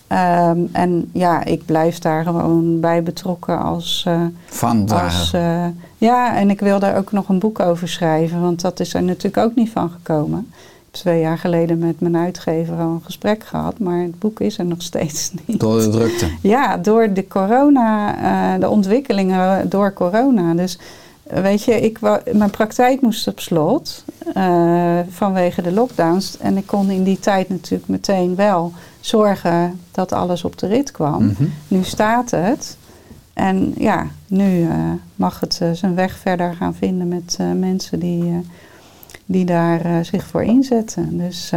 Ehm, 0.07 0.59
en 0.73 1.09
ja, 1.13 1.45
ik 1.45 1.65
blijf 1.65 1.99
daar 1.99 2.25
gewoon 2.25 2.81
bij 2.81 3.03
betrokken 3.03 3.63
als. 3.63 4.03
eh, 4.07 4.21
Van 4.47 4.81
als 4.81 5.31
dragen. 5.31 5.41
eh, 5.65 5.83
ja, 5.99 6.37
en 6.37 6.51
ik 6.51 6.61
wil 6.61 6.79
daar 6.79 6.97
ook 6.97 7.13
nog 7.13 7.29
een 7.29 7.39
boek 7.39 7.61
over 7.61 7.89
schrijven, 7.89 8.41
want 8.41 8.61
dat 8.61 8.81
is 8.81 8.95
er 8.95 9.03
natuurlijk 9.03 9.37
ook 9.47 9.55
niet 9.55 9.71
van 9.71 9.91
gekomen. 9.91 10.39
Ik 10.51 10.55
heb 10.83 10.91
twee 11.11 11.21
jaar 11.21 11.39
geleden 11.39 11.79
met 11.79 12.01
mijn 12.01 12.17
uitgever 12.17 12.77
al 12.77 12.91
een 12.91 13.01
gesprek 13.05 13.45
gehad, 13.45 13.79
maar 13.79 14.01
het 14.03 14.19
boek 14.19 14.41
is 14.41 14.59
er 14.59 14.65
nog 14.65 14.83
steeds 14.83 15.31
niet. 15.47 15.61
Door 15.61 15.81
de 15.81 15.89
drukte. 15.89 16.27
Ja, 16.43 16.77
door 16.77 17.13
de 17.13 17.27
corona, 17.29 18.17
eh, 18.55 18.61
de 18.61 18.69
ontwikkelingen 18.69 19.69
door 19.69 19.93
corona. 19.93 20.55
Dus 20.55 20.79
eh, 21.23 21.43
weet 21.43 21.63
je, 21.65 21.81
ik 21.81 21.99
mijn 22.33 22.51
praktijk 22.51 23.01
moest 23.01 23.27
op 23.29 23.41
slot 23.41 24.05
eh, 24.35 24.99
vanwege 25.09 25.63
de 25.63 25.73
lockdowns. 25.73 26.39
En 26.39 26.57
ik 26.57 26.67
kon 26.67 26.91
in 26.91 27.03
die 27.03 27.19
tijd 27.21 27.49
natuurlijk 27.49 27.89
meteen 27.89 28.35
wel 28.35 28.73
zorgen 29.07 29.81
dat 29.91 30.13
alles 30.13 30.45
op 30.45 30.59
de 30.59 30.67
rit 30.67 30.91
kwam. 30.91 31.27
Mhm. 31.27 31.45
Nu 31.69 31.85
staat 31.85 32.31
het. 32.31 32.77
En 33.33 33.75
ja, 33.79 34.07
nu 34.27 34.63
eh, 34.63 34.91
mag 35.17 35.41
het 35.41 35.59
eh, 35.63 35.71
zijn 35.73 35.95
weg 35.95 36.19
verder 36.19 36.55
gaan 36.55 36.75
vinden 36.75 37.09
met 37.09 37.37
eh, 37.39 37.53
mensen 37.53 37.99
die, 37.99 38.41
die 39.27 39.45
daar 39.45 40.05
zich 40.05 40.27
voor 40.27 40.43
inzetten. 40.43 41.19
Dus, 41.19 41.53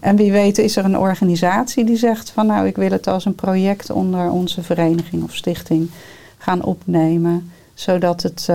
en 0.00 0.16
wie 0.16 0.32
weet 0.32 0.58
is 0.58 0.76
er 0.76 0.84
een 0.84 0.98
organisatie 0.98 1.84
die 1.84 1.96
zegt 1.96 2.30
van 2.30 2.46
nou 2.46 2.66
ik 2.66 2.76
wil 2.76 2.90
het 2.90 3.06
als 3.06 3.24
een 3.24 3.34
project 3.34 3.90
onder 3.90 4.30
onze 4.30 4.62
vereniging 4.62 5.22
of 5.22 5.34
stichting 5.34 5.90
gaan 6.38 6.62
opnemen. 6.62 7.50
Zodat 7.74 8.22
het 8.22 8.46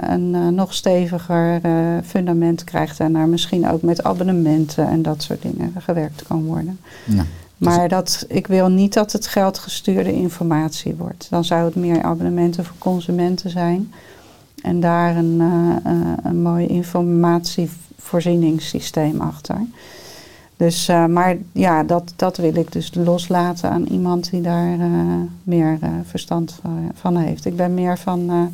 een 0.00 0.54
nog 0.54 0.74
steviger 0.74 1.60
fundament 2.04 2.64
krijgt 2.64 3.00
en 3.00 3.12
daar 3.12 3.28
misschien 3.28 3.68
ook 3.68 3.82
met 3.82 4.02
abonnementen 4.02 4.88
en 4.88 5.02
dat 5.02 5.22
soort 5.22 5.42
dingen 5.42 5.74
gewerkt 5.78 6.22
kan 6.22 6.44
worden. 6.44 6.78
Ja. 7.04 7.24
Maar 7.56 7.88
dat, 7.88 8.24
ik 8.28 8.46
wil 8.46 8.68
niet 8.68 8.92
dat 8.92 9.12
het 9.12 9.26
geldgestuurde 9.26 10.12
informatie 10.12 10.94
wordt. 10.94 11.26
Dan 11.30 11.44
zou 11.44 11.64
het 11.64 11.74
meer 11.74 12.02
abonnementen 12.02 12.64
voor 12.64 12.76
consumenten 12.78 13.50
zijn. 13.50 13.92
En 14.62 14.80
daar 14.80 15.16
een, 15.16 15.40
eh, 15.40 15.76
eh, 15.92 15.98
een 16.22 16.42
mooi 16.42 16.66
informatievoorzieningssysteem 16.66 19.20
achter. 19.20 19.60
Dus, 20.56 20.88
eh, 20.88 21.06
maar 21.06 21.36
ja, 21.52 21.82
dat, 21.82 22.12
dat 22.16 22.36
wil 22.36 22.54
ik 22.54 22.72
dus 22.72 22.94
loslaten 22.94 23.70
aan 23.70 23.84
iemand 23.84 24.30
die 24.30 24.40
daar 24.40 24.78
meer 25.42 25.78
verstand 26.04 26.60
van, 26.94 27.16
heeft. 27.16 27.44
Ik 27.44 27.56
ben 27.56 27.74
meer 27.74 27.98
van 27.98 28.50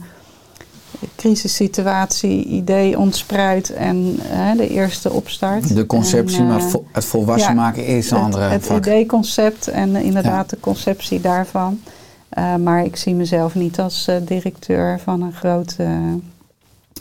crisissituatie, 1.16 2.44
idee 2.44 2.98
ontspruit 2.98 3.70
en 3.70 4.18
eh, 4.30 4.56
de 4.56 4.68
eerste 4.68 5.10
opstart. 5.10 5.74
De 5.74 5.86
conceptie, 5.86 6.38
En, 6.38 6.46
maar 6.46 6.56
eh, 6.56 6.62
het 6.62 6.70
vol- 6.70 6.86
het 6.92 7.04
volwassen 7.04 7.54
ja, 7.54 7.60
maken 7.60 7.86
is 7.86 8.10
een 8.10 8.18
andere 8.18 8.44
het, 8.44 8.68
ideeconcept 8.68 9.68
en 9.68 9.96
inderdaad 9.96 10.50
de 10.50 10.60
conceptie 10.60 11.20
daarvan. 11.20 11.80
Eh, 12.28 12.56
maar 12.56 12.84
ik 12.84 12.96
zie 12.96 13.14
mezelf 13.14 13.54
niet 13.54 13.80
als 13.80 14.08
eh, 14.08 14.16
directeur 14.24 15.00
van 15.00 15.22
een 15.22 15.32
grote 15.32 15.86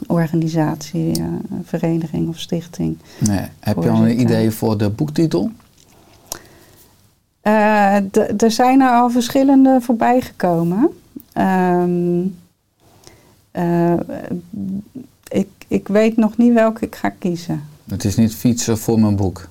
organisatie, 0.08 1.24
vereniging 1.64 2.30
of 2.30 2.40
stichting. 2.40 2.98
Nee. 3.20 3.46
Heb 3.60 3.84
je 3.84 3.90
al 3.90 4.06
een 4.06 4.20
idee 4.20 4.52
voor 4.52 4.78
de 4.78 4.90
boektitel? 4.90 5.52
Er 7.42 8.52
zijn 8.52 8.82
er 8.82 8.90
al 8.90 9.10
verschillende 9.10 9.78
voorbij 9.82 10.22
gekomen. 10.22 10.90
Ehm, 11.34 12.20
eh, 13.52 13.94
ik, 15.28 15.48
ik 15.68 15.88
weet 15.88 16.18
nog 16.18 16.38
niet 16.38 16.54
welke 16.54 16.86
ik 16.86 16.96
ga 16.96 17.10
kiezen. 17.10 17.64
Het 17.90 18.06
is 18.06 18.16
niet 18.16 18.36
fietsen 18.36 18.78
voor 18.78 19.00
mijn 19.00 19.16
boek. 19.16 19.48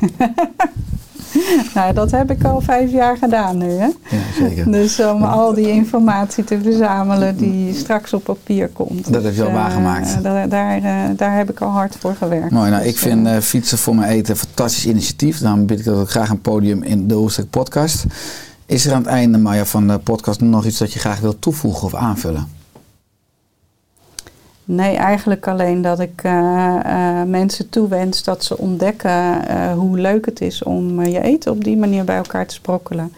nou, 1.74 1.94
dat 1.94 2.10
heb 2.10 2.30
ik 2.30 2.44
al 2.44 2.60
vijf 2.60 2.90
jaar 2.90 3.16
gedaan 3.16 3.58
nu. 3.58 3.70
Hè? 3.70 3.86
Ja, 3.86 3.92
zeker. 4.38 4.72
Dus 4.72 5.00
om 5.00 5.22
al 5.22 5.54
die 5.54 5.68
informatie 5.68 6.44
te 6.44 6.60
verzamelen 6.62 7.36
die 7.36 7.74
straks 7.74 8.12
op 8.12 8.24
papier 8.24 8.68
komt. 8.68 9.12
Dat 9.12 9.22
heb 9.24 9.34
je 9.34 9.40
al 9.42 9.46
Dus, 9.46 9.56
eh, 9.56 9.62
waargemaakt. 9.62 10.22
daar, 10.22 10.48
daar, 10.48 10.76
eh, 10.76 11.16
daar 11.16 11.36
heb 11.36 11.50
ik 11.50 11.60
al 11.60 11.68
hard 11.70 11.96
voor 11.98 12.14
gewerkt. 12.14 12.50
Mooi, 12.50 12.70
nou, 12.70 12.82
Dus, 12.82 12.92
ik 12.92 12.98
vind 12.98 13.26
eh, 13.26 13.36
eh, 13.36 13.42
Fietsen 13.42 13.78
voor 13.78 13.94
mijn 13.94 14.10
eten 14.10 14.30
een 14.30 14.36
fantastisch 14.40 14.86
initiatief. 14.86 15.38
Daarom 15.38 15.66
bied 15.66 15.78
ik 15.78 15.84
dat 15.84 15.96
ook 15.96 16.10
graag 16.10 16.30
een 16.30 16.40
podium 16.40 16.82
in 16.82 17.08
de 17.08 17.16
Oerstek 17.16 17.50
podcast. 17.50 18.04
Is 18.66 18.86
er 18.86 18.92
aan 18.92 18.98
het 19.02 19.10
einde, 19.10 19.38
Maya, 19.38 19.64
van 19.64 19.88
de 19.88 19.98
podcast 19.98 20.40
nog 20.40 20.66
iets 20.66 20.78
dat 20.78 20.92
je 20.92 20.98
graag 20.98 21.20
wilt 21.20 21.40
toevoegen 21.40 21.84
of 21.84 21.94
aanvullen? 21.94 22.48
Nee, 24.72 24.96
eigenlijk 24.96 25.48
alleen 25.48 25.82
dat 25.82 26.00
ik 26.00 26.20
eh, 26.22 26.76
eh, 26.84 27.26
mensen 27.26 27.68
toewens 27.68 28.22
dat 28.22 28.44
ze 28.44 28.58
ontdekken 28.58 29.48
eh, 29.48 29.72
hoe 29.72 29.98
leuk 29.98 30.26
het 30.26 30.40
is 30.40 30.62
om 30.62 31.02
je 31.04 31.22
eten 31.22 31.52
op 31.52 31.64
die 31.64 31.76
manier 31.76 32.04
bij 32.04 32.16
elkaar 32.16 32.46
te 32.46 32.54
sprokkelen. 32.54 33.12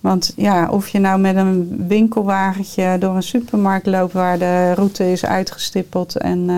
Want 0.00 0.32
ja, 0.36 0.68
of 0.70 0.88
je 0.88 0.98
nou 0.98 1.20
met 1.20 1.36
een 1.36 1.84
winkelwagentje 1.88 2.96
door 2.98 3.16
een 3.16 3.22
supermarkt 3.22 3.86
loopt 3.86 4.12
waar 4.12 4.38
de 4.38 4.72
route 4.72 5.12
is 5.12 5.24
uitgestippeld 5.24 6.16
en 6.16 6.50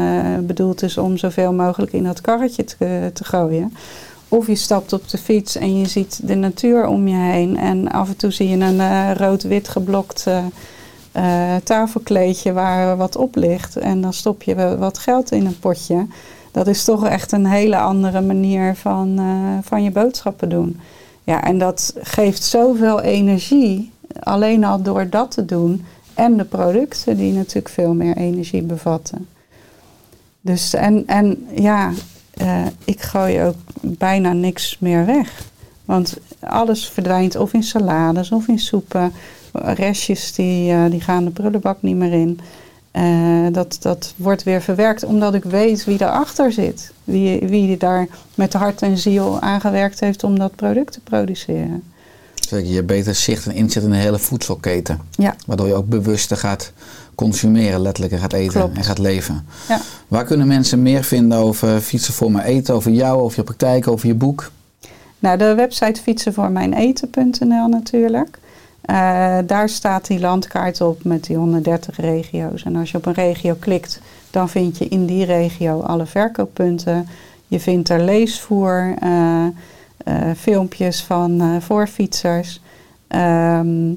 bedoeld 0.46 0.82
is 0.82 0.98
om 0.98 1.16
zoveel 1.16 1.52
mogelijk 1.52 1.92
in 1.92 2.04
dat 2.04 2.20
karretje 2.20 2.64
te, 2.64 3.10
te 3.12 3.24
gooien. 3.24 3.76
Of 4.28 4.46
je 4.46 4.54
stapt 4.54 4.92
op 4.92 5.08
de 5.08 5.18
fiets 5.18 5.56
en 5.56 5.78
je 5.78 5.86
ziet 5.86 6.20
de 6.22 6.34
natuur 6.34 6.86
om 6.86 7.08
je 7.08 7.16
heen 7.16 7.56
en 7.56 7.90
af 7.90 8.08
en 8.08 8.16
toe 8.16 8.30
zie 8.30 8.48
je 8.48 8.56
een 8.56 9.14
rood-wit 9.14 9.68
geblokt 9.68 10.26
eh, 11.14 11.56
tafelkleedje 11.64 12.52
waar 12.52 12.96
wat 12.96 13.16
op 13.16 13.36
ligt. 13.36 13.76
En 13.76 14.00
dan 14.00 14.12
stop 14.12 14.42
je 14.42 14.76
wat 14.78 14.98
geld 14.98 15.32
in 15.32 15.46
een 15.46 15.58
potje. 15.58 16.06
Dat 16.52 16.66
is 16.66 16.84
toch 16.84 17.06
echt 17.06 17.32
een 17.32 17.46
hele 17.46 17.76
andere 17.76 18.20
manier 18.20 18.74
van, 18.76 19.18
eh, 19.18 19.66
van 19.68 19.82
je 19.82 19.90
boodschappen 19.90 20.48
doen. 20.48 20.80
Ja, 21.24 21.44
en 21.44 21.58
dat 21.58 21.94
geeft 22.00 22.42
zoveel 22.42 23.00
energie. 23.00 23.92
Alleen 24.20 24.64
al 24.64 24.82
door 24.82 25.08
dat 25.08 25.30
te 25.30 25.44
doen. 25.44 25.84
En 26.14 26.36
de 26.36 26.44
producten 26.44 27.16
die 27.16 27.32
natuurlijk 27.32 27.68
veel 27.68 27.94
meer 27.94 28.16
energie 28.16 28.62
bevatten. 28.62 29.28
Dus 30.40 30.74
en, 30.74 31.06
en 31.06 31.46
ja, 31.54 31.92
eh, 32.30 32.66
ik 32.84 33.02
gooi 33.02 33.42
ook 33.42 33.56
bijna 33.80 34.32
niks 34.32 34.78
meer 34.78 35.06
weg. 35.06 35.42
Want 35.84 36.16
alles 36.40 36.88
verdwijnt 36.88 37.36
of 37.36 37.52
in 37.52 37.62
salades 37.62 38.30
of 38.30 38.48
in 38.48 38.58
soepen. 38.58 39.12
Restjes 39.62 40.32
die, 40.32 40.72
eh, 40.72 40.90
die 40.90 41.00
gaan 41.00 41.24
de 41.24 41.30
prullenbak 41.30 41.82
niet 41.82 41.96
meer 41.96 42.12
in. 42.12 42.40
Eh, 42.90 43.46
dat, 43.52 43.76
dat 43.80 44.14
wordt 44.16 44.42
weer 44.42 44.62
verwerkt 44.62 45.04
omdat 45.04 45.34
ik 45.34 45.44
weet 45.44 45.84
wie 45.84 46.02
erachter 46.02 46.52
zit. 46.52 46.92
Wie, 47.04 47.40
wie 47.40 47.76
daar 47.76 48.06
met 48.34 48.52
hart 48.52 48.82
en 48.82 48.98
ziel 48.98 49.40
aan 49.40 49.60
gewerkt 49.60 50.00
heeft 50.00 50.24
om 50.24 50.38
dat 50.38 50.54
product 50.54 50.92
te 50.92 51.00
produceren. 51.00 51.82
Je 52.64 52.82
beter 52.82 53.14
zicht 53.14 53.46
en 53.46 53.54
inzet 53.54 53.82
in 53.82 53.90
de 53.90 53.96
hele 53.96 54.18
voedselketen. 54.18 55.00
Ja, 55.10 55.34
Waardoor 55.46 55.66
je 55.66 55.74
ook 55.74 55.88
bewuster 55.88 56.36
gaat 56.36 56.72
consumeren, 57.14 57.80
letterlijk, 57.80 58.12
en 58.14 58.20
gaat 58.20 58.32
eten 58.32 58.60
Klopt. 58.60 58.76
en 58.76 58.84
gaat 58.84 58.98
leven. 58.98 59.46
ja. 59.68 59.80
Waar 60.08 60.24
kunnen 60.24 60.46
mensen 60.46 60.82
meer 60.82 61.04
vinden 61.04 61.38
over 61.38 61.80
fietsen 61.80 62.14
voor 62.14 62.30
mijn 62.32 62.46
eten, 62.46 62.74
over 62.74 62.90
jou, 62.90 63.20
over 63.20 63.38
je 63.38 63.44
praktijk, 63.44 63.88
over 63.88 64.06
je 64.06 64.14
boek? 64.14 64.50
Nou, 65.18 65.38
de 65.38 65.54
website 65.54 66.02
fietsenvoormijneten.nl 66.02 67.68
natuurlijk. 67.68 68.38
Eh, 68.84 69.38
daar 69.46 69.68
staat 69.68 70.06
die 70.06 70.20
landkaart 70.20 70.80
op 70.80 71.04
met 71.04 71.24
die 71.24 71.36
130 71.36 71.96
regio's. 71.96 72.62
En 72.62 72.76
als 72.76 72.90
je 72.90 72.96
op 72.96 73.06
een 73.06 73.12
regio 73.12 73.54
klikt, 73.58 74.00
dan 74.30 74.48
vind 74.48 74.78
je 74.78 74.88
in 74.88 75.06
die 75.06 75.24
regio 75.24 75.80
alle 75.80 76.06
verkooppunten. 76.06 77.08
Je 77.46 77.60
vindt 77.60 77.88
er 77.88 78.00
leesvoer, 78.00 78.94
eh, 79.00 79.46
eh, 79.96 80.14
filmpjes 80.36 81.02
van 81.02 81.62
voorfietsers. 81.62 82.60
Ehm, 83.06 83.92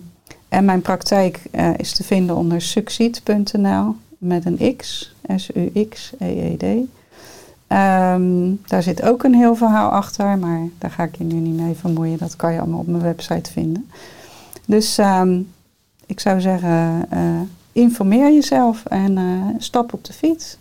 en 0.49 0.65
mijn 0.65 0.81
praktijk 0.81 1.41
is 1.77 1.93
te 1.93 2.03
vinden 2.03 2.35
onder 2.35 2.61
succeed.nl 2.61 3.95
met 4.17 4.45
een 4.45 4.75
X, 4.77 5.13
S-U-X-E-E-D. 5.35 6.63
Ehm, 7.67 8.51
daar 8.67 8.83
zit 8.83 9.01
ook 9.01 9.23
een 9.23 9.33
heel 9.33 9.55
verhaal 9.55 9.89
achter, 9.89 10.37
maar 10.37 10.61
daar 10.77 10.91
ga 10.91 11.03
ik 11.03 11.17
je 11.17 11.23
nu 11.23 11.35
niet 11.35 11.59
mee 11.59 11.75
vermoeien. 11.75 12.17
Dat 12.17 12.35
kan 12.35 12.53
je 12.53 12.59
allemaal 12.59 12.79
op 12.79 12.87
mijn 12.87 13.03
website 13.03 13.51
vinden. 13.51 13.89
Dus 14.67 14.97
ehm, 14.97 15.39
ik 16.05 16.19
zou 16.19 16.41
zeggen, 16.41 17.05
eh, 17.09 17.19
informeer 17.71 18.33
jezelf 18.33 18.85
en 18.85 19.17
eh, 19.17 19.23
stap 19.57 19.93
op 19.93 20.05
de 20.05 20.13
fiets. 20.13 20.57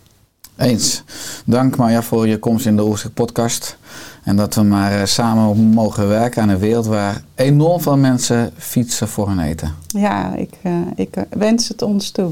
Eens. 0.55 1.03
Dank 1.45 1.75
Marja 1.75 2.01
voor 2.01 2.27
je 2.27 2.39
komst 2.39 2.65
in 2.65 2.75
de 2.75 2.83
Oerstek 2.83 3.13
podcast. 3.13 3.77
En 4.23 4.35
dat 4.35 4.55
we 4.55 4.61
maar 4.61 4.91
eh, 4.91 5.05
samen 5.05 5.57
mogen 5.57 6.07
werken 6.07 6.41
aan 6.41 6.49
een 6.49 6.59
wereld 6.59 6.85
waar 6.85 7.21
enorm 7.35 7.81
veel 7.81 7.97
mensen 7.97 8.51
fietsen 8.57 9.07
voor 9.07 9.27
hun 9.27 9.39
eten. 9.39 9.75
Ja, 9.87 10.35
ik, 10.35 10.53
ik 10.95 11.15
wens 11.29 11.67
het 11.67 11.81
ons 11.81 12.11
toe. 12.11 12.31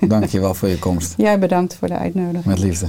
Dank 0.00 0.24
je 0.24 0.40
wel 0.40 0.54
voor 0.54 0.68
je 0.68 0.78
komst. 0.78 1.14
Jij 1.26 1.38
bedankt 1.38 1.74
voor 1.74 1.88
de 1.88 1.96
uitnodiging. 1.98 2.44
Met 2.44 2.58
liefde. 2.58 2.88